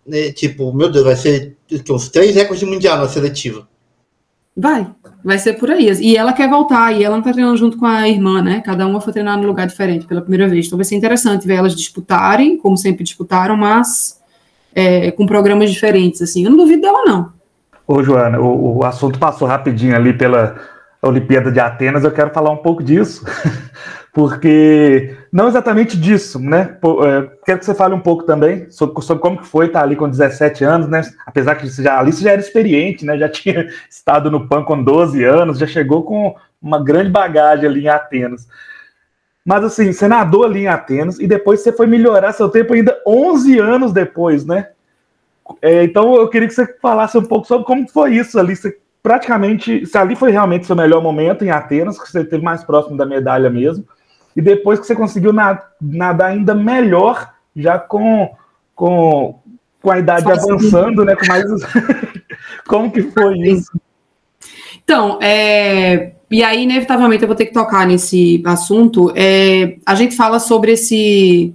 né, 0.07 0.33
tipo, 0.33 0.72
meu 0.72 0.90
Deus, 0.90 1.05
vai 1.05 1.16
ser 1.16 1.59
uns 1.90 2.09
três 2.09 2.35
recordes 2.35 2.61
de 2.61 2.72
mundial 2.72 2.96
na 2.96 3.09
seletiva. 3.09 3.68
Vai, 4.61 4.88
vai 5.25 5.38
ser 5.38 5.53
por 5.53 5.71
aí. 5.71 5.88
E 6.01 6.16
ela 6.16 6.33
quer 6.33 6.51
voltar, 6.51 6.92
e 6.92 7.05
ela 7.05 7.14
não 7.14 7.23
tá 7.23 7.33
treinando 7.33 7.57
junto 7.57 7.79
com 7.79 7.87
a 7.87 8.09
irmã, 8.09 8.42
né? 8.42 8.61
Cada 8.61 8.85
uma 8.88 9.01
foi 9.01 9.12
treinar 9.12 9.38
num 9.38 9.47
lugar 9.47 9.68
diferente 9.68 10.05
pela 10.05 10.21
primeira 10.21 10.49
vez. 10.49 10.66
Então 10.66 10.77
vai 10.77 10.85
ser 10.85 10.97
interessante 10.97 11.47
ver 11.47 11.55
elas 11.55 11.77
disputarem, 11.77 12.57
como 12.57 12.77
sempre 12.77 13.05
disputaram, 13.05 13.57
mas 13.57 14.21
é, 14.75 15.12
com 15.12 15.27
programas 15.27 15.71
diferentes, 15.71 16.21
assim. 16.21 16.44
Eu 16.44 16.51
não 16.51 16.57
duvido 16.57 16.83
dela, 16.83 17.05
não. 17.05 17.33
Ô, 17.87 18.03
Joana, 18.03 18.40
o, 18.40 18.79
o 18.79 18.85
assunto 18.85 19.16
passou 19.16 19.47
rapidinho 19.47 19.94
ali 19.94 20.12
pela 20.12 20.57
Olimpíada 21.01 21.53
de 21.53 21.61
Atenas, 21.61 22.03
eu 22.03 22.11
quero 22.11 22.35
falar 22.35 22.51
um 22.51 22.57
pouco 22.57 22.83
disso. 22.83 23.25
porque 24.12 25.16
não 25.33 25.49
exatamente 25.49 25.97
disso, 25.97 26.38
né? 26.38 26.79
É, 26.83 27.31
quero 27.45 27.59
que 27.59 27.64
você 27.64 27.75
fale 27.75 27.95
um 27.95 28.01
pouco 28.01 28.25
também 28.25 28.71
sobre, 28.71 29.03
sobre 29.03 29.23
como 29.23 29.38
que 29.38 29.47
foi 29.47 29.67
estar 29.67 29.83
ali 29.83 29.95
com 29.95 30.09
17 30.09 30.64
anos, 30.64 30.88
né? 30.88 31.03
Apesar 31.27 31.55
que 31.55 31.69
você 31.69 31.83
já, 31.83 31.99
ali 31.99 32.12
você 32.12 32.23
já 32.23 32.33
era 32.33 32.41
experiente, 32.41 33.05
né? 33.05 33.19
Já 33.19 33.29
tinha 33.31 33.69
estado 33.91 34.31
no 34.31 34.49
PAN 34.49 34.64
com 34.64 34.83
12 34.83 35.23
anos, 35.25 35.59
já 35.59 35.67
chegou 35.67 36.03
com 36.03 36.35
uma 36.61 36.83
grande 36.83 37.11
bagagem 37.11 37.66
ali 37.66 37.85
em 37.85 37.89
Atenas. 37.89 38.49
Mas 39.45 39.64
assim, 39.64 39.93
você 39.93 40.09
nadou 40.09 40.45
ali 40.45 40.61
em 40.61 40.68
Atenas 40.68 41.18
e 41.18 41.26
depois 41.26 41.61
você 41.61 41.72
foi 41.72 41.87
melhorar 41.87 42.33
seu 42.33 42.49
tempo 42.49 42.74
ainda 42.74 43.01
11 43.07 43.59
anos 43.59 43.93
depois, 43.93 44.45
né? 44.45 44.68
É, 45.62 45.85
então 45.85 46.14
eu 46.16 46.29
queria 46.29 46.49
que 46.49 46.55
você 46.55 46.66
falasse 46.81 47.16
um 47.16 47.24
pouco 47.24 47.47
sobre 47.47 47.66
como 47.66 47.89
foi 47.89 48.14
isso 48.14 48.39
ali. 48.39 48.57
Você 48.57 48.79
praticamente, 49.03 49.87
se 49.87 49.97
ali 49.97 50.16
foi 50.16 50.31
realmente 50.31 50.66
seu 50.66 50.76
melhor 50.76 51.03
momento 51.03 51.45
em 51.45 51.51
Atenas, 51.51 51.99
que 51.99 52.11
você 52.11 52.20
esteve 52.20 52.43
mais 52.43 52.64
próximo 52.64 52.97
da 52.97 53.07
medalha 53.07 53.49
mesmo 53.49 53.87
e 54.39 54.41
depois 54.41 54.78
que 54.78 54.86
você 54.86 54.95
conseguiu 54.95 55.32
nadar 55.32 56.30
ainda 56.30 56.55
melhor, 56.55 57.34
já 57.57 57.76
com, 57.76 58.30
com, 58.72 59.36
com 59.82 59.91
a 59.91 59.99
idade 59.99 60.22
Faz 60.22 60.45
avançando, 60.45 61.05
né? 61.05 61.16
Com 61.16 61.26
mais... 61.26 61.45
Como 62.64 62.89
que 62.89 63.03
foi 63.03 63.36
isso? 63.36 63.72
Então, 64.84 65.18
é, 65.20 66.12
e 66.30 66.45
aí, 66.45 66.62
inevitavelmente, 66.62 67.24
eu 67.24 67.26
vou 67.26 67.34
ter 67.34 67.47
que 67.47 67.53
tocar 67.53 67.84
nesse 67.84 68.41
assunto. 68.47 69.12
É, 69.16 69.78
a 69.84 69.97
gente 69.97 70.14
fala 70.14 70.39
sobre 70.39 70.70
esse. 70.70 71.53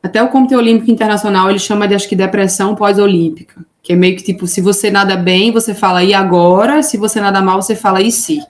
Até 0.00 0.22
o 0.22 0.28
Comitê 0.28 0.54
Olímpico 0.54 0.92
Internacional 0.92 1.50
ele 1.50 1.58
chama 1.58 1.88
de 1.88 1.96
acho 1.96 2.08
que 2.08 2.14
depressão 2.14 2.76
pós-olímpica. 2.76 3.60
Que 3.82 3.94
é 3.94 3.96
meio 3.96 4.14
que 4.14 4.22
tipo, 4.22 4.46
se 4.46 4.60
você 4.60 4.88
nada 4.88 5.16
bem, 5.16 5.50
você 5.50 5.74
fala 5.74 6.04
e 6.04 6.14
agora, 6.14 6.80
se 6.80 6.96
você 6.96 7.20
nada 7.20 7.42
mal, 7.42 7.60
você 7.60 7.74
fala 7.74 8.00
e 8.00 8.12
se. 8.12 8.40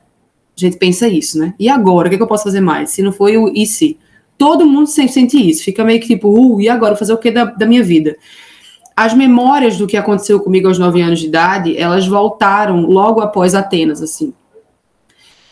A 0.58 0.60
gente 0.60 0.76
pensa 0.76 1.06
isso, 1.06 1.38
né? 1.38 1.54
E 1.58 1.68
agora? 1.68 2.08
O 2.08 2.10
que, 2.10 2.16
é 2.16 2.18
que 2.18 2.22
eu 2.22 2.28
posso 2.28 2.42
fazer 2.42 2.60
mais? 2.60 2.90
Se 2.90 3.00
não 3.00 3.12
foi 3.12 3.36
o 3.36 3.48
e 3.54 3.64
se? 3.64 3.96
Todo 4.36 4.66
mundo 4.66 4.88
sempre 4.88 5.12
sente 5.12 5.36
isso. 5.36 5.62
Fica 5.62 5.84
meio 5.84 6.00
que 6.00 6.08
tipo, 6.08 6.28
uh, 6.28 6.60
e 6.60 6.68
agora? 6.68 6.96
Fazer 6.96 7.12
o 7.12 7.16
que 7.16 7.30
da, 7.30 7.44
da 7.44 7.64
minha 7.64 7.82
vida? 7.82 8.16
As 8.96 9.14
memórias 9.14 9.76
do 9.76 9.86
que 9.86 9.96
aconteceu 9.96 10.40
comigo 10.40 10.66
aos 10.66 10.76
nove 10.78 11.00
anos 11.00 11.20
de 11.20 11.26
idade, 11.26 11.76
elas 11.76 12.08
voltaram 12.08 12.86
logo 12.86 13.20
após 13.20 13.54
Atenas, 13.54 14.02
assim. 14.02 14.34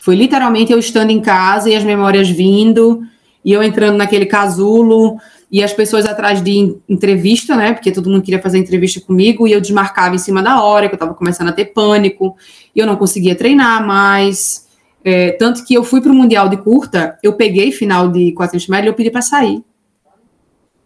Foi 0.01 0.17
literalmente 0.17 0.73
eu 0.73 0.79
estando 0.81 1.11
em 1.11 1.21
casa 1.21 1.71
e 1.71 1.77
as 1.77 1.85
memórias 1.85 2.29
vindo, 2.29 3.03
e 3.45 3.53
eu 3.53 3.63
entrando 3.63 3.97
naquele 3.97 4.27
casulo, 4.27 5.17
e 5.51 5.63
as 5.63 5.73
pessoas 5.73 6.05
atrás 6.05 6.43
de 6.43 6.77
entrevista, 6.89 7.55
né? 7.55 7.73
Porque 7.73 7.93
todo 7.93 8.11
mundo 8.11 8.23
queria 8.23 8.43
fazer 8.43 8.59
entrevista 8.59 9.01
comigo, 9.01 9.47
e 9.47 9.53
eu 9.53 9.61
desmarcava 9.61 10.17
em 10.17 10.19
cima 10.19 10.43
da 10.43 10.61
hora, 10.61 10.89
que 10.89 10.95
eu 10.95 10.97
estava 10.97 11.15
começando 11.15 11.49
a 11.49 11.53
ter 11.53 11.67
pânico, 11.67 12.37
e 12.75 12.81
eu 12.81 12.87
não 12.87 12.97
conseguia 12.97 13.37
treinar 13.37 13.87
mais. 13.87 14.66
É, 15.09 15.31
tanto 15.31 15.65
que 15.65 15.73
eu 15.73 15.85
fui 15.85 16.01
para 16.01 16.11
o 16.11 16.15
Mundial 16.15 16.49
de 16.49 16.57
Curta, 16.57 17.17
eu 17.23 17.35
peguei 17.35 17.71
final 17.71 18.09
de 18.09 18.33
400 18.33 18.67
metros 18.67 18.87
e 18.87 18.91
eu 18.91 18.95
pedi 18.95 19.09
para 19.09 19.23
sair. 19.23 19.63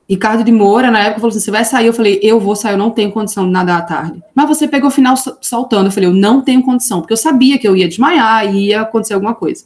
Ricardo 0.07 0.45
de 0.45 0.53
Moura, 0.53 0.91
na 0.91 0.99
época, 0.99 1.21
falou 1.23 1.31
assim: 1.31 1.41
você 1.41 1.51
vai 1.51 1.65
sair? 1.65 1.87
Eu 1.87 1.95
falei: 1.95 2.21
eu 2.23 2.39
vou 2.39 2.55
sair, 2.55 2.75
eu 2.75 2.79
não 2.79 2.91
tenho 2.91 3.11
condição 3.13 3.47
de 3.47 3.51
nadar 3.51 3.79
à 3.79 3.83
tarde. 3.83 4.23
Mas 4.35 4.47
você 4.47 4.69
pegou 4.69 4.89
o 4.89 4.93
final 4.93 5.15
soltando. 5.41 5.87
Eu 5.87 5.91
falei: 5.91 6.07
eu 6.07 6.13
não 6.13 6.43
tenho 6.43 6.63
condição, 6.63 7.01
porque 7.01 7.15
eu 7.15 7.17
sabia 7.17 7.59
que 7.59 7.67
eu 7.67 7.75
ia 7.75 7.89
desmaiar 7.89 8.55
e 8.55 8.67
ia 8.67 8.83
acontecer 8.83 9.15
alguma 9.15 9.35
coisa. 9.35 9.65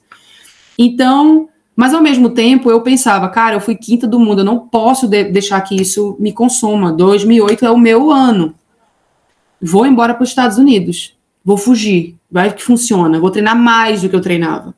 Então, 0.78 1.48
mas 1.74 1.92
ao 1.92 2.00
mesmo 2.00 2.30
tempo, 2.30 2.70
eu 2.70 2.80
pensava: 2.80 3.28
cara, 3.30 3.56
eu 3.56 3.60
fui 3.60 3.74
quinta 3.74 4.06
do 4.06 4.20
mundo, 4.20 4.42
eu 4.42 4.44
não 4.44 4.60
posso 4.60 5.08
de 5.08 5.24
deixar 5.24 5.60
que 5.62 5.74
isso 5.74 6.16
me 6.20 6.32
consuma. 6.32 6.92
2008 6.92 7.64
é 7.64 7.70
o 7.72 7.78
meu 7.78 8.12
ano. 8.12 8.54
Vou 9.60 9.84
embora 9.84 10.14
para 10.14 10.22
os 10.22 10.28
Estados 10.28 10.58
Unidos. 10.58 11.13
Vou 11.44 11.58
fugir. 11.58 12.16
Vai 12.30 12.52
que 12.52 12.62
funciona. 12.62 13.20
Vou 13.20 13.30
treinar 13.30 13.56
mais 13.56 14.02
do 14.02 14.08
que 14.08 14.16
eu 14.16 14.20
treinava. 14.20 14.74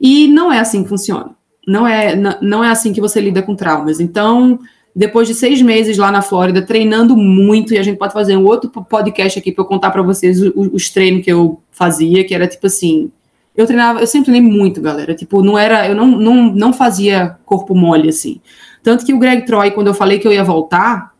E 0.00 0.28
não 0.28 0.52
é 0.52 0.60
assim 0.60 0.82
que 0.82 0.88
funciona. 0.88 1.30
Não 1.66 1.86
é, 1.86 2.14
não 2.40 2.62
é 2.62 2.70
assim 2.70 2.92
que 2.92 3.00
você 3.00 3.20
lida 3.20 3.42
com 3.42 3.56
traumas. 3.56 3.98
Então, 3.98 4.60
depois 4.94 5.26
de 5.26 5.34
seis 5.34 5.60
meses 5.60 5.98
lá 5.98 6.12
na 6.12 6.22
Flórida, 6.22 6.62
treinando 6.62 7.16
muito, 7.16 7.74
e 7.74 7.78
a 7.78 7.82
gente 7.82 7.98
pode 7.98 8.14
fazer 8.14 8.36
um 8.36 8.44
outro 8.46 8.70
podcast 8.70 9.38
aqui 9.38 9.52
para 9.52 9.62
eu 9.62 9.68
contar 9.68 9.90
para 9.90 10.00
vocês 10.00 10.40
os, 10.40 10.52
os, 10.54 10.88
treinos 10.88 11.24
que 11.24 11.30
eu 11.30 11.60
fazia, 11.70 12.24
que 12.24 12.34
era 12.34 12.46
tipo 12.46 12.66
assim. 12.66 13.10
Eu 13.54 13.66
treinava, 13.66 14.00
eu 14.00 14.06
sempre 14.06 14.30
treinei 14.30 14.50
muito, 14.50 14.80
galera. 14.80 15.14
Tipo, 15.14 15.42
não 15.42 15.58
era, 15.58 15.88
eu 15.88 15.94
não, 15.94 16.06
não, 16.06 16.54
não 16.54 16.72
fazia 16.72 17.36
corpo 17.44 17.74
mole 17.74 18.08
assim. 18.08 18.40
Tanto 18.82 19.04
que 19.04 19.12
o 19.12 19.18
Greg 19.18 19.44
Troy, 19.44 19.70
quando 19.72 19.88
eu 19.88 19.94
falei 19.94 20.18
que 20.18 20.26
eu 20.26 20.32
ia 20.32 20.44
voltar, 20.44 21.12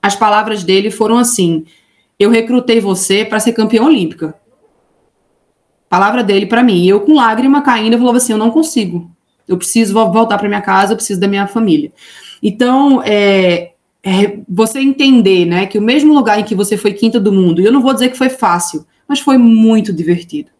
as 0.00 0.14
palavras 0.14 0.64
dele 0.64 0.90
foram 0.90 1.18
assim: 1.18 1.66
eu 2.18 2.30
recrutei 2.30 2.80
você 2.80 3.24
para 3.24 3.40
ser 3.40 3.52
campeã 3.52 3.82
olímpica. 3.82 4.34
Palavra 5.88 6.22
dele 6.22 6.46
para 6.46 6.62
mim. 6.62 6.82
E 6.82 6.88
eu, 6.88 7.00
com 7.00 7.14
lágrima 7.14 7.62
caindo, 7.62 7.94
eu 7.94 7.98
falava 7.98 8.18
assim: 8.18 8.32
eu 8.32 8.38
não 8.38 8.50
consigo. 8.50 9.10
Eu 9.46 9.56
preciso 9.56 9.94
voltar 9.94 10.36
para 10.36 10.48
minha 10.48 10.60
casa, 10.60 10.92
eu 10.92 10.96
preciso 10.96 11.20
da 11.20 11.28
minha 11.28 11.46
família. 11.46 11.90
Então, 12.42 13.02
é, 13.02 13.72
é, 14.02 14.38
você 14.48 14.80
entender, 14.80 15.46
né, 15.46 15.66
que 15.66 15.78
o 15.78 15.82
mesmo 15.82 16.12
lugar 16.12 16.38
em 16.38 16.44
que 16.44 16.54
você 16.54 16.76
foi 16.76 16.92
quinta 16.92 17.18
do 17.18 17.32
mundo, 17.32 17.60
e 17.60 17.64
eu 17.64 17.72
não 17.72 17.80
vou 17.80 17.94
dizer 17.94 18.10
que 18.10 18.18
foi 18.18 18.28
fácil, 18.28 18.84
mas 19.08 19.20
foi 19.20 19.38
muito 19.38 19.92
divertido. 19.92 20.50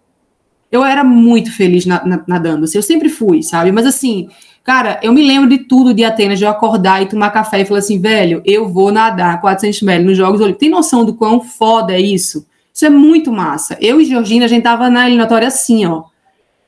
Eu 0.73 0.85
era 0.85 1.05
muito 1.05 1.53
feliz 1.53 1.87
na, 1.87 2.05
na, 2.05 2.25
nadando, 2.27 2.65
assim, 2.65 2.79
eu 2.79 2.83
sempre 2.83 3.09
fui, 3.09 3.43
sabe? 3.43 3.71
Mas 3.73 3.87
assim, 3.87 4.29
cara, 4.69 5.01
eu 5.03 5.14
me 5.14 5.27
lembro 5.27 5.49
de 5.49 5.61
tudo 5.61 5.95
de 5.95 6.05
Atenas, 6.05 6.39
de 6.39 6.45
eu 6.45 6.51
acordar 6.51 7.01
e 7.01 7.07
tomar 7.07 7.31
café 7.31 7.62
e 7.62 7.64
falar 7.64 7.79
assim, 7.79 7.99
velho, 7.99 8.43
eu 8.45 8.69
vou 8.69 8.93
nadar 8.93 9.41
400 9.41 9.81
metros 9.81 10.09
nos 10.09 10.16
Jogos 10.19 10.43
Olímpicos. 10.43 10.61
Tem 10.61 10.69
noção 10.69 11.07
do 11.07 11.14
quão 11.14 11.41
foda 11.41 11.95
é 11.95 11.99
isso? 11.99 12.47
Isso 12.75 12.85
é 12.85 12.91
muito 12.91 13.33
massa. 13.33 13.79
Eu 13.81 13.99
e 13.99 14.05
Georgina, 14.05 14.45
a 14.45 14.49
gente 14.49 14.64
tava 14.64 14.91
na 14.91 15.07
eliminatória 15.07 15.49
assim, 15.49 15.87
ó. 15.87 16.05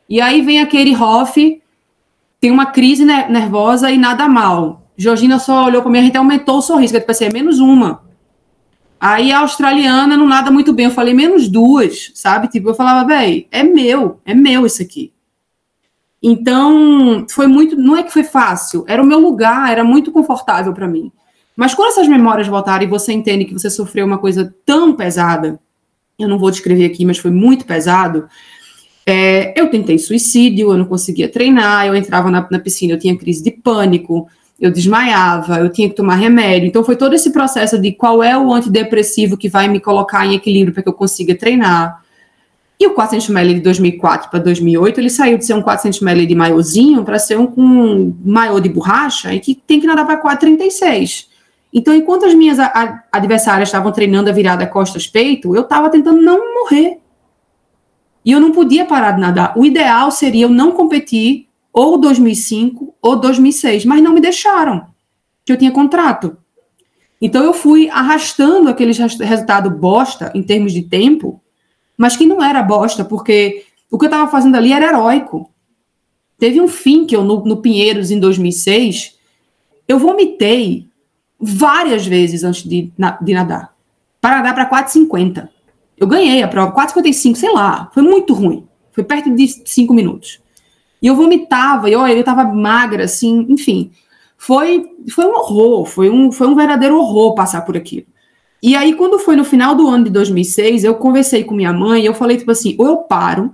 E 0.08 0.18
aí 0.18 0.40
vem 0.40 0.62
aquele 0.62 0.96
Hoff, 0.96 1.60
tem 2.40 2.50
uma 2.50 2.64
crise 2.64 3.04
nervosa 3.04 3.90
e 3.90 3.98
nada 3.98 4.26
mal. 4.26 4.80
Georgina 4.96 5.38
só 5.38 5.66
olhou 5.66 5.82
para 5.82 5.90
mim, 5.90 5.98
a 5.98 6.02
gente 6.02 6.16
aumentou 6.16 6.56
o 6.56 6.62
sorriso, 6.62 6.94
que 6.94 6.96
eu 6.96 7.02
pensei, 7.02 7.28
é 7.28 7.30
menos 7.30 7.58
uma. 7.58 8.00
Aí 8.98 9.30
a 9.30 9.40
australiana 9.40 10.16
não 10.16 10.26
nada 10.26 10.50
muito 10.50 10.72
bem, 10.72 10.86
eu 10.86 10.90
falei 10.90 11.12
menos 11.12 11.48
duas, 11.48 12.12
sabe? 12.14 12.48
Tipo, 12.48 12.70
eu 12.70 12.74
falava, 12.74 13.06
velho, 13.06 13.44
é 13.50 13.62
meu, 13.62 14.22
é 14.24 14.32
meu 14.32 14.64
isso 14.64 14.80
aqui. 14.80 15.12
Então, 16.22 17.26
foi 17.30 17.46
muito, 17.46 17.76
não 17.76 17.96
é 17.96 18.02
que 18.02 18.12
foi 18.12 18.24
fácil, 18.24 18.84
era 18.86 19.02
o 19.02 19.06
meu 19.06 19.18
lugar, 19.18 19.70
era 19.70 19.82
muito 19.82 20.12
confortável 20.12 20.72
para 20.72 20.86
mim. 20.86 21.10
Mas 21.56 21.74
quando 21.74 21.88
essas 21.88 22.08
memórias 22.08 22.46
voltarem 22.46 22.86
e 22.86 22.90
você 22.90 23.12
entende 23.12 23.44
que 23.44 23.52
você 23.52 23.70
sofreu 23.70 24.06
uma 24.06 24.18
coisa 24.18 24.54
tão 24.64 24.94
pesada, 24.94 25.58
eu 26.18 26.28
não 26.28 26.38
vou 26.38 26.50
descrever 26.50 26.84
aqui, 26.84 27.04
mas 27.04 27.18
foi 27.18 27.30
muito 27.30 27.64
pesado, 27.64 28.28
é, 29.06 29.58
eu 29.58 29.68
tentei 29.70 29.98
suicídio, 29.98 30.72
eu 30.72 30.78
não 30.78 30.84
conseguia 30.84 31.28
treinar, 31.28 31.86
eu 31.86 31.96
entrava 31.96 32.30
na, 32.30 32.46
na, 32.50 32.58
piscina, 32.58 32.92
eu 32.92 32.98
tinha 32.98 33.16
crise 33.16 33.42
de 33.42 33.50
pânico, 33.50 34.28
eu 34.60 34.70
desmaiava, 34.70 35.58
eu 35.58 35.70
tinha 35.70 35.88
que 35.88 35.96
tomar 35.96 36.16
remédio. 36.16 36.68
Então 36.68 36.84
foi 36.84 36.96
todo 36.96 37.14
esse 37.14 37.32
processo 37.32 37.78
de 37.78 37.92
qual 37.92 38.22
é 38.22 38.36
o 38.38 38.52
antidepressivo 38.52 39.36
que 39.36 39.48
vai 39.48 39.68
me 39.68 39.80
colocar 39.80 40.26
em 40.26 40.34
equilíbrio 40.34 40.74
para 40.74 40.82
que 40.82 40.88
eu 40.88 40.92
consiga 40.92 41.34
treinar. 41.34 42.02
E 42.80 42.86
o 42.86 42.94
400 42.94 43.28
ml 43.28 43.54
de 43.56 43.60
2004 43.60 44.30
para 44.30 44.38
2008, 44.40 45.00
ele 45.00 45.10
saiu 45.10 45.36
de 45.36 45.44
ser 45.44 45.52
um 45.52 45.60
400 45.60 46.00
ml 46.00 46.26
de 46.26 46.34
maiôzinho 46.34 47.04
para 47.04 47.18
ser 47.18 47.38
um 47.38 47.46
com 47.46 48.14
maiô 48.24 48.58
de 48.58 48.70
borracha 48.70 49.34
e 49.34 49.38
que 49.38 49.54
tem 49.54 49.78
que 49.78 49.86
nadar 49.86 50.06
para 50.06 50.16
436. 50.16 51.28
Então, 51.70 51.94
enquanto 51.94 52.24
as 52.24 52.32
minhas 52.32 52.58
adversárias 53.12 53.68
estavam 53.68 53.92
treinando 53.92 54.30
a 54.30 54.32
virada 54.32 54.66
costas-peito, 54.66 55.54
eu 55.54 55.60
estava 55.60 55.90
tentando 55.90 56.22
não 56.22 56.54
morrer. 56.54 56.96
E 58.24 58.32
eu 58.32 58.40
não 58.40 58.50
podia 58.50 58.86
parar 58.86 59.12
de 59.12 59.20
nadar. 59.20 59.52
O 59.58 59.64
ideal 59.66 60.10
seria 60.10 60.46
eu 60.46 60.48
não 60.48 60.72
competir 60.72 61.48
ou 61.72 61.98
2005 61.98 62.94
ou 63.00 63.16
2006, 63.16 63.84
mas 63.84 64.02
não 64.02 64.14
me 64.14 64.22
deixaram, 64.22 64.86
que 65.44 65.52
eu 65.52 65.56
tinha 65.58 65.70
contrato. 65.70 66.34
Então 67.20 67.44
eu 67.44 67.52
fui 67.52 67.90
arrastando 67.90 68.70
aquele 68.70 68.92
resultado 68.92 69.68
bosta 69.70 70.32
em 70.34 70.42
termos 70.42 70.72
de 70.72 70.82
tempo, 70.82 71.40
mas 72.00 72.16
que 72.16 72.24
não 72.24 72.42
era 72.42 72.62
bosta, 72.62 73.04
porque 73.04 73.66
o 73.90 73.98
que 73.98 74.06
eu 74.06 74.08
estava 74.08 74.30
fazendo 74.30 74.56
ali 74.56 74.72
era 74.72 74.86
heróico. 74.86 75.50
Teve 76.38 76.58
um 76.58 76.66
fim 76.66 77.04
que 77.04 77.14
eu, 77.14 77.22
no, 77.22 77.44
no 77.44 77.58
Pinheiros, 77.58 78.10
em 78.10 78.18
2006, 78.18 79.18
eu 79.86 79.98
vomitei 79.98 80.86
várias 81.38 82.06
vezes 82.06 82.42
antes 82.42 82.62
de, 82.62 82.90
de 83.20 83.34
nadar. 83.34 83.74
Para 84.18 84.36
nadar 84.36 84.66
para 84.66 84.84
4,50. 84.84 85.46
Eu 85.98 86.06
ganhei 86.06 86.42
a 86.42 86.48
prova, 86.48 86.72
4,55, 86.74 87.36
sei 87.36 87.52
lá. 87.52 87.90
Foi 87.92 88.02
muito 88.02 88.32
ruim. 88.32 88.66
Foi 88.92 89.04
perto 89.04 89.30
de 89.34 89.46
5 89.46 89.92
minutos. 89.92 90.40
E 91.02 91.06
eu 91.06 91.14
vomitava, 91.14 91.90
e 91.90 91.94
olha, 91.94 92.14
eu 92.14 92.20
estava 92.20 92.44
magra, 92.44 93.04
assim, 93.04 93.44
enfim. 93.46 93.92
Foi, 94.38 94.90
foi 95.10 95.26
um 95.26 95.34
horror, 95.34 95.84
foi 95.84 96.08
um, 96.08 96.32
foi 96.32 96.46
um 96.46 96.56
verdadeiro 96.56 96.96
horror 96.96 97.34
passar 97.34 97.60
por 97.60 97.76
aquilo. 97.76 98.06
E 98.62 98.76
aí, 98.76 98.94
quando 98.94 99.18
foi 99.18 99.36
no 99.36 99.44
final 99.44 99.74
do 99.74 99.88
ano 99.88 100.04
de 100.04 100.10
2006, 100.10 100.84
eu 100.84 100.94
conversei 100.94 101.44
com 101.44 101.54
minha 101.54 101.72
mãe 101.72 102.02
e 102.02 102.06
eu 102.06 102.14
falei, 102.14 102.36
tipo 102.36 102.50
assim, 102.50 102.74
ou 102.78 102.86
eu 102.86 102.96
paro, 102.98 103.52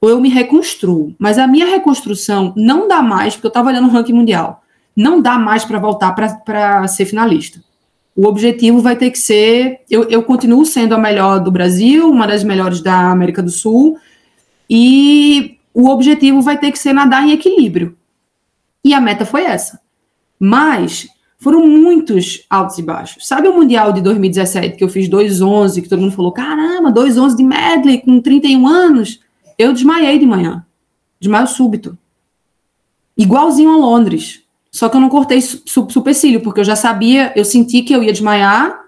ou 0.00 0.08
eu 0.08 0.20
me 0.20 0.28
reconstruo. 0.28 1.14
Mas 1.18 1.38
a 1.38 1.46
minha 1.46 1.66
reconstrução 1.66 2.52
não 2.56 2.88
dá 2.88 3.00
mais, 3.00 3.34
porque 3.34 3.46
eu 3.46 3.50
estava 3.50 3.68
olhando 3.68 3.88
o 3.88 3.90
ranking 3.90 4.12
mundial, 4.12 4.62
não 4.96 5.20
dá 5.20 5.38
mais 5.38 5.64
para 5.64 5.78
voltar 5.78 6.12
para 6.12 6.88
ser 6.88 7.04
finalista 7.04 7.60
o 8.18 8.26
objetivo 8.26 8.80
vai 8.80 8.96
ter 8.96 9.12
que 9.12 9.18
ser. 9.18 9.82
Eu, 9.88 10.08
eu 10.10 10.24
continuo 10.24 10.66
sendo 10.66 10.92
a 10.92 10.98
melhor 10.98 11.38
do 11.38 11.52
Brasil, 11.52 12.10
uma 12.10 12.26
das 12.26 12.42
melhores 12.42 12.80
da 12.80 13.12
América 13.12 13.40
do 13.40 13.48
Sul, 13.48 13.96
e 14.68 15.56
o 15.72 15.88
objetivo 15.88 16.42
vai 16.42 16.58
ter 16.58 16.72
que 16.72 16.80
ser 16.80 16.92
nadar 16.92 17.22
em 17.22 17.30
equilíbrio. 17.30 17.96
E 18.84 18.92
a 18.92 19.00
meta 19.00 19.24
foi 19.24 19.44
essa. 19.44 19.80
Mas 20.36 21.06
foram 21.38 21.66
muitos 21.66 22.44
altos 22.50 22.78
e 22.78 22.82
baixos. 22.82 23.26
Sabe 23.26 23.48
o 23.48 23.54
Mundial 23.54 23.92
de 23.92 24.00
2017 24.00 24.76
que 24.76 24.84
eu 24.84 24.88
fiz 24.88 25.08
2,11, 25.08 25.82
que 25.82 25.88
todo 25.88 26.00
mundo 26.00 26.14
falou: 26.14 26.32
caramba, 26.32 26.92
2,11 26.92 27.36
de 27.36 27.44
medley 27.44 27.98
com 28.00 28.20
31 28.20 28.66
anos? 28.66 29.20
Eu 29.56 29.72
desmaiei 29.72 30.18
de 30.18 30.26
manhã. 30.26 30.64
Desmaio 31.20 31.46
súbito. 31.46 31.96
Igualzinho 33.16 33.70
a 33.70 33.76
Londres. 33.76 34.40
Só 34.70 34.88
que 34.88 34.96
eu 34.96 35.00
não 35.00 35.08
cortei 35.08 35.40
supercílio, 35.40 36.40
porque 36.40 36.60
eu 36.60 36.64
já 36.64 36.76
sabia, 36.76 37.32
eu 37.34 37.44
senti 37.44 37.82
que 37.82 37.92
eu 37.92 38.02
ia 38.02 38.12
desmaiar, 38.12 38.78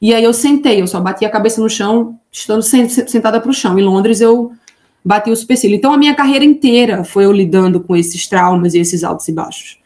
e 0.00 0.14
aí 0.14 0.24
eu 0.24 0.32
sentei, 0.32 0.80
eu 0.80 0.86
só 0.86 1.00
bati 1.00 1.24
a 1.24 1.30
cabeça 1.30 1.60
no 1.60 1.68
chão, 1.68 2.18
estando 2.32 2.62
sentada 2.62 3.40
para 3.40 3.50
o 3.50 3.54
chão. 3.54 3.78
Em 3.78 3.82
Londres 3.82 4.20
eu 4.20 4.52
bati 5.04 5.30
o 5.30 5.36
supercílio. 5.36 5.76
Então 5.76 5.92
a 5.92 5.98
minha 5.98 6.14
carreira 6.14 6.44
inteira 6.44 7.04
foi 7.04 7.24
eu 7.24 7.32
lidando 7.32 7.80
com 7.80 7.96
esses 7.96 8.26
traumas 8.26 8.74
e 8.74 8.78
esses 8.78 9.04
altos 9.04 9.28
e 9.28 9.32
baixos. 9.32 9.77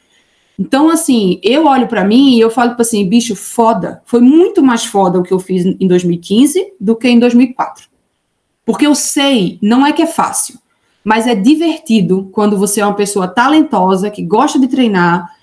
Então, 0.63 0.89
assim, 0.89 1.41
eu 1.43 1.67
olho 1.67 1.89
para 1.89 2.05
mim 2.05 2.37
e 2.37 2.41
eu 2.41 2.49
falo 2.49 2.77
assim, 2.79 3.05
bicho, 3.09 3.35
foda. 3.35 4.01
Foi 4.07 4.21
muito 4.21 4.63
mais 4.63 4.85
foda 4.85 5.19
o 5.19 5.23
que 5.25 5.33
eu 5.33 5.41
fiz 5.41 5.67
em 5.67 5.89
2015 5.89 6.75
do 6.81 6.95
que 6.95 7.09
em 7.09 7.19
2004. 7.19 7.89
Porque 8.65 8.87
eu 8.87 8.95
sei, 8.95 9.59
não 9.61 9.85
é 9.85 9.93
que 9.93 10.03
é 10.03 10.07
fácil, 10.07 10.57
mas 11.03 11.27
é 11.27 11.35
divertido 11.35 12.31
quando 12.31 12.57
você 12.57 12.81
é 12.81 12.87
uma 12.87 12.95
pessoa 12.95 13.27
talentosa, 13.27 14.09
que 14.09 14.23
gosta 14.23 14.57
de 14.57 14.69
treinar, 14.69 15.35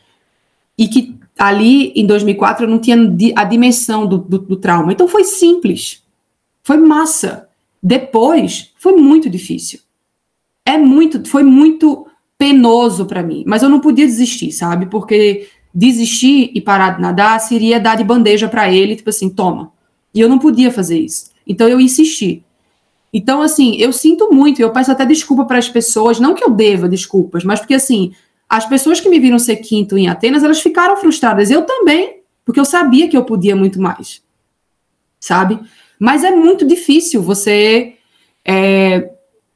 e 0.78 0.88
que 0.88 1.13
ali 1.38 1.91
em 1.97 2.05
2004 2.05 2.63
eu 2.63 2.70
não 2.70 2.80
tinha 2.80 2.95
a 3.36 3.43
dimensão 3.43 4.07
do, 4.07 4.20
do, 4.20 4.38
do 4.38 4.55
trauma. 4.55 4.93
Então 4.93 5.05
foi 5.05 5.26
simples, 5.26 6.01
foi 6.63 6.78
massa. 6.78 7.49
Depois 7.84 8.72
foi 8.80 8.95
muito 8.95 9.30
difícil. 9.30 9.82
é 10.65 10.78
muito, 10.78 11.28
foi 11.28 11.43
muito 11.43 12.09
penoso 12.40 13.06
para 13.06 13.22
mim, 13.22 13.44
mas 13.46 13.62
eu 13.62 13.70
não 13.70 13.82
podia 13.82 14.06
desistir, 14.06 14.54
sabe? 14.54 14.86
Porque 14.86 15.50
desistir 15.76 16.52
e 16.56 16.62
parar 16.62 16.96
de 16.96 17.02
nadar 17.02 17.38
seria 17.42 17.80
dar 17.80 17.96
de 17.96 18.04
bandeja 18.04 18.48
para 18.48 18.72
ele, 18.74 18.96
tipo 18.96 19.10
assim, 19.10 19.30
toma. 19.30 19.72
E 20.16 20.22
eu 20.22 20.30
não 20.30 20.40
podia 20.40 20.72
fazer 20.72 20.98
isso. 20.98 21.32
Então 21.46 21.68
eu 21.68 21.82
insisti. 21.82 22.42
Então, 23.14 23.42
assim, 23.42 23.76
eu 23.76 23.92
sinto 23.92 24.32
muito, 24.32 24.62
eu 24.62 24.72
peço 24.72 24.92
até 24.92 25.06
desculpa 25.06 25.44
para 25.44 25.58
as 25.58 25.68
pessoas, 25.68 26.20
não 26.20 26.34
que 26.34 26.44
eu 26.44 26.52
deva 26.52 26.88
desculpas, 26.88 27.44
mas 27.44 27.60
porque, 27.60 27.74
assim, 27.74 28.14
as 28.48 28.66
pessoas 28.66 29.02
que 29.02 29.10
me 29.10 29.20
viram 29.20 29.38
ser 29.38 29.58
quinto 29.58 29.98
em 29.98 30.08
Atenas, 30.08 30.44
elas 30.44 30.62
ficaram 30.62 30.96
frustradas. 30.96 31.52
Eu 31.52 31.64
também, 31.64 32.22
porque 32.46 32.60
eu 32.60 32.66
sabia 32.66 33.10
que 33.10 33.18
eu 33.18 33.26
podia 33.26 33.56
muito 33.56 33.82
mais, 33.82 34.22
sabe? 35.20 35.60
Mas 36.00 36.24
é 36.24 36.32
muito 36.32 36.66
difícil 36.66 37.22
você 37.22 37.96
é, 38.46 39.10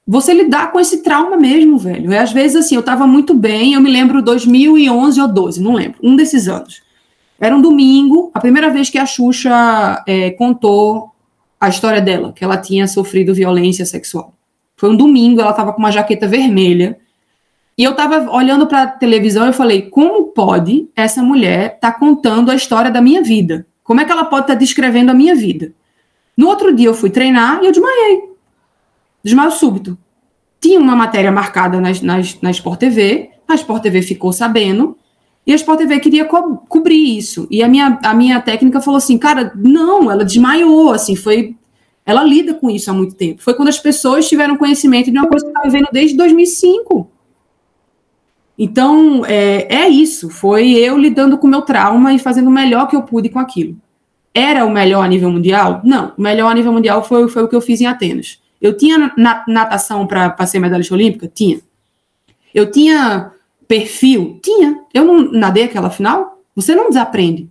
você 0.06 0.34
lidar 0.34 0.72
com 0.72 0.80
esse 0.80 1.02
trauma 1.02 1.38
mesmo, 1.38 1.78
velho. 1.78 2.12
E 2.12 2.18
às 2.18 2.32
vezes, 2.32 2.58
assim, 2.58 2.76
eu 2.76 2.82
estava 2.82 3.08
muito 3.08 3.34
bem, 3.34 3.74
eu 3.74 3.82
me 3.82 3.90
lembro 3.90 4.22
2011 4.22 5.22
ou 5.22 5.28
12, 5.28 5.62
não 5.62 5.74
lembro, 5.74 5.98
um 6.04 6.16
desses 6.16 6.48
anos. 6.48 6.82
Era 7.40 7.56
um 7.56 7.62
domingo, 7.62 8.30
a 8.34 8.40
primeira 8.40 8.70
vez 8.70 8.90
que 8.90 8.98
a 8.98 9.06
Xuxa 9.06 10.04
é, 10.06 10.32
contou 10.32 11.12
a 11.60 11.70
história 11.70 12.02
dela, 12.02 12.34
que 12.34 12.44
ela 12.44 12.58
tinha 12.58 12.88
sofrido 12.88 13.34
violência 13.34 13.86
sexual. 13.86 14.34
Foi 14.76 14.90
um 14.90 14.98
domingo, 14.98 15.40
ela 15.40 15.52
estava 15.52 15.72
com 15.72 15.80
uma 15.80 15.92
jaqueta 15.92 16.28
vermelha. 16.28 16.98
E 17.78 17.84
eu 17.84 17.92
estava 17.92 18.30
olhando 18.30 18.68
para 18.68 18.84
a 18.84 18.88
televisão 18.88 19.50
e 19.50 19.54
falei: 19.54 19.84
como 19.84 20.26
pode 20.26 20.90
essa 20.96 21.24
mulher 21.24 21.76
estar 21.76 21.94
tá 21.94 22.00
contando 22.00 22.52
a 22.52 22.56
história 22.56 22.92
da 22.92 23.02
minha 23.02 23.24
vida? 23.24 23.66
Como 23.84 24.02
é 24.02 24.06
que 24.06 24.12
ela 24.12 24.26
pode 24.26 24.44
estar 24.44 24.54
tá 24.54 24.60
descrevendo 24.60 25.12
a 25.12 25.14
minha 25.14 25.36
vida? 25.36 25.72
No 26.36 26.48
outro 26.48 26.76
dia 26.76 26.88
eu 26.88 26.94
fui 26.94 27.10
treinar 27.10 27.64
e 27.64 27.68
eu 27.68 27.72
desmaiei. 27.72 28.33
Desmaio 29.24 29.52
súbito. 29.52 29.98
Tinha 30.60 30.80
uma 30.80 30.96
matéria 30.96 31.32
marcada 31.32 31.80
na, 31.80 31.90
na, 32.02 32.22
na 32.42 32.52
Sport 32.52 32.80
TV, 32.80 33.30
a 33.48 33.56
Sport 33.56 33.84
TV 33.84 34.02
ficou 34.02 34.34
sabendo, 34.34 34.98
e 35.46 35.52
a 35.52 35.56
Sport 35.56 35.80
TV 35.80 36.00
queria 36.00 36.26
co 36.26 36.58
cobrir 36.68 37.18
isso. 37.18 37.48
E 37.52 37.62
a 37.62 37.68
minha, 37.68 38.00
a 38.04 38.14
minha 38.14 38.42
técnica 38.42 38.82
falou 38.82 38.98
assim, 38.98 39.18
cara, 39.18 39.52
não, 39.56 40.12
ela 40.12 40.26
desmaiou, 40.26 40.92
assim, 40.92 41.16
foi... 41.16 41.56
Ela 42.06 42.22
lida 42.22 42.54
com 42.54 42.70
isso 42.70 42.92
há 42.92 42.94
muito 42.94 43.16
tempo. 43.16 43.42
Foi 43.42 43.54
quando 43.54 43.70
as 43.70 43.80
pessoas 43.80 44.28
tiveram 44.28 44.58
conhecimento 44.58 45.10
de 45.10 45.18
uma 45.18 45.28
coisa 45.28 45.46
que 45.46 45.52
estava 45.52 45.70
vivendo 45.70 45.88
desde 45.90 46.18
2005. 46.18 47.10
Então, 48.60 49.26
é, 49.26 49.74
é 49.74 49.88
isso. 49.88 50.30
Foi 50.30 50.72
eu 50.72 50.98
lidando 50.98 51.38
com 51.38 51.48
o 51.48 51.50
meu 51.50 51.62
trauma 51.62 52.14
e 52.14 52.20
fazendo 52.20 52.48
o 52.48 52.52
melhor 52.52 52.90
que 52.90 52.96
eu 52.96 53.04
pude 53.04 53.30
com 53.30 53.40
aquilo. 53.40 53.78
Era 54.34 54.66
o 54.66 54.70
melhor 54.70 55.02
a 55.02 55.08
nível 55.08 55.32
mundial? 55.32 55.80
Não. 55.82 56.12
O 56.18 56.22
melhor 56.22 56.52
a 56.52 56.54
nível 56.54 56.74
mundial 56.74 57.06
foi, 57.06 57.30
foi 57.30 57.44
o 57.44 57.48
que 57.48 57.56
eu 57.56 57.62
fiz 57.62 57.80
em 57.80 57.86
Atenas. 57.86 58.43
Eu 58.64 58.78
tinha 58.78 59.14
natação 59.46 60.08
para 60.08 60.48
ser 60.48 60.58
medalhista 60.60 60.94
olímpica? 60.94 61.28
Tinha. 61.28 61.60
Eu 62.56 62.72
tinha 62.72 63.34
perfil? 63.68 64.40
Tinha. 64.42 64.80
Eu 64.94 65.04
não 65.04 65.34
nadei 65.34 65.66
aquela 65.66 65.90
final. 65.90 66.42
Você 66.56 66.74
não 66.74 66.88
desaprende. 66.88 67.50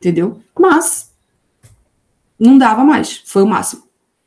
Entendeu? 0.00 0.42
Mas 0.58 1.12
não 2.36 2.58
dava 2.58 2.82
mais. 2.82 3.22
Foi 3.26 3.44
o 3.44 3.46
máximo. 3.46 3.84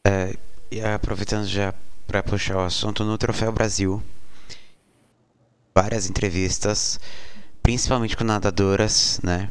É, 0.07 0.33
e 0.71 0.79
aproveitando 0.79 1.45
já 1.45 1.73
para 2.07 2.23
puxar 2.23 2.55
o 2.55 2.61
assunto 2.61 3.03
no 3.03 3.17
Troféu 3.17 3.51
Brasil, 3.51 4.01
várias 5.75 6.09
entrevistas, 6.09 7.01
principalmente 7.61 8.15
com 8.15 8.23
nadadoras, 8.23 9.19
né? 9.21 9.49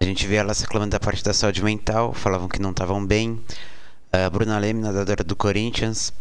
A 0.00 0.04
gente 0.04 0.26
vê 0.26 0.34
elas 0.34 0.60
reclamando 0.60 0.90
da 0.90 1.00
parte 1.00 1.22
da 1.22 1.32
saúde 1.32 1.62
mental, 1.62 2.12
falavam 2.12 2.48
que 2.48 2.60
não 2.60 2.70
estavam 2.72 3.06
bem. 3.06 3.40
A 4.14 4.30
Bruna 4.30 4.58
Leme, 4.58 4.80
nadadora 4.80 5.24
do 5.24 5.34
Corinthians, 5.34 6.12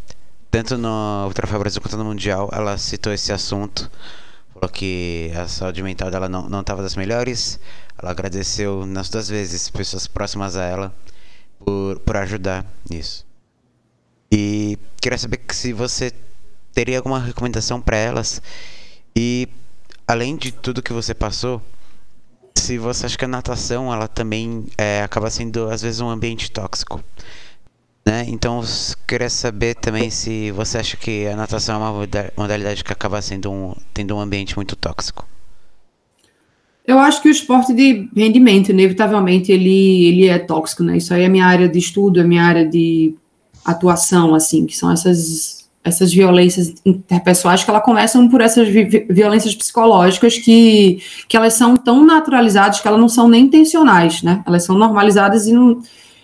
tanto 0.49 0.77
no 0.77 1.31
Troféu 1.33 1.59
Brasil 1.59 1.79
quanto 1.79 1.95
no 1.95 2.05
Mundial, 2.05 2.49
ela 2.51 2.77
citou 2.77 3.13
esse 3.13 3.31
assunto 3.31 3.89
falou 4.63 4.69
que 4.69 5.31
a 5.35 5.47
saúde 5.47 5.83
mental 5.83 6.09
dela 6.09 6.29
não 6.29 6.61
estava 6.61 6.81
das 6.81 6.95
melhores. 6.95 7.59
Ela 8.01 8.11
agradeceu 8.11 8.85
nas 8.85 9.09
duas 9.09 9.27
vezes 9.27 9.69
pessoas 9.69 10.07
próximas 10.07 10.55
a 10.55 10.63
ela 10.63 10.95
por, 11.59 11.99
por 11.99 12.17
ajudar 12.17 12.65
nisso. 12.89 13.25
E 14.31 14.77
queria 15.01 15.17
saber 15.17 15.41
se 15.49 15.73
você 15.73 16.11
teria 16.73 16.97
alguma 16.97 17.19
recomendação 17.19 17.81
para 17.81 17.97
elas. 17.97 18.41
E 19.15 19.47
além 20.07 20.35
de 20.35 20.51
tudo 20.51 20.81
que 20.81 20.93
você 20.93 21.13
passou, 21.13 21.61
se 22.55 22.77
você 22.77 23.05
acha 23.05 23.17
que 23.17 23.25
a 23.25 23.27
natação 23.27 23.93
ela 23.93 24.07
também 24.07 24.67
é, 24.77 25.03
acaba 25.03 25.29
sendo 25.29 25.69
às 25.69 25.81
vezes 25.81 25.99
um 25.99 26.09
ambiente 26.09 26.49
tóxico. 26.49 27.03
Né? 28.05 28.25
Então, 28.27 28.61
queria 29.07 29.29
saber 29.29 29.75
também 29.75 30.09
se 30.09 30.51
você 30.51 30.77
acha 30.77 30.97
que 30.97 31.25
a 31.25 31.35
natação 31.35 31.75
é 31.75 31.77
uma 31.77 32.07
modalidade 32.35 32.83
que 32.83 32.91
acaba 32.91 33.21
sendo 33.21 33.49
um, 33.49 33.73
tendo 33.93 34.15
um 34.15 34.19
ambiente 34.19 34.55
muito 34.57 34.75
tóxico. 34.75 35.25
Eu 36.85 36.99
acho 36.99 37.21
que 37.21 37.29
o 37.29 37.31
esporte 37.31 37.73
de 37.73 38.09
rendimento, 38.13 38.69
inevitavelmente, 38.69 39.53
ele, 39.53 40.05
ele 40.05 40.27
é 40.27 40.37
tóxico, 40.37 40.83
né? 40.83 40.97
Isso 40.97 41.13
aí 41.13 41.23
é 41.23 41.29
minha 41.29 41.45
área 41.45 41.69
de 41.69 41.79
estudo, 41.79 42.19
é 42.19 42.23
minha 42.23 42.43
área 42.43 42.67
de 42.67 43.15
atuação, 43.63 44.35
assim, 44.35 44.65
que 44.65 44.75
são 44.75 44.91
essas, 44.91 45.65
essas 45.81 46.13
violências 46.13 46.73
interpessoais 46.85 47.63
que 47.63 47.69
elas 47.69 47.85
começam 47.85 48.27
por 48.27 48.41
essas 48.41 48.67
vi 48.67 49.07
violências 49.09 49.55
psicológicas 49.55 50.37
que, 50.37 51.01
que 51.29 51.37
elas 51.37 51.53
são 51.53 51.77
tão 51.77 52.05
naturalizadas 52.05 52.81
que 52.81 52.87
elas 52.87 52.99
não 52.99 53.07
são 53.07 53.29
nem 53.29 53.45
intencionais, 53.45 54.21
né? 54.21 54.43
Elas 54.45 54.65
são 54.65 54.77
normalizadas 54.77 55.47
e 55.47 55.53
não 55.53 55.81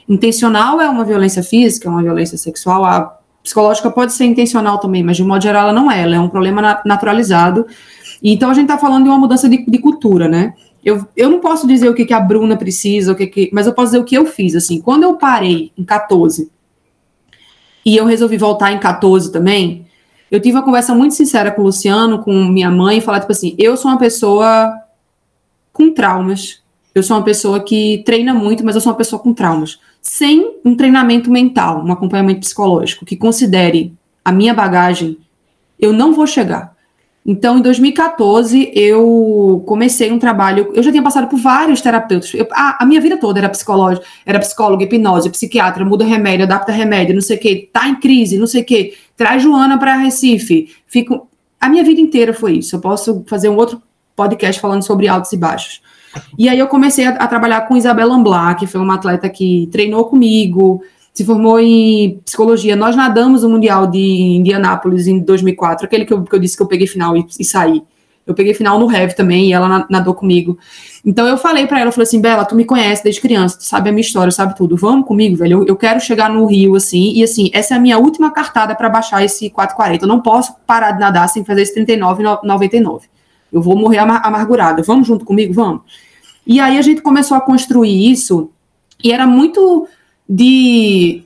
intencional 0.10 0.82
é 0.82 0.90
uma 0.90 1.06
violência 1.06 1.44
física, 1.44 1.88
é 1.88 1.92
uma 1.92 2.02
violência 2.02 2.38
sexual, 2.38 2.84
a 2.84 3.16
psicológica 3.44 3.92
pode 3.92 4.12
ser 4.12 4.26
intencional 4.26 4.80
também, 4.80 5.04
mas 5.04 5.16
de 5.16 5.24
modo 5.24 5.42
geral 5.42 5.70
ela 5.70 5.74
não 5.74 5.90
é, 5.90 6.02
ela 6.02 6.16
é 6.16 6.20
um 6.20 6.28
problema 6.28 6.82
naturalizado. 6.84 7.68
E, 8.22 8.34
então 8.34 8.50
a 8.50 8.54
gente 8.54 8.66
está 8.66 8.78
falando 8.78 9.04
de 9.04 9.10
uma 9.10 9.20
mudança 9.20 9.48
de, 9.48 9.64
de, 9.66 9.78
cultura, 9.78 10.28
né? 10.28 10.54
Eu, 10.84 11.06
eu 11.16 11.30
não 11.30 11.40
posso 11.40 11.68
dizer 11.68 11.90
o 11.90 11.94
que, 11.94 12.06
que 12.06 12.14
a 12.14 12.20
Bruna 12.20 12.58
precisa, 12.58 13.12
o 13.12 13.16
que, 13.16 13.28
que, 13.28 13.50
mas 13.54 13.68
eu 13.68 13.74
posso 13.74 13.88
dizer 13.88 14.00
o 14.00 14.04
que 14.04 14.16
eu 14.16 14.26
fiz. 14.26 14.56
Assim, 14.56 14.82
quando 14.82 15.04
eu 15.04 15.16
parei 15.16 15.72
em 15.78 15.84
14 15.84 16.50
e 17.86 17.96
eu 17.96 18.06
resolvi 18.06 18.38
voltar 18.38 18.72
em 18.72 18.80
14 18.80 19.32
também, 19.32 19.86
eu 20.32 20.40
tive 20.40 20.58
uma 20.58 20.64
conversa 20.64 20.96
muito 20.96 21.16
sincera 21.16 21.52
com 21.52 21.62
o 21.62 21.66
Luciano, 21.66 22.20
com 22.24 22.34
minha 22.34 22.72
mãe, 22.72 22.98
e 22.98 23.02
falar, 23.02 23.20
tipo 23.20 23.32
assim, 23.32 23.56
eu 23.58 23.76
sou 23.78 23.92
uma 23.92 23.98
pessoa 23.98 24.74
com 25.72 25.92
traumas, 25.94 26.62
eu 26.94 27.04
sou 27.04 27.18
uma 27.18 27.24
pessoa 27.24 27.60
que 27.60 28.04
treina 28.06 28.34
muito, 28.34 28.64
mas 28.66 28.76
eu 28.76 28.82
sou 28.82 28.92
uma 28.92 28.98
pessoa 28.98 29.22
com 29.22 29.34
traumas 29.34 29.80
sem 30.02 30.58
um 30.64 30.76
treinamento 30.76 31.30
mental, 31.30 31.84
um 31.84 31.92
acompanhamento 31.92 32.42
psicológico 32.42 33.06
que 33.06 33.16
considere 33.16 33.94
a 34.24 34.32
minha 34.32 34.54
bagagem, 34.54 35.18
eu 35.80 35.94
não 35.94 36.14
vou 36.14 36.28
chegar. 36.28 36.76
Então, 37.26 37.60
em 37.60 37.62
2014, 37.62 38.72
eu 38.74 39.64
comecei 39.68 40.12
um 40.12 40.18
trabalho. 40.18 40.72
Eu 40.74 40.82
já 40.82 40.90
tinha 40.90 41.04
passado 41.04 41.28
por 41.28 41.40
vários 41.40 41.82
terapeutas. 41.82 42.34
Eu, 42.34 42.48
a, 42.52 42.84
a, 42.84 42.86
minha 42.86 43.00
vida 43.00 43.18
toda 43.18 43.40
era 43.40 43.50
psicológica, 43.50 44.06
era 44.26 44.40
psicóloga, 44.40 44.84
hipnose, 44.84 45.30
psiquiatra, 45.30 45.86
muda 45.86 46.06
remédio, 46.06 46.46
adapta 46.46 46.72
remédio, 46.72 47.14
não 47.14 47.22
sei 47.22 47.38
o 47.38 47.40
quê, 47.40 47.70
tá 47.72 47.88
em 47.88 47.96
crise, 48.00 48.38
não 48.38 48.48
sei 48.48 48.62
o 48.62 48.66
quê, 48.66 48.96
traz 49.16 49.44
Joana 49.44 49.78
para 49.78 49.96
Recife. 49.96 50.74
Fico. 50.88 51.28
A 51.60 51.70
minha 51.70 51.84
vida 51.84 52.00
inteira 52.00 52.34
foi 52.34 52.58
isso. 52.58 52.76
Eu 52.76 52.80
posso 52.80 53.24
fazer 53.28 53.50
um 53.50 53.58
outro 53.58 53.82
podcast 54.16 54.60
falando 54.60 54.82
sobre 54.82 55.08
altos 55.08 55.32
e 55.34 55.38
baixos. 55.38 55.82
E 56.38 56.50
aí 56.50 56.58
eu 56.58 56.68
comecei 56.68 57.06
a, 57.06 57.12
a 57.12 57.28
trabalhar 57.28 57.62
com 57.62 57.78
Isabela 57.78 58.16
Amblar, 58.16 58.58
que 58.58 58.68
foi 58.68 58.82
uma 58.82 58.96
atleta 58.96 59.30
que 59.30 59.68
treinou 59.72 60.06
comigo, 60.06 60.82
se 61.14 61.26
formou 61.26 61.60
em 61.60 62.20
psicologia. 62.24 62.76
Nós 62.76 62.96
nadamos 62.96 63.44
o 63.44 63.50
Mundial 63.50 63.88
de 63.88 64.00
Indianápolis 64.00 65.08
em 65.08 65.20
2004, 65.20 65.86
aquele 65.86 66.06
que 66.06 66.14
eu, 66.14 66.24
que 66.24 66.36
eu 66.36 66.40
disse 66.40 66.56
que 66.56 66.64
eu 66.64 66.68
peguei 66.68 66.88
final 66.88 67.18
e, 67.18 67.26
e 67.40 67.44
saí. 67.44 67.84
Eu 68.26 68.36
peguei 68.36 68.54
final 68.54 68.80
no 68.80 68.86
Rev 68.86 69.14
também 69.14 69.48
e 69.50 69.54
ela 69.54 69.88
nadou 69.90 70.14
comigo. 70.14 70.58
Então 71.04 71.28
eu 71.28 71.36
falei 71.36 71.66
para 71.66 71.80
ela, 71.80 71.88
eu 71.90 71.92
falei 71.92 72.04
assim, 72.04 72.22
Bela, 72.22 72.46
tu 72.46 72.56
me 72.56 72.64
conhece 72.64 73.04
desde 73.04 73.20
criança, 73.20 73.58
tu 73.58 73.66
sabe 73.66 73.90
a 73.90 73.92
minha 73.92 74.02
história, 74.02 74.32
sabe 74.32 74.56
tudo. 74.56 74.78
Vamos 74.78 75.08
comigo, 75.08 75.36
velho. 75.36 75.64
Eu, 75.64 75.68
eu 75.70 75.76
quero 75.76 76.00
chegar 76.00 76.30
no 76.30 76.46
Rio 76.46 76.76
assim, 76.76 77.14
e 77.16 77.24
assim, 77.24 77.50
essa 77.54 77.74
é 77.74 77.78
a 77.78 77.80
minha 77.80 77.98
última 77.98 78.32
cartada 78.32 78.76
para 78.76 78.88
baixar 78.88 79.24
esse 79.26 79.50
440. 79.50 80.06
Eu 80.06 80.08
não 80.08 80.22
posso 80.22 80.54
parar 80.68 80.92
de 80.92 81.00
nadar 81.00 81.28
sem 81.28 81.44
fazer 81.44 81.64
esse 81.64 81.74
39,99. 81.84 83.02
Eu 83.52 83.62
vou 83.62 83.76
morrer 83.76 83.98
amargurada. 84.00 84.84
Vamos 84.84 85.08
junto 85.08 85.26
comigo? 85.26 85.54
Vamos. 85.54 85.82
E 86.46 86.60
aí 86.60 86.78
a 86.78 86.82
gente 86.82 87.02
começou 87.02 87.38
a 87.38 87.42
construir 87.42 88.12
isso, 88.12 88.50
e 89.04 89.12
era 89.12 89.28
muito 89.28 89.88
de 90.28 91.24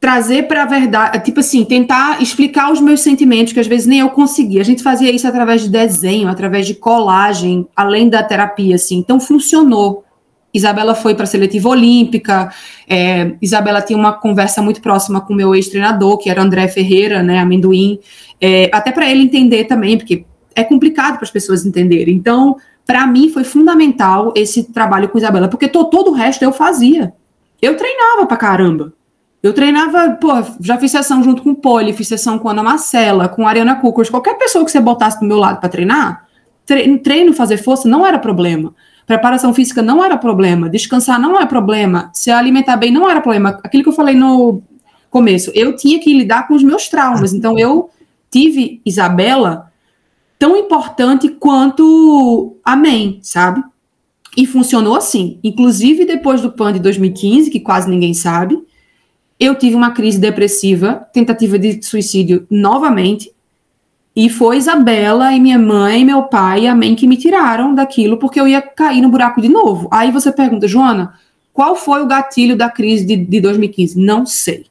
trazer 0.00 0.48
para 0.48 0.64
a 0.64 0.66
verdade, 0.66 1.24
tipo 1.24 1.38
assim, 1.38 1.64
tentar 1.64 2.20
explicar 2.20 2.72
os 2.72 2.80
meus 2.80 3.02
sentimentos, 3.02 3.52
que 3.52 3.60
às 3.60 3.68
vezes 3.68 3.86
nem 3.86 4.00
eu 4.00 4.10
conseguia. 4.10 4.60
A 4.60 4.64
gente 4.64 4.82
fazia 4.82 5.12
isso 5.12 5.28
através 5.28 5.62
de 5.62 5.68
desenho, 5.68 6.28
através 6.28 6.66
de 6.66 6.74
colagem, 6.74 7.68
além 7.76 8.08
da 8.08 8.20
terapia, 8.20 8.74
assim. 8.74 8.96
Então 8.96 9.20
funcionou. 9.20 10.04
Isabela 10.52 10.94
foi 10.94 11.14
para 11.14 11.22
a 11.22 11.26
seletiva 11.26 11.68
olímpica. 11.68 12.52
É, 12.88 13.32
Isabela 13.40 13.80
tinha 13.80 13.98
uma 13.98 14.12
conversa 14.12 14.60
muito 14.60 14.82
próxima 14.82 15.20
com 15.20 15.34
meu 15.34 15.54
ex-treinador, 15.54 16.18
que 16.18 16.28
era 16.28 16.42
André 16.42 16.66
Ferreira, 16.66 17.22
né, 17.22 17.38
amendoim. 17.38 18.00
É, 18.40 18.68
até 18.72 18.90
para 18.90 19.08
ele 19.08 19.22
entender 19.22 19.64
também, 19.64 19.96
porque 19.96 20.24
é 20.54 20.64
complicado 20.64 21.14
para 21.14 21.24
as 21.24 21.30
pessoas 21.30 21.64
entenderem. 21.64 22.14
Então, 22.14 22.56
para 22.86 23.06
mim, 23.06 23.28
foi 23.28 23.44
fundamental 23.44 24.32
esse 24.36 24.64
trabalho 24.64 25.08
com 25.08 25.18
Isabela, 25.18 25.48
porque 25.48 25.68
to, 25.68 25.84
todo 25.84 26.10
o 26.10 26.14
resto 26.14 26.42
eu 26.42 26.52
fazia. 26.52 27.12
Eu 27.60 27.76
treinava 27.76 28.26
para 28.26 28.36
caramba. 28.36 28.92
Eu 29.42 29.52
treinava, 29.52 30.10
pô, 30.20 30.30
já 30.60 30.78
fiz 30.78 30.92
sessão 30.92 31.22
junto 31.22 31.42
com 31.42 31.50
o 31.50 31.54
Poli, 31.54 31.92
fiz 31.92 32.06
sessão 32.06 32.38
com 32.38 32.48
a 32.48 32.52
Ana 32.52 32.62
Marcela, 32.62 33.28
com 33.28 33.44
a 33.44 33.50
Ariana 33.50 33.74
Cucos, 33.76 34.08
qualquer 34.08 34.38
pessoa 34.38 34.64
que 34.64 34.70
você 34.70 34.78
botasse 34.78 35.18
do 35.18 35.26
meu 35.26 35.36
lado 35.36 35.58
para 35.58 35.68
treinar, 35.68 36.26
treino, 37.02 37.32
fazer 37.32 37.56
força 37.56 37.88
não 37.88 38.06
era 38.06 38.18
problema. 38.20 38.72
Preparação 39.04 39.52
física 39.52 39.82
não 39.82 40.04
era 40.04 40.16
problema, 40.16 40.68
descansar 40.68 41.20
não 41.20 41.40
é 41.40 41.44
problema, 41.44 42.08
se 42.14 42.30
alimentar 42.30 42.76
bem 42.76 42.92
não 42.92 43.10
era 43.10 43.20
problema. 43.20 43.58
Aquilo 43.64 43.82
que 43.82 43.88
eu 43.88 43.92
falei 43.92 44.14
no 44.14 44.62
começo, 45.10 45.50
eu 45.54 45.74
tinha 45.74 45.98
que 45.98 46.14
lidar 46.14 46.46
com 46.46 46.54
os 46.54 46.62
meus 46.62 46.88
traumas. 46.88 47.32
Então 47.32 47.58
eu 47.58 47.90
tive 48.30 48.80
Isabela 48.86 49.71
tão 50.42 50.56
importante 50.56 51.28
quanto 51.28 52.56
a 52.64 52.74
mãe, 52.74 53.20
sabe? 53.22 53.62
E 54.36 54.44
funcionou 54.44 54.96
assim. 54.96 55.38
Inclusive 55.44 56.04
depois 56.04 56.40
do 56.40 56.50
PAN 56.50 56.72
de 56.72 56.80
2015, 56.80 57.48
que 57.48 57.60
quase 57.60 57.88
ninguém 57.88 58.12
sabe, 58.12 58.58
eu 59.38 59.54
tive 59.54 59.76
uma 59.76 59.92
crise 59.92 60.18
depressiva, 60.18 60.94
tentativa 61.12 61.56
de 61.60 61.80
suicídio 61.80 62.44
novamente, 62.50 63.30
e 64.16 64.28
foi 64.28 64.56
Isabela 64.56 65.32
e 65.32 65.38
minha 65.38 65.60
mãe, 65.60 66.04
meu 66.04 66.24
pai 66.24 66.64
e 66.64 66.66
a 66.66 66.74
mãe 66.74 66.96
que 66.96 67.06
me 67.06 67.16
tiraram 67.16 67.72
daquilo 67.72 68.16
porque 68.16 68.40
eu 68.40 68.48
ia 68.48 68.60
cair 68.60 69.00
no 69.00 69.10
buraco 69.10 69.40
de 69.40 69.48
novo. 69.48 69.86
Aí 69.92 70.10
você 70.10 70.32
pergunta, 70.32 70.66
Joana, 70.66 71.14
qual 71.52 71.76
foi 71.76 72.02
o 72.02 72.06
gatilho 72.08 72.56
da 72.56 72.68
crise 72.68 73.06
de, 73.06 73.16
de 73.16 73.40
2015? 73.40 73.96
Não 73.96 74.26
sei. 74.26 74.66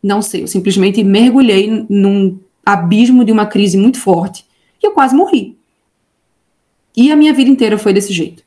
Não 0.00 0.22
sei. 0.22 0.44
Eu 0.44 0.46
simplesmente 0.46 1.02
mergulhei 1.02 1.84
num 1.90 2.38
abismo 2.64 3.24
de 3.24 3.32
uma 3.32 3.46
crise 3.46 3.76
muito 3.76 3.98
forte 3.98 4.46
e 4.82 4.86
eu 4.86 4.92
quase 4.92 5.14
morri. 5.14 5.56
E 6.96 7.12
a 7.12 7.16
minha 7.16 7.32
vida 7.32 7.50
inteira 7.50 7.78
foi 7.78 7.92
desse 7.92 8.12
jeito. 8.12 8.42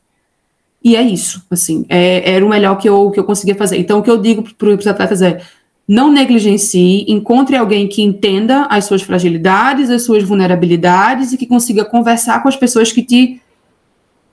E 0.83 0.95
é 0.95 1.01
isso, 1.01 1.45
assim, 1.49 1.85
é, 1.87 2.33
era 2.33 2.45
o 2.45 2.49
melhor 2.49 2.75
que 2.77 2.89
eu, 2.89 3.11
que 3.11 3.19
eu 3.19 3.23
conseguia 3.23 3.55
fazer. 3.55 3.77
Então, 3.77 3.99
o 3.99 4.03
que 4.03 4.09
eu 4.09 4.17
digo 4.17 4.43
para 4.55 4.69
os 4.69 4.87
atletas 4.87 5.21
é: 5.21 5.41
não 5.87 6.11
negligencie, 6.11 7.05
encontre 7.07 7.55
alguém 7.55 7.87
que 7.87 8.01
entenda 8.01 8.65
as 8.65 8.85
suas 8.85 9.01
fragilidades, 9.03 9.89
as 9.89 10.03
suas 10.03 10.23
vulnerabilidades 10.23 11.33
e 11.33 11.37
que 11.37 11.45
consiga 11.45 11.85
conversar 11.85 12.41
com 12.41 12.49
as 12.49 12.55
pessoas 12.55 12.91
que 12.91 13.03
te, 13.03 13.39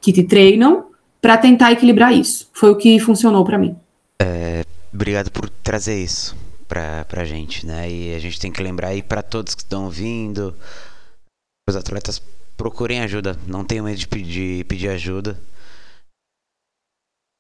que 0.01 0.13
te 0.13 0.23
treinam 0.23 0.87
para 1.21 1.37
tentar 1.37 1.73
equilibrar 1.73 2.15
isso. 2.15 2.49
Foi 2.53 2.71
o 2.71 2.77
que 2.77 2.99
funcionou 2.99 3.45
para 3.45 3.59
mim. 3.59 3.77
É, 4.23 4.63
obrigado 4.93 5.31
por 5.31 5.51
trazer 5.51 6.03
isso 6.03 6.35
para 6.67 7.07
a 7.11 7.25
gente, 7.25 7.67
né? 7.67 7.91
E 7.91 8.15
a 8.15 8.19
gente 8.19 8.39
tem 8.39 8.53
que 8.53 8.63
lembrar 8.63 8.89
aí 8.89 9.03
para 9.03 9.23
todos 9.23 9.55
que 9.55 9.63
estão 9.63 9.85
ouvindo, 9.85 10.55
os 11.71 11.77
atletas 11.77 12.23
procurem 12.57 13.01
ajuda, 13.01 13.39
não 13.47 13.65
tenham 13.65 13.85
medo 13.85 13.99
de 13.99 14.09
pedir, 14.09 14.65
pedir 14.65 14.89
ajuda. 14.89 15.39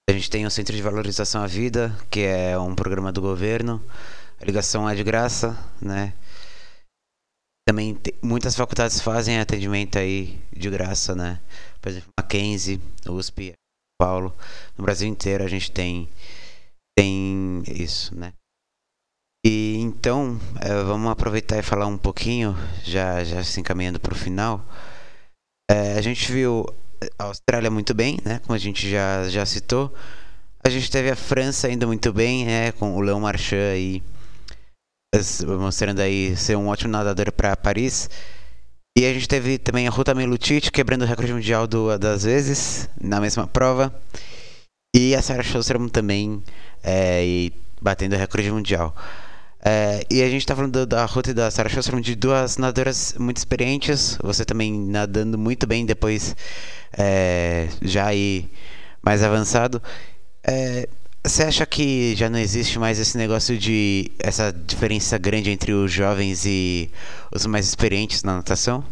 A 0.09 0.12
gente 0.12 0.31
tem 0.31 0.47
o 0.47 0.51
Centro 0.51 0.74
de 0.74 0.83
Valorização 0.83 1.43
à 1.43 1.47
Vida, 1.47 1.95
que 2.11 2.20
é 2.20 2.59
um 2.59 2.74
programa 2.74 3.12
do 3.12 3.20
governo. 3.20 3.83
A 4.41 4.45
ligação 4.45 4.89
é 4.89 4.95
de 4.95 5.03
graça, 5.03 5.59
né? 5.81 6.14
Também 7.68 7.99
muitas 8.22 8.55
faculdades 8.55 9.01
fazem 9.01 9.39
atendimento 9.39 9.99
aí 9.99 10.41
de 10.51 10.70
graça, 10.70 11.14
né? 11.14 11.41
Por 11.81 11.91
exemplo, 11.91 12.11
Mackenzie, 12.18 12.81
USP, 13.07 13.53
Paulo. 14.01 14.35
No 14.76 14.85
Brasil 14.85 15.09
inteiro 15.09 15.45
a 15.45 15.49
gente 15.49 15.70
tem, 15.70 16.09
tem 16.97 17.62
isso, 17.66 18.14
né? 18.14 18.33
E 19.45 19.76
então, 19.78 20.39
é, 20.61 20.68
vamos 20.82 21.11
aproveitar 21.11 21.59
e 21.59 21.62
falar 21.62 21.86
um 21.86 21.97
pouquinho, 21.99 22.57
já, 22.84 23.22
já 23.24 23.43
se 23.45 23.61
encaminhando 23.61 24.01
para 24.01 24.12
o 24.12 24.16
final. 24.16 24.64
É, 25.70 25.95
a 25.99 26.01
gente 26.01 26.30
viu 26.32 26.66
a 27.18 27.24
Austrália 27.24 27.70
muito 27.70 27.95
bem, 27.95 28.18
né? 28.24 28.41
Como 28.41 28.55
a 28.55 28.59
gente 28.59 28.89
já, 28.91 29.28
já 29.28 29.47
citou. 29.47 29.95
A 30.64 30.68
gente 30.68 30.91
teve 30.91 31.11
a 31.11 31.16
França 31.16 31.68
ainda 31.68 31.86
muito 31.86 32.12
bem, 32.12 32.45
né? 32.45 32.72
Com 32.72 32.97
o 32.97 33.01
Léo 33.01 33.20
Marchand 33.20 33.72
aí 33.72 34.03
mostrando 35.59 36.01
aí 36.01 36.36
ser 36.36 36.57
um 36.57 36.68
ótimo 36.68 36.93
nadador 36.93 37.32
para 37.32 37.57
Paris. 37.57 38.11
E 38.97 39.07
a 39.07 39.12
gente 39.12 39.28
teve 39.28 39.59
também 39.59 39.86
a 39.86 39.91
Ruta 39.91 40.14
Melutic 40.14 40.70
quebrando 40.70 41.03
o 41.03 41.07
recorde 41.07 41.32
mundial 41.32 41.66
do, 41.66 41.97
das 41.99 42.24
vezes 42.24 42.89
na 43.01 43.20
mesma 43.20 43.47
prova. 43.47 43.95
E 44.95 45.14
a 45.14 45.22
Sarah 45.22 45.43
Schosterman 45.43 45.89
também 45.89 46.43
é, 46.82 47.51
batendo 47.80 48.14
o 48.14 48.18
recorde 48.18 48.51
mundial. 48.51 48.95
É, 49.65 50.05
e 50.09 50.23
a 50.23 50.31
gente 50.31 50.47
tá 50.47 50.55
falando 50.55 50.87
da 50.87 51.05
Ruth 51.05 51.29
e 51.29 51.35
da 51.35 51.51
Sarah 51.51 51.69
Schosterman 51.69 52.03
de 52.03 52.15
duas 52.15 52.57
nadadoras 52.57 53.15
muito 53.19 53.39
experientes. 53.39 54.17
Você 54.23 54.45
também 54.45 54.73
nadando 54.73 55.37
muito 55.37 55.67
bem 55.67 55.85
depois, 55.85 56.37
é, 56.97 57.69
já 57.83 58.07
aí 58.07 58.49
mais 59.03 59.23
avançado. 59.23 59.83
É, 60.45 60.89
você 61.25 61.43
acha 61.43 61.67
que 61.67 62.15
já 62.17 62.31
não 62.31 62.39
existe 62.39 62.79
mais 62.79 62.99
esse 62.99 63.19
negócio 63.19 63.59
de 63.59 64.11
essa 64.19 64.53
diferença 64.53 65.19
grande 65.19 65.51
entre 65.51 65.73
os 65.73 65.93
jovens 65.93 66.47
e 66.47 66.91
os 67.35 67.45
mais 67.45 67.67
experientes 67.67 68.23
na 68.23 68.37
natação? 68.37 68.85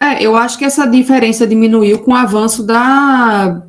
É, 0.00 0.22
eu 0.22 0.36
acho 0.36 0.58
que 0.58 0.64
essa 0.64 0.86
diferença 0.86 1.46
diminuiu 1.46 2.00
com 2.00 2.10
o 2.10 2.16
avanço 2.16 2.62
da 2.64 3.62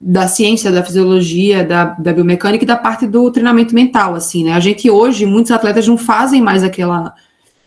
da 0.00 0.28
ciência, 0.28 0.70
da 0.70 0.82
fisiologia, 0.82 1.64
da, 1.64 1.84
da 1.84 2.12
biomecânica 2.12 2.64
e 2.64 2.66
da 2.66 2.76
parte 2.76 3.06
do 3.06 3.30
treinamento 3.30 3.74
mental, 3.74 4.14
assim, 4.14 4.44
né? 4.44 4.52
A 4.52 4.60
gente 4.60 4.90
hoje, 4.90 5.24
muitos 5.24 5.50
atletas 5.50 5.86
não 5.86 5.96
fazem 5.96 6.42
mais 6.42 6.62
aquela... 6.62 7.14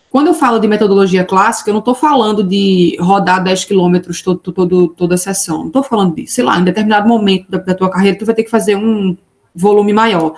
Quando 0.10 0.28
eu 0.28 0.34
falo 0.34 0.60
de 0.60 0.68
metodologia 0.68 1.24
clássica, 1.26 1.70
eu 1.70 1.74
não 1.74 1.80
estou 1.80 1.94
falando 1.94 2.44
de 2.44 2.98
rodar 3.00 3.44
10 3.44 3.66
quilômetros 3.66 4.22
todo, 4.22 4.40
todo, 4.40 4.88
toda 4.90 5.16
a 5.16 5.18
sessão, 5.18 5.60
não 5.60 5.68
estou 5.68 5.84
falando 5.84 6.16
disso. 6.16 6.36
Sei 6.36 6.44
lá, 6.44 6.58
em 6.60 6.64
determinado 6.64 7.08
momento 7.08 7.50
da, 7.50 7.58
da 7.58 7.76
tua 7.76 7.90
carreira, 7.90 8.18
tu 8.18 8.26
vai 8.26 8.34
ter 8.34 8.44
que 8.44 8.50
fazer 8.50 8.76
um 8.76 9.18
volume 9.54 9.92
maior. 9.92 10.34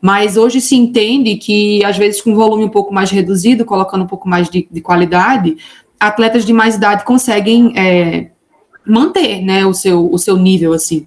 Mas 0.00 0.36
hoje 0.36 0.60
se 0.60 0.76
entende 0.76 1.36
que, 1.36 1.82
às 1.84 1.96
vezes, 1.96 2.20
com 2.20 2.32
um 2.32 2.34
volume 2.34 2.64
um 2.64 2.68
pouco 2.68 2.92
mais 2.92 3.10
reduzido, 3.10 3.64
colocando 3.64 4.04
um 4.04 4.06
pouco 4.06 4.28
mais 4.28 4.50
de, 4.50 4.68
de 4.70 4.80
qualidade, 4.82 5.56
atletas 5.98 6.44
de 6.44 6.52
mais 6.52 6.74
idade 6.74 7.04
conseguem 7.04 7.72
é, 7.74 8.30
manter 8.86 9.42
né, 9.42 9.64
o, 9.64 9.74
seu, 9.74 10.12
o 10.12 10.18
seu 10.18 10.36
nível, 10.36 10.72
assim. 10.72 11.06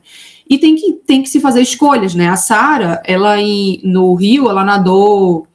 E 0.49 0.57
tem 0.57 0.75
que, 0.75 0.93
tem 1.05 1.21
que 1.21 1.29
se 1.29 1.39
fazer 1.39 1.61
escolhas, 1.61 2.15
né? 2.15 2.29
A 2.29 2.37
Sara, 2.37 3.01
ela 3.05 3.39
em, 3.39 3.81
no 3.83 4.13
Rio, 4.15 4.49
ela 4.49 4.63
nadou 4.63 5.45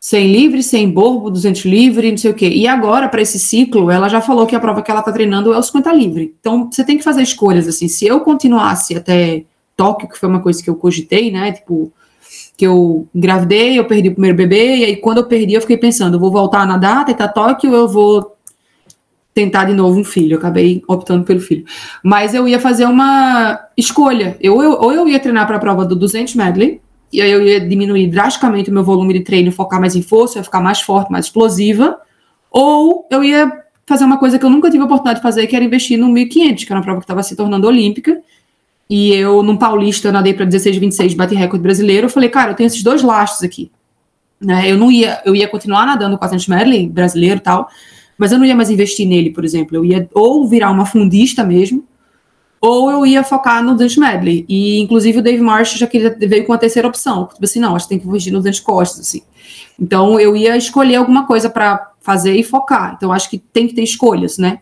100 0.00 0.32
livre, 0.32 0.62
100 0.62 0.90
borbo, 0.90 1.30
200 1.30 1.64
livre, 1.64 2.10
não 2.10 2.18
sei 2.18 2.32
o 2.32 2.34
quê. 2.34 2.48
E 2.48 2.66
agora, 2.66 3.08
para 3.08 3.22
esse 3.22 3.38
ciclo, 3.38 3.90
ela 3.90 4.08
já 4.08 4.20
falou 4.20 4.46
que 4.46 4.56
a 4.56 4.60
prova 4.60 4.82
que 4.82 4.90
ela 4.90 5.00
está 5.00 5.12
treinando 5.12 5.52
é 5.52 5.58
o 5.58 5.62
50 5.62 5.92
livre. 5.92 6.34
Então, 6.40 6.68
você 6.70 6.82
tem 6.82 6.98
que 6.98 7.04
fazer 7.04 7.22
escolhas, 7.22 7.68
assim. 7.68 7.86
Se 7.86 8.04
eu 8.04 8.20
continuasse 8.20 8.96
até 8.96 9.44
Tóquio, 9.76 10.08
que 10.08 10.18
foi 10.18 10.28
uma 10.28 10.40
coisa 10.40 10.60
que 10.62 10.68
eu 10.68 10.74
cogitei, 10.74 11.30
né? 11.30 11.52
Tipo, 11.52 11.92
que 12.56 12.66
eu 12.66 13.06
engravidei, 13.14 13.78
eu 13.78 13.84
perdi 13.84 14.08
o 14.08 14.12
primeiro 14.12 14.36
bebê, 14.36 14.76
e 14.76 14.84
aí 14.84 14.96
quando 14.96 15.18
eu 15.18 15.26
perdi, 15.26 15.54
eu 15.54 15.60
fiquei 15.60 15.76
pensando, 15.76 16.16
eu 16.16 16.20
vou 16.20 16.30
voltar 16.30 16.60
a 16.62 16.66
nadar, 16.66 17.04
tentar 17.04 17.28
Tóquio, 17.28 17.72
eu 17.72 17.88
vou 17.88 18.31
tentar 19.34 19.64
de 19.64 19.72
novo 19.72 19.98
um 19.98 20.04
filho, 20.04 20.34
eu 20.34 20.38
acabei 20.38 20.82
optando 20.86 21.24
pelo 21.24 21.40
filho. 21.40 21.64
Mas 22.02 22.34
eu 22.34 22.46
ia 22.46 22.60
fazer 22.60 22.84
uma 22.84 23.58
escolha. 23.76 24.36
Eu, 24.40 24.62
eu 24.62 24.72
ou 24.72 24.92
eu 24.92 25.08
ia 25.08 25.18
treinar 25.18 25.46
para 25.46 25.56
a 25.56 25.60
prova 25.60 25.84
do 25.84 25.96
200 25.96 26.34
medley, 26.34 26.80
e 27.12 27.20
aí 27.20 27.30
eu 27.30 27.42
ia 27.42 27.60
diminuir 27.60 28.08
drasticamente 28.08 28.70
o 28.70 28.72
meu 28.74 28.84
volume 28.84 29.14
de 29.14 29.20
treino, 29.20 29.52
focar 29.52 29.80
mais 29.80 29.94
em 29.96 30.02
força, 30.02 30.38
ia 30.38 30.44
ficar 30.44 30.60
mais 30.60 30.80
forte, 30.80 31.10
mais 31.10 31.26
explosiva, 31.26 31.98
ou 32.50 33.06
eu 33.10 33.22
ia 33.22 33.50
fazer 33.86 34.04
uma 34.04 34.18
coisa 34.18 34.38
que 34.38 34.44
eu 34.44 34.50
nunca 34.50 34.70
tive 34.70 34.82
a 34.82 34.86
oportunidade 34.86 35.18
de 35.18 35.22
fazer, 35.22 35.46
que 35.46 35.56
era 35.56 35.64
investir 35.64 35.98
no 35.98 36.08
1500, 36.08 36.64
que 36.64 36.72
era 36.72 36.78
uma 36.78 36.84
prova 36.84 37.00
que 37.00 37.04
estava 37.04 37.22
se 37.22 37.36
tornando 37.36 37.66
olímpica, 37.66 38.18
e 38.88 39.12
eu, 39.14 39.42
num 39.42 39.56
paulista, 39.56 40.12
nadei 40.12 40.34
para 40.34 40.44
16, 40.44 40.76
26, 40.76 41.14
bati 41.14 41.34
recorde 41.34 41.62
brasileiro, 41.62 42.06
eu 42.06 42.10
falei, 42.10 42.28
cara, 42.28 42.52
eu 42.52 42.54
tenho 42.54 42.66
esses 42.66 42.82
dois 42.82 43.02
lastros 43.02 43.42
aqui. 43.42 43.70
Né? 44.40 44.70
Eu 44.70 44.76
não 44.76 44.90
ia, 44.90 45.20
eu 45.24 45.34
ia 45.34 45.48
continuar 45.48 45.86
nadando 45.86 46.18
com 46.18 46.24
a 46.24 46.30
medley, 46.48 46.88
brasileiro 46.88 47.36
e 47.36 47.40
tal, 47.40 47.68
mas 48.22 48.30
eu 48.30 48.38
não 48.38 48.46
ia 48.46 48.54
mais 48.54 48.70
investir 48.70 49.04
nele, 49.04 49.30
por 49.30 49.44
exemplo. 49.44 49.76
Eu 49.76 49.84
ia 49.84 50.08
ou 50.14 50.46
virar 50.46 50.70
uma 50.70 50.86
fundista 50.86 51.42
mesmo, 51.42 51.82
ou 52.60 52.88
eu 52.88 53.04
ia 53.04 53.24
focar 53.24 53.64
no 53.64 53.74
Dante 53.74 53.98
Medley. 53.98 54.44
E, 54.48 54.78
inclusive, 54.78 55.18
o 55.18 55.22
Dave 55.22 55.42
Marsh 55.42 55.72
já 55.72 55.88
queria, 55.88 56.16
veio 56.16 56.46
com 56.46 56.52
a 56.52 56.58
terceira 56.58 56.86
opção. 56.86 57.26
Tipo 57.26 57.44
assim, 57.44 57.58
não, 57.58 57.74
acho 57.74 57.86
que 57.86 57.88
tem 57.88 57.98
que 57.98 58.06
investir 58.06 58.32
no 58.32 58.40
Dante 58.40 58.62
Costas, 58.62 59.00
assim. 59.00 59.22
Então, 59.76 60.20
eu 60.20 60.36
ia 60.36 60.56
escolher 60.56 60.94
alguma 60.94 61.26
coisa 61.26 61.50
para 61.50 61.90
fazer 62.00 62.36
e 62.36 62.44
focar. 62.44 62.94
Então, 62.96 63.12
acho 63.12 63.28
que 63.28 63.38
tem 63.38 63.66
que 63.66 63.74
ter 63.74 63.82
escolhas, 63.82 64.38
né? 64.38 64.60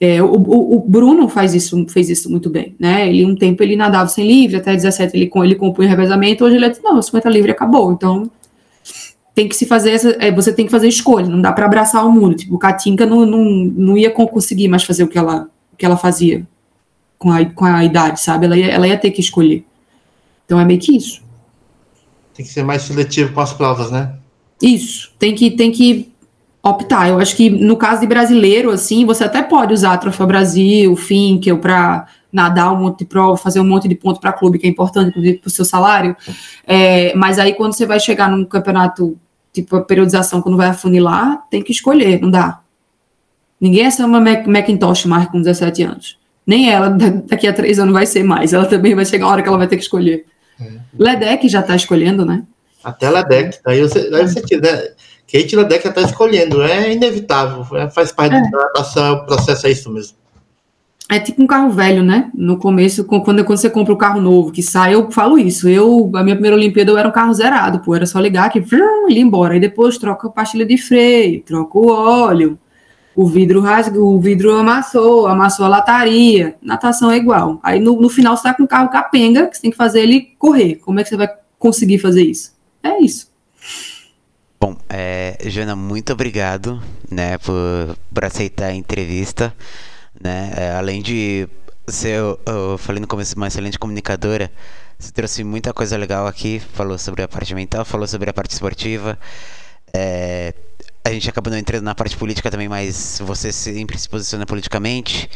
É, 0.00 0.20
o, 0.20 0.32
o, 0.34 0.84
Bruno 0.84 1.28
faz 1.28 1.54
isso, 1.54 1.86
fez 1.86 2.10
isso 2.10 2.28
muito 2.28 2.50
bem, 2.50 2.74
né? 2.80 3.08
Ele, 3.08 3.24
um 3.24 3.36
tempo, 3.36 3.62
ele 3.62 3.76
nadava 3.76 4.08
sem 4.08 4.26
livre, 4.26 4.56
até 4.56 4.74
17 4.74 5.16
ele, 5.16 5.30
ele 5.32 5.54
compunha 5.54 5.88
revezamento, 5.88 6.44
hoje 6.44 6.56
ele 6.56 6.68
disse, 6.68 6.82
não, 6.82 7.00
50 7.00 7.30
livre 7.30 7.52
acabou. 7.52 7.92
Então, 7.92 8.28
tem 9.34 9.48
que 9.48 9.56
se 9.56 9.66
fazer 9.66 9.90
essa, 9.90 10.10
é, 10.20 10.30
você 10.30 10.52
tem 10.52 10.66
que 10.66 10.70
fazer 10.70 10.88
escolha, 10.88 11.26
não 11.26 11.40
dá 11.40 11.52
para 11.52 11.66
abraçar 11.66 12.06
o 12.06 12.12
mundo. 12.12 12.34
Tipo, 12.34 12.58
Katinka 12.58 13.06
não, 13.06 13.24
não, 13.24 13.44
não 13.44 13.98
ia 13.98 14.10
conseguir 14.10 14.68
mais 14.68 14.84
fazer 14.84 15.04
o 15.04 15.08
que 15.08 15.18
ela, 15.18 15.48
o 15.72 15.76
que 15.76 15.86
ela 15.86 15.96
fazia 15.96 16.46
com 17.18 17.30
a, 17.30 17.44
com 17.44 17.64
a 17.64 17.84
idade, 17.84 18.20
sabe? 18.20 18.46
Ela 18.46 18.56
ia, 18.56 18.66
ela 18.66 18.88
ia 18.88 18.98
ter 18.98 19.10
que 19.10 19.20
escolher. 19.20 19.64
Então 20.44 20.60
é 20.60 20.64
meio 20.64 20.80
que 20.80 20.96
isso. 20.96 21.22
Tem 22.34 22.44
que 22.44 22.52
ser 22.52 22.62
mais 22.62 22.82
seletivo 22.82 23.32
com 23.32 23.40
as 23.40 23.52
provas, 23.52 23.90
né? 23.90 24.12
Isso, 24.60 25.10
tem 25.18 25.34
que, 25.34 25.50
tem 25.50 25.70
que 25.70 26.12
optar. 26.62 27.08
Eu 27.08 27.18
acho 27.18 27.34
que 27.34 27.50
no 27.50 27.76
caso 27.76 28.02
de 28.02 28.06
brasileiro, 28.06 28.70
assim, 28.70 29.04
você 29.04 29.24
até 29.24 29.42
pode 29.42 29.72
usar 29.72 29.94
a 29.94 29.98
Troféu 29.98 30.26
Brasil, 30.26 30.94
Finkel, 30.94 31.58
para 31.58 32.06
nadar 32.32 32.72
um 32.72 32.78
monte 32.78 33.00
de 33.00 33.04
prova, 33.04 33.36
fazer 33.36 33.60
um 33.60 33.64
monte 33.64 33.88
de 33.88 33.94
ponto 33.94 34.20
para 34.20 34.32
clube, 34.32 34.58
que 34.58 34.66
é 34.66 34.70
importante, 34.70 35.10
inclusive, 35.10 35.38
para 35.38 35.48
o 35.48 35.50
seu 35.50 35.64
salário. 35.64 36.16
É, 36.66 37.14
mas 37.14 37.38
aí, 37.38 37.54
quando 37.54 37.74
você 37.74 37.84
vai 37.84 38.00
chegar 38.00 38.30
num 38.30 38.44
campeonato, 38.44 39.18
tipo 39.52 39.76
a 39.76 39.82
periodização, 39.82 40.40
quando 40.40 40.56
vai 40.56 40.68
afunilar, 40.68 41.42
tem 41.50 41.62
que 41.62 41.72
escolher, 41.72 42.20
não 42.20 42.30
dá. 42.30 42.60
Ninguém 43.60 43.84
é 43.84 43.90
ser 43.90 44.04
uma 44.04 44.20
Macintosh 44.20 45.04
mais 45.06 45.28
com 45.28 45.40
17 45.40 45.82
anos. 45.82 46.18
Nem 46.46 46.70
ela, 46.70 46.88
daqui 47.28 47.46
a 47.46 47.52
três 47.52 47.78
anos, 47.78 47.92
vai 47.92 48.06
ser 48.06 48.24
mais. 48.24 48.52
Ela 48.52 48.66
também 48.66 48.94
vai 48.94 49.04
chegar 49.04 49.26
a 49.26 49.28
hora 49.28 49.42
que 49.42 49.48
ela 49.48 49.58
vai 49.58 49.68
ter 49.68 49.76
que 49.76 49.82
escolher. 49.82 50.24
É. 50.60 50.70
Ledec 50.98 51.48
já 51.48 51.60
está 51.60 51.76
escolhendo, 51.76 52.24
né? 52.24 52.42
Até 52.82 53.08
Ledec. 53.08 53.58
Aí 53.64 53.80
você, 53.80 54.10
aí 54.12 54.28
você 54.28 54.42
tira, 54.42 54.60
né? 54.60 54.88
Kate 55.30 55.56
Ledec 55.56 55.84
já 55.84 55.90
está 55.90 56.02
escolhendo. 56.02 56.62
É 56.62 56.92
inevitável. 56.92 57.64
É, 57.76 57.88
faz 57.88 58.10
parte 58.10 58.34
é. 58.34 58.40
da 58.40 58.58
adaptação, 58.58 59.14
o 59.14 59.26
processo 59.26 59.66
é 59.66 59.70
isso 59.70 59.90
mesmo. 59.90 60.16
É 61.12 61.20
tipo 61.20 61.42
um 61.42 61.46
carro 61.46 61.68
velho, 61.68 62.02
né? 62.02 62.30
No 62.32 62.56
começo, 62.56 63.04
quando, 63.04 63.44
quando 63.44 63.58
você 63.58 63.68
compra 63.68 63.92
o 63.92 63.96
um 63.96 63.98
carro 63.98 64.18
novo 64.18 64.50
que 64.50 64.62
sai, 64.62 64.94
eu 64.94 65.10
falo 65.10 65.38
isso. 65.38 65.68
Eu, 65.68 66.10
a 66.14 66.22
minha 66.22 66.34
primeira 66.34 66.56
Olimpíada, 66.56 66.90
eu 66.90 66.96
era 66.96 67.06
um 67.06 67.12
carro 67.12 67.34
zerado, 67.34 67.80
pô. 67.80 67.94
Era 67.94 68.06
só 68.06 68.18
ligar 68.18 68.48
que 68.48 68.58
ele 68.58 68.70
ia 69.10 69.20
embora. 69.20 69.52
Aí 69.52 69.60
depois 69.60 69.98
troca 69.98 70.28
a 70.28 70.30
pastilha 70.30 70.64
de 70.64 70.78
freio, 70.78 71.42
troca 71.42 71.78
o 71.78 71.86
óleo, 71.86 72.58
o 73.14 73.26
vidro 73.26 73.60
rasgou, 73.60 74.16
o 74.16 74.18
vidro 74.18 74.56
amassou, 74.56 75.26
amassou 75.26 75.66
a 75.66 75.68
lataria. 75.68 76.54
Natação 76.62 77.10
é 77.10 77.18
igual. 77.18 77.60
Aí 77.62 77.78
no, 77.78 78.00
no 78.00 78.08
final 78.08 78.34
você 78.34 78.44
tá 78.44 78.54
com 78.54 78.62
um 78.62 78.66
carro 78.66 78.88
capenga, 78.88 79.48
que 79.48 79.56
você 79.56 79.60
tem 79.60 79.70
que 79.70 79.76
fazer 79.76 80.00
ele 80.00 80.30
correr. 80.38 80.76
Como 80.76 80.98
é 80.98 81.02
que 81.02 81.10
você 81.10 81.16
vai 81.18 81.28
conseguir 81.58 81.98
fazer 81.98 82.22
isso? 82.22 82.54
É 82.82 82.98
isso. 83.02 83.30
Bom, 84.58 84.76
é, 84.88 85.36
Jana, 85.44 85.76
muito 85.76 86.10
obrigado, 86.10 86.80
né, 87.10 87.36
por, 87.36 87.98
por 88.14 88.24
aceitar 88.24 88.68
a 88.68 88.74
entrevista, 88.74 89.52
né, 90.22 90.52
é, 90.56 90.70
além 90.72 91.02
de 91.02 91.48
ser, 91.88 92.18
eu, 92.18 92.40
eu 92.46 92.78
falei 92.78 93.00
no 93.00 93.06
começo, 93.06 93.34
uma 93.36 93.48
excelente 93.48 93.78
comunicadora, 93.78 94.50
você 94.98 95.10
trouxe 95.10 95.42
muita 95.42 95.72
coisa 95.72 95.96
legal 95.96 96.26
aqui, 96.26 96.60
falou 96.60 96.96
sobre 96.96 97.22
a 97.22 97.28
parte 97.28 97.54
mental, 97.54 97.84
falou 97.84 98.06
sobre 98.06 98.30
a 98.30 98.32
parte 98.32 98.52
esportiva, 98.52 99.18
é, 99.92 100.54
a 101.04 101.10
gente 101.10 101.28
acabou 101.28 101.50
não 101.50 101.58
entrando 101.58 101.82
na 101.82 101.94
parte 101.94 102.16
política 102.16 102.50
também, 102.50 102.68
mas 102.68 103.20
você 103.24 103.50
sempre 103.52 103.98
se 103.98 104.08
posiciona 104.08 104.46
politicamente, 104.46 105.28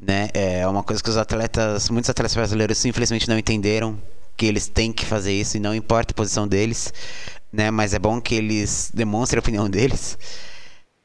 né? 0.00 0.28
É 0.32 0.66
uma 0.66 0.82
coisa 0.82 1.02
que 1.02 1.10
os 1.10 1.16
atletas, 1.16 1.90
muitos 1.90 2.08
atletas 2.08 2.34
brasileiros, 2.34 2.84
infelizmente 2.84 3.28
não 3.28 3.36
entenderam 3.36 4.00
que 4.36 4.46
eles 4.46 4.68
têm 4.68 4.92
que 4.92 5.04
fazer 5.04 5.32
isso 5.32 5.56
e 5.56 5.60
não 5.60 5.74
importa 5.74 6.12
a 6.12 6.14
posição 6.14 6.46
deles, 6.46 6.92
né? 7.52 7.70
Mas 7.70 7.92
é 7.92 7.98
bom 7.98 8.20
que 8.20 8.34
eles 8.36 8.90
demonstrem 8.94 9.38
a 9.38 9.40
opinião 9.40 9.68
deles, 9.68 10.16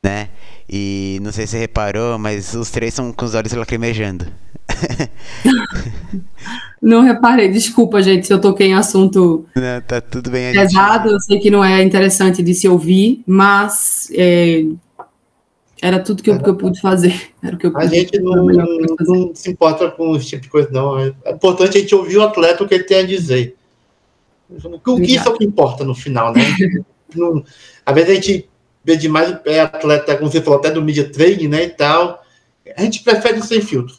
né? 0.05 0.29
E 0.69 1.19
não 1.23 1.31
sei 1.31 1.47
se 1.47 1.53
você 1.53 1.59
reparou, 1.59 2.19
mas 2.19 2.53
os 2.53 2.69
três 2.69 2.93
são 2.93 3.11
com 3.11 3.25
os 3.25 3.33
olhos 3.33 3.51
lacrimejando. 3.53 4.27
não 6.81 7.01
reparei, 7.01 7.49
desculpa, 7.49 8.01
gente, 8.03 8.27
se 8.27 8.33
eu 8.33 8.39
toquei 8.39 8.67
em 8.67 8.73
assunto 8.73 9.45
não, 9.55 9.81
tá 9.81 10.01
tudo 10.01 10.29
bem, 10.31 10.51
pesado, 10.53 11.09
eu 11.09 11.19
sei 11.19 11.39
que 11.39 11.51
não 11.51 11.63
é 11.63 11.83
interessante 11.83 12.41
de 12.41 12.53
se 12.53 12.67
ouvir, 12.67 13.23
mas 13.27 14.09
é, 14.13 14.65
era 15.81 15.99
tudo 15.99 16.21
que 16.21 16.29
eu, 16.29 16.39
que 16.39 16.49
eu 16.49 16.55
pude 16.55 16.79
fazer. 16.79 17.29
Era 17.43 17.55
o 17.55 17.59
que 17.59 17.67
eu 17.67 17.77
a 17.77 17.85
gente 17.85 18.19
não, 18.19 18.45
não, 18.45 19.35
se 19.35 19.51
importa 19.51 19.89
com 19.89 20.15
esse 20.15 20.27
tipo 20.27 20.43
de 20.43 20.49
coisa, 20.49 20.69
não. 20.71 20.99
É 20.99 21.13
importante 21.31 21.77
a 21.77 21.81
gente 21.81 21.95
ouvir 21.95 22.17
o 22.17 22.23
atleta 22.23 22.63
o 22.63 22.67
que 22.67 22.75
ele 22.75 22.83
tem 22.83 22.99
a 22.99 23.05
dizer. 23.05 23.55
O 24.85 24.97
que 24.97 25.15
isso 25.15 25.27
é 25.27 25.31
o 25.31 25.37
que 25.37 25.45
importa 25.45 25.83
no 25.83 25.95
final, 25.95 26.31
né? 26.33 26.41
não, 27.15 27.43
às 27.85 27.95
vezes 27.95 28.09
a 28.09 28.13
gente 28.15 28.49
vê 28.85 28.95
demais 28.95 29.35
é 29.45 29.61
atleta, 29.61 30.15
como 30.15 30.31
você 30.31 30.41
falou, 30.41 30.59
até 30.59 30.69
do 30.69 30.81
media 30.81 31.09
training, 31.09 31.47
né, 31.47 31.63
e 31.63 31.69
tal. 31.69 32.23
A 32.77 32.83
gente 32.83 33.03
prefere 33.03 33.41
sem 33.41 33.59
filtro. 33.61 33.95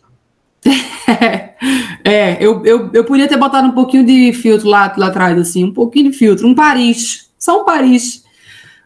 é, 2.05 2.37
eu, 2.41 2.65
eu, 2.65 2.91
eu 2.93 3.05
podia 3.05 3.29
ter 3.29 3.37
botado 3.37 3.67
um 3.67 3.73
pouquinho 3.73 4.07
de 4.07 4.33
filtro 4.33 4.69
lá, 4.69 4.95
lá 4.97 5.09
atrás, 5.09 5.37
assim, 5.39 5.65
um 5.65 5.73
pouquinho 5.73 6.11
de 6.11 6.17
filtro, 6.17 6.47
um 6.47 6.55
Paris, 6.55 7.29
só 7.39 7.63
um 7.63 7.65
Paris. 7.65 8.25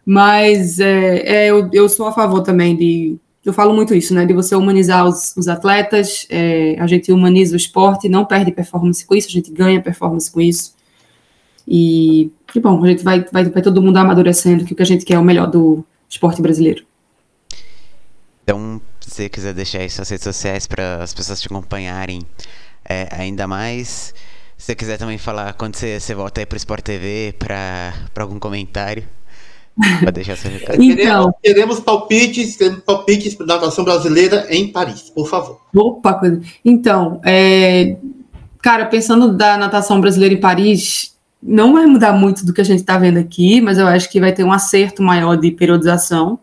Mas 0.04 0.80
é, 0.80 1.18
é, 1.18 1.46
eu, 1.50 1.68
eu 1.72 1.88
sou 1.88 2.06
a 2.06 2.12
favor 2.12 2.42
também 2.42 2.74
de. 2.74 3.16
Eu 3.44 3.52
falo 3.52 3.74
muito 3.74 3.94
isso, 3.94 4.14
né? 4.14 4.26
De 4.26 4.34
você 4.34 4.54
humanizar 4.54 5.06
os, 5.06 5.34
os 5.36 5.48
atletas, 5.48 6.26
é, 6.28 6.76
a 6.78 6.86
gente 6.86 7.10
humaniza 7.12 7.54
o 7.54 7.56
esporte, 7.56 8.08
não 8.08 8.24
perde 8.24 8.52
performance 8.52 9.04
com 9.04 9.14
isso, 9.14 9.28
a 9.28 9.30
gente 9.30 9.50
ganha 9.50 9.80
performance 9.80 10.30
com 10.30 10.40
isso. 10.40 10.74
E 11.66 12.30
que 12.48 12.60
bom, 12.60 12.82
a 12.82 12.86
gente 12.86 13.04
vai, 13.04 13.24
vai, 13.32 13.44
vai 13.44 13.62
todo 13.62 13.80
mundo 13.80 13.96
amadurecendo 13.96 14.64
que 14.64 14.72
o 14.72 14.76
que 14.76 14.82
a 14.82 14.86
gente 14.86 15.04
quer 15.04 15.14
é 15.14 15.18
o 15.18 15.24
melhor 15.24 15.46
do 15.46 15.84
esporte 16.10 16.42
brasileiro. 16.42 16.84
Então, 18.42 18.80
se 19.00 19.10
você 19.10 19.28
quiser 19.28 19.54
deixar 19.54 19.78
aí 19.78 19.88
suas 19.88 20.08
redes 20.08 20.24
sociais 20.24 20.66
para 20.66 21.02
as 21.02 21.14
pessoas 21.14 21.40
te 21.40 21.46
acompanharem 21.46 22.26
é, 22.84 23.08
ainda 23.12 23.46
mais. 23.46 24.12
Se 24.58 24.66
você 24.66 24.74
quiser 24.74 24.98
também 24.98 25.16
falar 25.16 25.52
quando 25.54 25.76
você, 25.76 26.00
você 26.00 26.14
volta 26.14 26.40
aí 26.40 26.46
para 26.46 26.56
o 26.56 26.58
Sport 26.58 26.82
TV 26.82 27.34
para 27.38 27.94
algum 28.18 28.38
comentário. 28.38 29.04
Pode 30.00 30.12
deixar 30.12 30.36
seu 30.36 30.50
recado. 30.50 30.82
Então, 30.82 31.32
queremos, 31.42 31.80
palpites, 31.80 32.56
queremos 32.56 32.82
palpites 32.82 33.34
da 33.36 33.46
natação 33.46 33.84
brasileira 33.84 34.46
em 34.50 34.68
Paris, 34.68 35.08
por 35.08 35.28
favor. 35.28 35.60
Opa, 35.74 36.14
coisa. 36.14 36.42
Então, 36.64 37.20
é, 37.24 37.96
cara, 38.60 38.86
pensando 38.86 39.32
da 39.32 39.56
natação 39.56 40.00
brasileira 40.00 40.34
em 40.34 40.40
Paris, 40.40 41.09
não 41.42 41.72
vai 41.72 41.86
mudar 41.86 42.12
muito 42.12 42.44
do 42.44 42.52
que 42.52 42.60
a 42.60 42.64
gente 42.64 42.80
está 42.80 42.98
vendo 42.98 43.18
aqui, 43.18 43.60
mas 43.60 43.78
eu 43.78 43.86
acho 43.86 44.10
que 44.10 44.20
vai 44.20 44.32
ter 44.32 44.44
um 44.44 44.52
acerto 44.52 45.02
maior 45.02 45.36
de 45.36 45.50
periodização. 45.50 46.38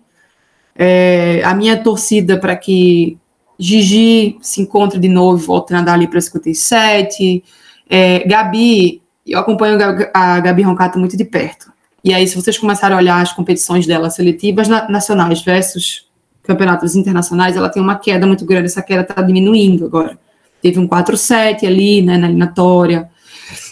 É, 0.75 1.41
a 1.43 1.53
minha 1.53 1.77
torcida 1.77 2.37
para 2.37 2.55
que 2.55 3.17
Gigi 3.59 4.37
se 4.41 4.61
encontre 4.61 4.99
de 4.99 5.07
novo 5.07 5.37
volte 5.37 5.73
a 5.73 5.77
nadar 5.77 5.95
ali 5.95 6.07
para 6.07 6.21
57. 6.21 7.43
É, 7.89 8.27
Gabi, 8.27 9.01
eu 9.25 9.39
acompanho 9.39 9.77
a 10.13 10.39
Gabi 10.39 10.61
Roncato 10.61 10.99
muito 10.99 11.17
de 11.17 11.25
perto. 11.25 11.71
E 12.03 12.13
aí, 12.13 12.27
se 12.27 12.35
vocês 12.35 12.57
começarem 12.57 12.95
a 12.95 12.99
olhar 12.99 13.21
as 13.21 13.33
competições 13.33 13.85
dela 13.85 14.09
seletivas 14.09 14.67
nacionais 14.67 15.41
versus 15.41 16.05
campeonatos 16.43 16.95
internacionais, 16.95 17.55
ela 17.57 17.69
tem 17.69 17.81
uma 17.81 17.97
queda 17.97 18.25
muito 18.25 18.45
grande. 18.45 18.67
Essa 18.67 18.81
queda 18.81 19.01
está 19.01 19.21
diminuindo 19.21 19.85
agora. 19.85 20.17
Teve 20.61 20.79
um 20.79 20.87
4-7 20.87 21.65
ali, 21.65 22.01
né, 22.01 22.17
na 22.17 22.27
eliminatória. 22.27 23.09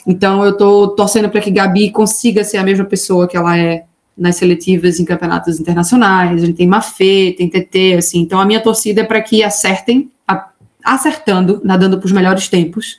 Então, 0.05 0.43
eu 0.43 0.51
estou 0.51 0.89
torcendo 0.89 1.29
para 1.29 1.41
que 1.41 1.49
Gabi 1.49 1.89
consiga 1.89 2.43
ser 2.43 2.57
a 2.57 2.63
mesma 2.63 2.85
pessoa 2.85 3.27
que 3.27 3.35
ela 3.35 3.57
é 3.57 3.85
nas 4.17 4.37
seletivas 4.37 4.99
em 4.99 5.05
campeonatos 5.05 5.59
internacionais, 5.59 6.41
a 6.41 6.45
gente 6.45 6.55
tem 6.55 6.67
Mafê, 6.67 7.35
tem 7.37 7.49
TT, 7.49 7.95
assim, 7.97 8.21
então 8.21 8.39
a 8.39 8.45
minha 8.45 8.61
torcida 8.61 9.01
é 9.01 9.03
para 9.03 9.21
que 9.21 9.43
acertem, 9.43 10.09
a, 10.25 10.47
acertando, 10.83 11.59
nadando 11.63 11.97
para 11.97 12.05
os 12.05 12.13
melhores 12.13 12.47
tempos, 12.47 12.97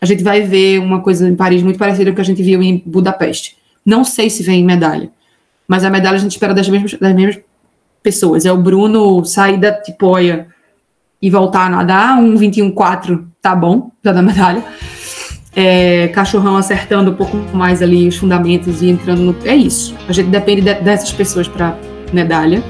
a 0.00 0.06
gente 0.06 0.22
vai 0.22 0.40
ver 0.40 0.78
uma 0.78 1.02
coisa 1.02 1.28
em 1.28 1.36
Paris 1.36 1.62
muito 1.62 1.78
parecida 1.78 2.06
com 2.06 2.12
o 2.12 2.14
que 2.14 2.20
a 2.20 2.24
gente 2.24 2.42
viu 2.42 2.62
em 2.62 2.82
Budapeste. 2.86 3.56
Não 3.84 4.04
sei 4.04 4.30
se 4.30 4.42
vem 4.42 4.64
medalha, 4.64 5.10
mas 5.66 5.84
a 5.84 5.90
medalha 5.90 6.16
a 6.16 6.20
gente 6.20 6.32
espera 6.32 6.54
das 6.54 6.68
mesmas, 6.68 6.94
das 6.94 7.14
mesmas 7.14 7.44
pessoas. 8.02 8.46
É 8.46 8.52
o 8.52 8.56
Bruno 8.56 9.24
sair 9.24 9.58
da 9.58 9.72
tipoia 9.72 10.46
e 11.20 11.28
voltar 11.28 11.66
a 11.66 11.68
nadar, 11.68 12.18
um 12.18 12.36
21-4, 12.36 13.22
tá 13.42 13.54
bom, 13.54 13.90
já 14.02 14.12
dá 14.12 14.22
medalha 14.22 14.64
é, 15.54 16.08
cachorrão 16.08 16.56
acertando 16.56 17.10
um 17.10 17.14
pouco 17.14 17.36
mais 17.56 17.82
ali 17.82 18.08
os 18.08 18.16
fundamentos 18.16 18.82
e 18.82 18.88
entrando 18.88 19.20
no. 19.20 19.36
É 19.44 19.54
isso. 19.54 19.94
A 20.08 20.12
gente 20.12 20.28
depende 20.28 20.62
de, 20.62 20.74
dessas 20.74 21.12
pessoas 21.12 21.48
para 21.48 21.76
medalha. 22.12 22.62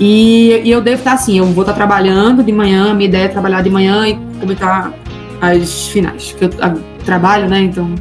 E, 0.00 0.60
e, 0.64 0.70
eu 0.70 0.80
devo 0.80 0.98
estar 0.98 1.12
assim, 1.14 1.38
eu 1.38 1.46
vou 1.46 1.62
estar 1.62 1.74
trabalhando 1.74 2.42
de 2.42 2.52
manhã, 2.52 2.94
minha 2.94 3.08
ideia 3.08 3.24
é 3.24 3.28
trabalhar 3.28 3.62
de 3.62 3.70
manhã 3.70 4.06
e 4.06 4.14
comentar 4.38 4.92
as 5.40 5.88
finais. 5.88 6.34
Que 6.38 6.44
eu 6.44 6.50
a, 6.60 6.74
trabalho, 7.04 7.48
né? 7.48 7.60
Então, 7.60 7.94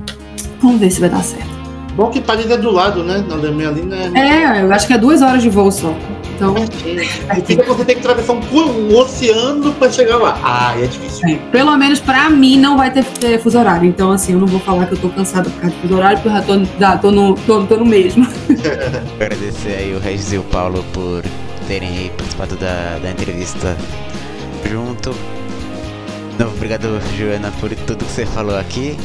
vamos 0.62 0.80
ver 0.80 0.92
se 0.92 1.00
vai 1.00 1.10
dar 1.10 1.24
certo. 1.24 1.57
Bom 1.98 2.12
que 2.12 2.22
Paris 2.22 2.48
é 2.52 2.58
do 2.58 2.70
lado, 2.70 3.04
né? 3.04 3.26
Na 3.28 3.34
Alemanha 3.34 3.70
ali, 3.70 3.82
né? 3.82 4.12
É, 4.14 4.62
eu 4.62 4.72
acho 4.72 4.86
que 4.86 4.94
é 4.94 5.00
duas 5.00 5.20
horas 5.24 5.42
de 5.42 5.50
voo 5.50 5.72
só. 5.72 5.92
Então. 6.36 6.54
É, 6.56 7.36
fica 7.42 7.64
você 7.64 7.84
tem 7.84 7.96
que 7.96 8.02
atravessar 8.02 8.34
um, 8.34 8.40
um 8.40 8.96
oceano 8.96 9.74
para 9.74 9.92
chegar 9.92 10.18
lá. 10.18 10.40
Ah, 10.44 10.76
é 10.80 10.86
difícil. 10.86 11.28
É, 11.28 11.36
pelo 11.52 11.76
menos 11.76 12.00
para 12.00 12.30
mim 12.30 12.56
não 12.56 12.78
vai 12.78 12.92
ter, 12.92 13.04
ter, 13.04 13.40
fuso 13.40 13.58
horário. 13.58 13.90
Então, 13.90 14.12
assim, 14.12 14.34
eu 14.34 14.40
não 14.40 14.46
vou 14.46 14.60
falar 14.60 14.86
que 14.86 14.94
eu 14.94 15.00
tô 15.00 15.10
cansada 15.10 15.50
por 15.50 15.60
causa 15.60 15.76
do 15.76 15.82
fuso 15.82 15.96
horário, 15.96 16.20
porque 16.20 16.30
eu 16.30 16.34
já 16.34 16.42
tô, 16.44 16.80
já 16.80 16.98
tô, 16.98 17.12
no, 17.12 17.34
tô, 17.34 17.64
tô 17.64 17.78
no 17.78 17.86
mesmo. 17.86 18.28
Agradecer 19.20 19.70
aí 19.80 19.96
o 19.96 20.00
Regis 20.00 20.34
e 20.34 20.38
o 20.38 20.44
Paulo 20.44 20.86
por 20.94 21.24
terem 21.68 22.12
participado 22.16 22.56
da, 22.58 23.00
da 23.02 23.10
entrevista 23.10 23.76
junto. 24.70 25.16
Não, 26.38 26.50
obrigado, 26.50 27.02
Joana, 27.18 27.52
por 27.60 27.72
tudo 27.72 28.06
que 28.06 28.12
você 28.12 28.24
falou 28.28 28.56
aqui. 28.56 28.96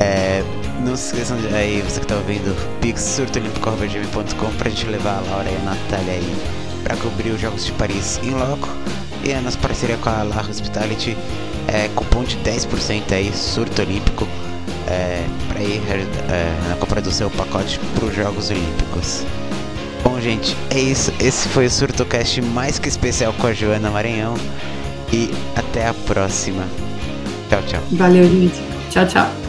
É, 0.00 0.42
não 0.80 0.96
se 0.96 1.06
esqueçam 1.06 1.36
de 1.36 1.46
aí, 1.54 1.82
você 1.82 2.00
que 2.00 2.06
tá 2.06 2.16
ouvindo, 2.16 2.54
pixsurtolimpico.com 2.80 4.50
pra 4.56 4.70
gente 4.70 4.86
levar 4.86 5.18
a 5.18 5.30
Laura 5.30 5.50
e 5.50 5.56
a 5.56 5.60
Natália 5.60 6.12
aí 6.14 6.36
pra 6.82 6.96
cobrir 6.96 7.30
os 7.30 7.40
Jogos 7.40 7.66
de 7.66 7.72
Paris 7.72 8.20
em 8.22 8.30
loco. 8.30 8.68
E 9.24 9.32
a 9.32 9.40
nossa 9.40 9.58
parceria 9.58 9.96
com 9.96 10.08
a 10.08 10.22
La 10.22 10.40
Hospitality 10.40 11.16
é 11.66 11.88
cupom 11.94 12.24
de 12.24 12.36
10% 12.38 13.12
aí, 13.12 13.32
surto 13.32 13.82
olímpico, 13.82 14.26
é, 14.86 15.24
pra 15.48 15.60
ir 15.60 15.82
é, 16.30 16.68
na 16.68 16.76
compra 16.76 17.00
do 17.00 17.10
seu 17.10 17.28
pacote 17.30 17.78
pros 17.94 18.14
Jogos 18.14 18.50
Olímpicos. 18.50 19.24
Bom, 20.02 20.20
gente, 20.20 20.56
é 20.70 20.78
isso. 20.78 21.12
Esse 21.20 21.48
foi 21.48 21.66
o 21.66 21.70
SurtoCast 21.70 22.40
mais 22.40 22.78
que 22.78 22.88
especial 22.88 23.32
com 23.34 23.48
a 23.48 23.52
Joana 23.52 23.90
Maranhão. 23.90 24.34
E 25.12 25.30
até 25.56 25.86
a 25.86 25.94
próxima. 25.94 26.64
Tchau, 27.48 27.62
tchau. 27.66 27.82
Valeu, 27.92 28.24
gente. 28.24 28.60
Tchau, 28.90 29.06
tchau. 29.06 29.47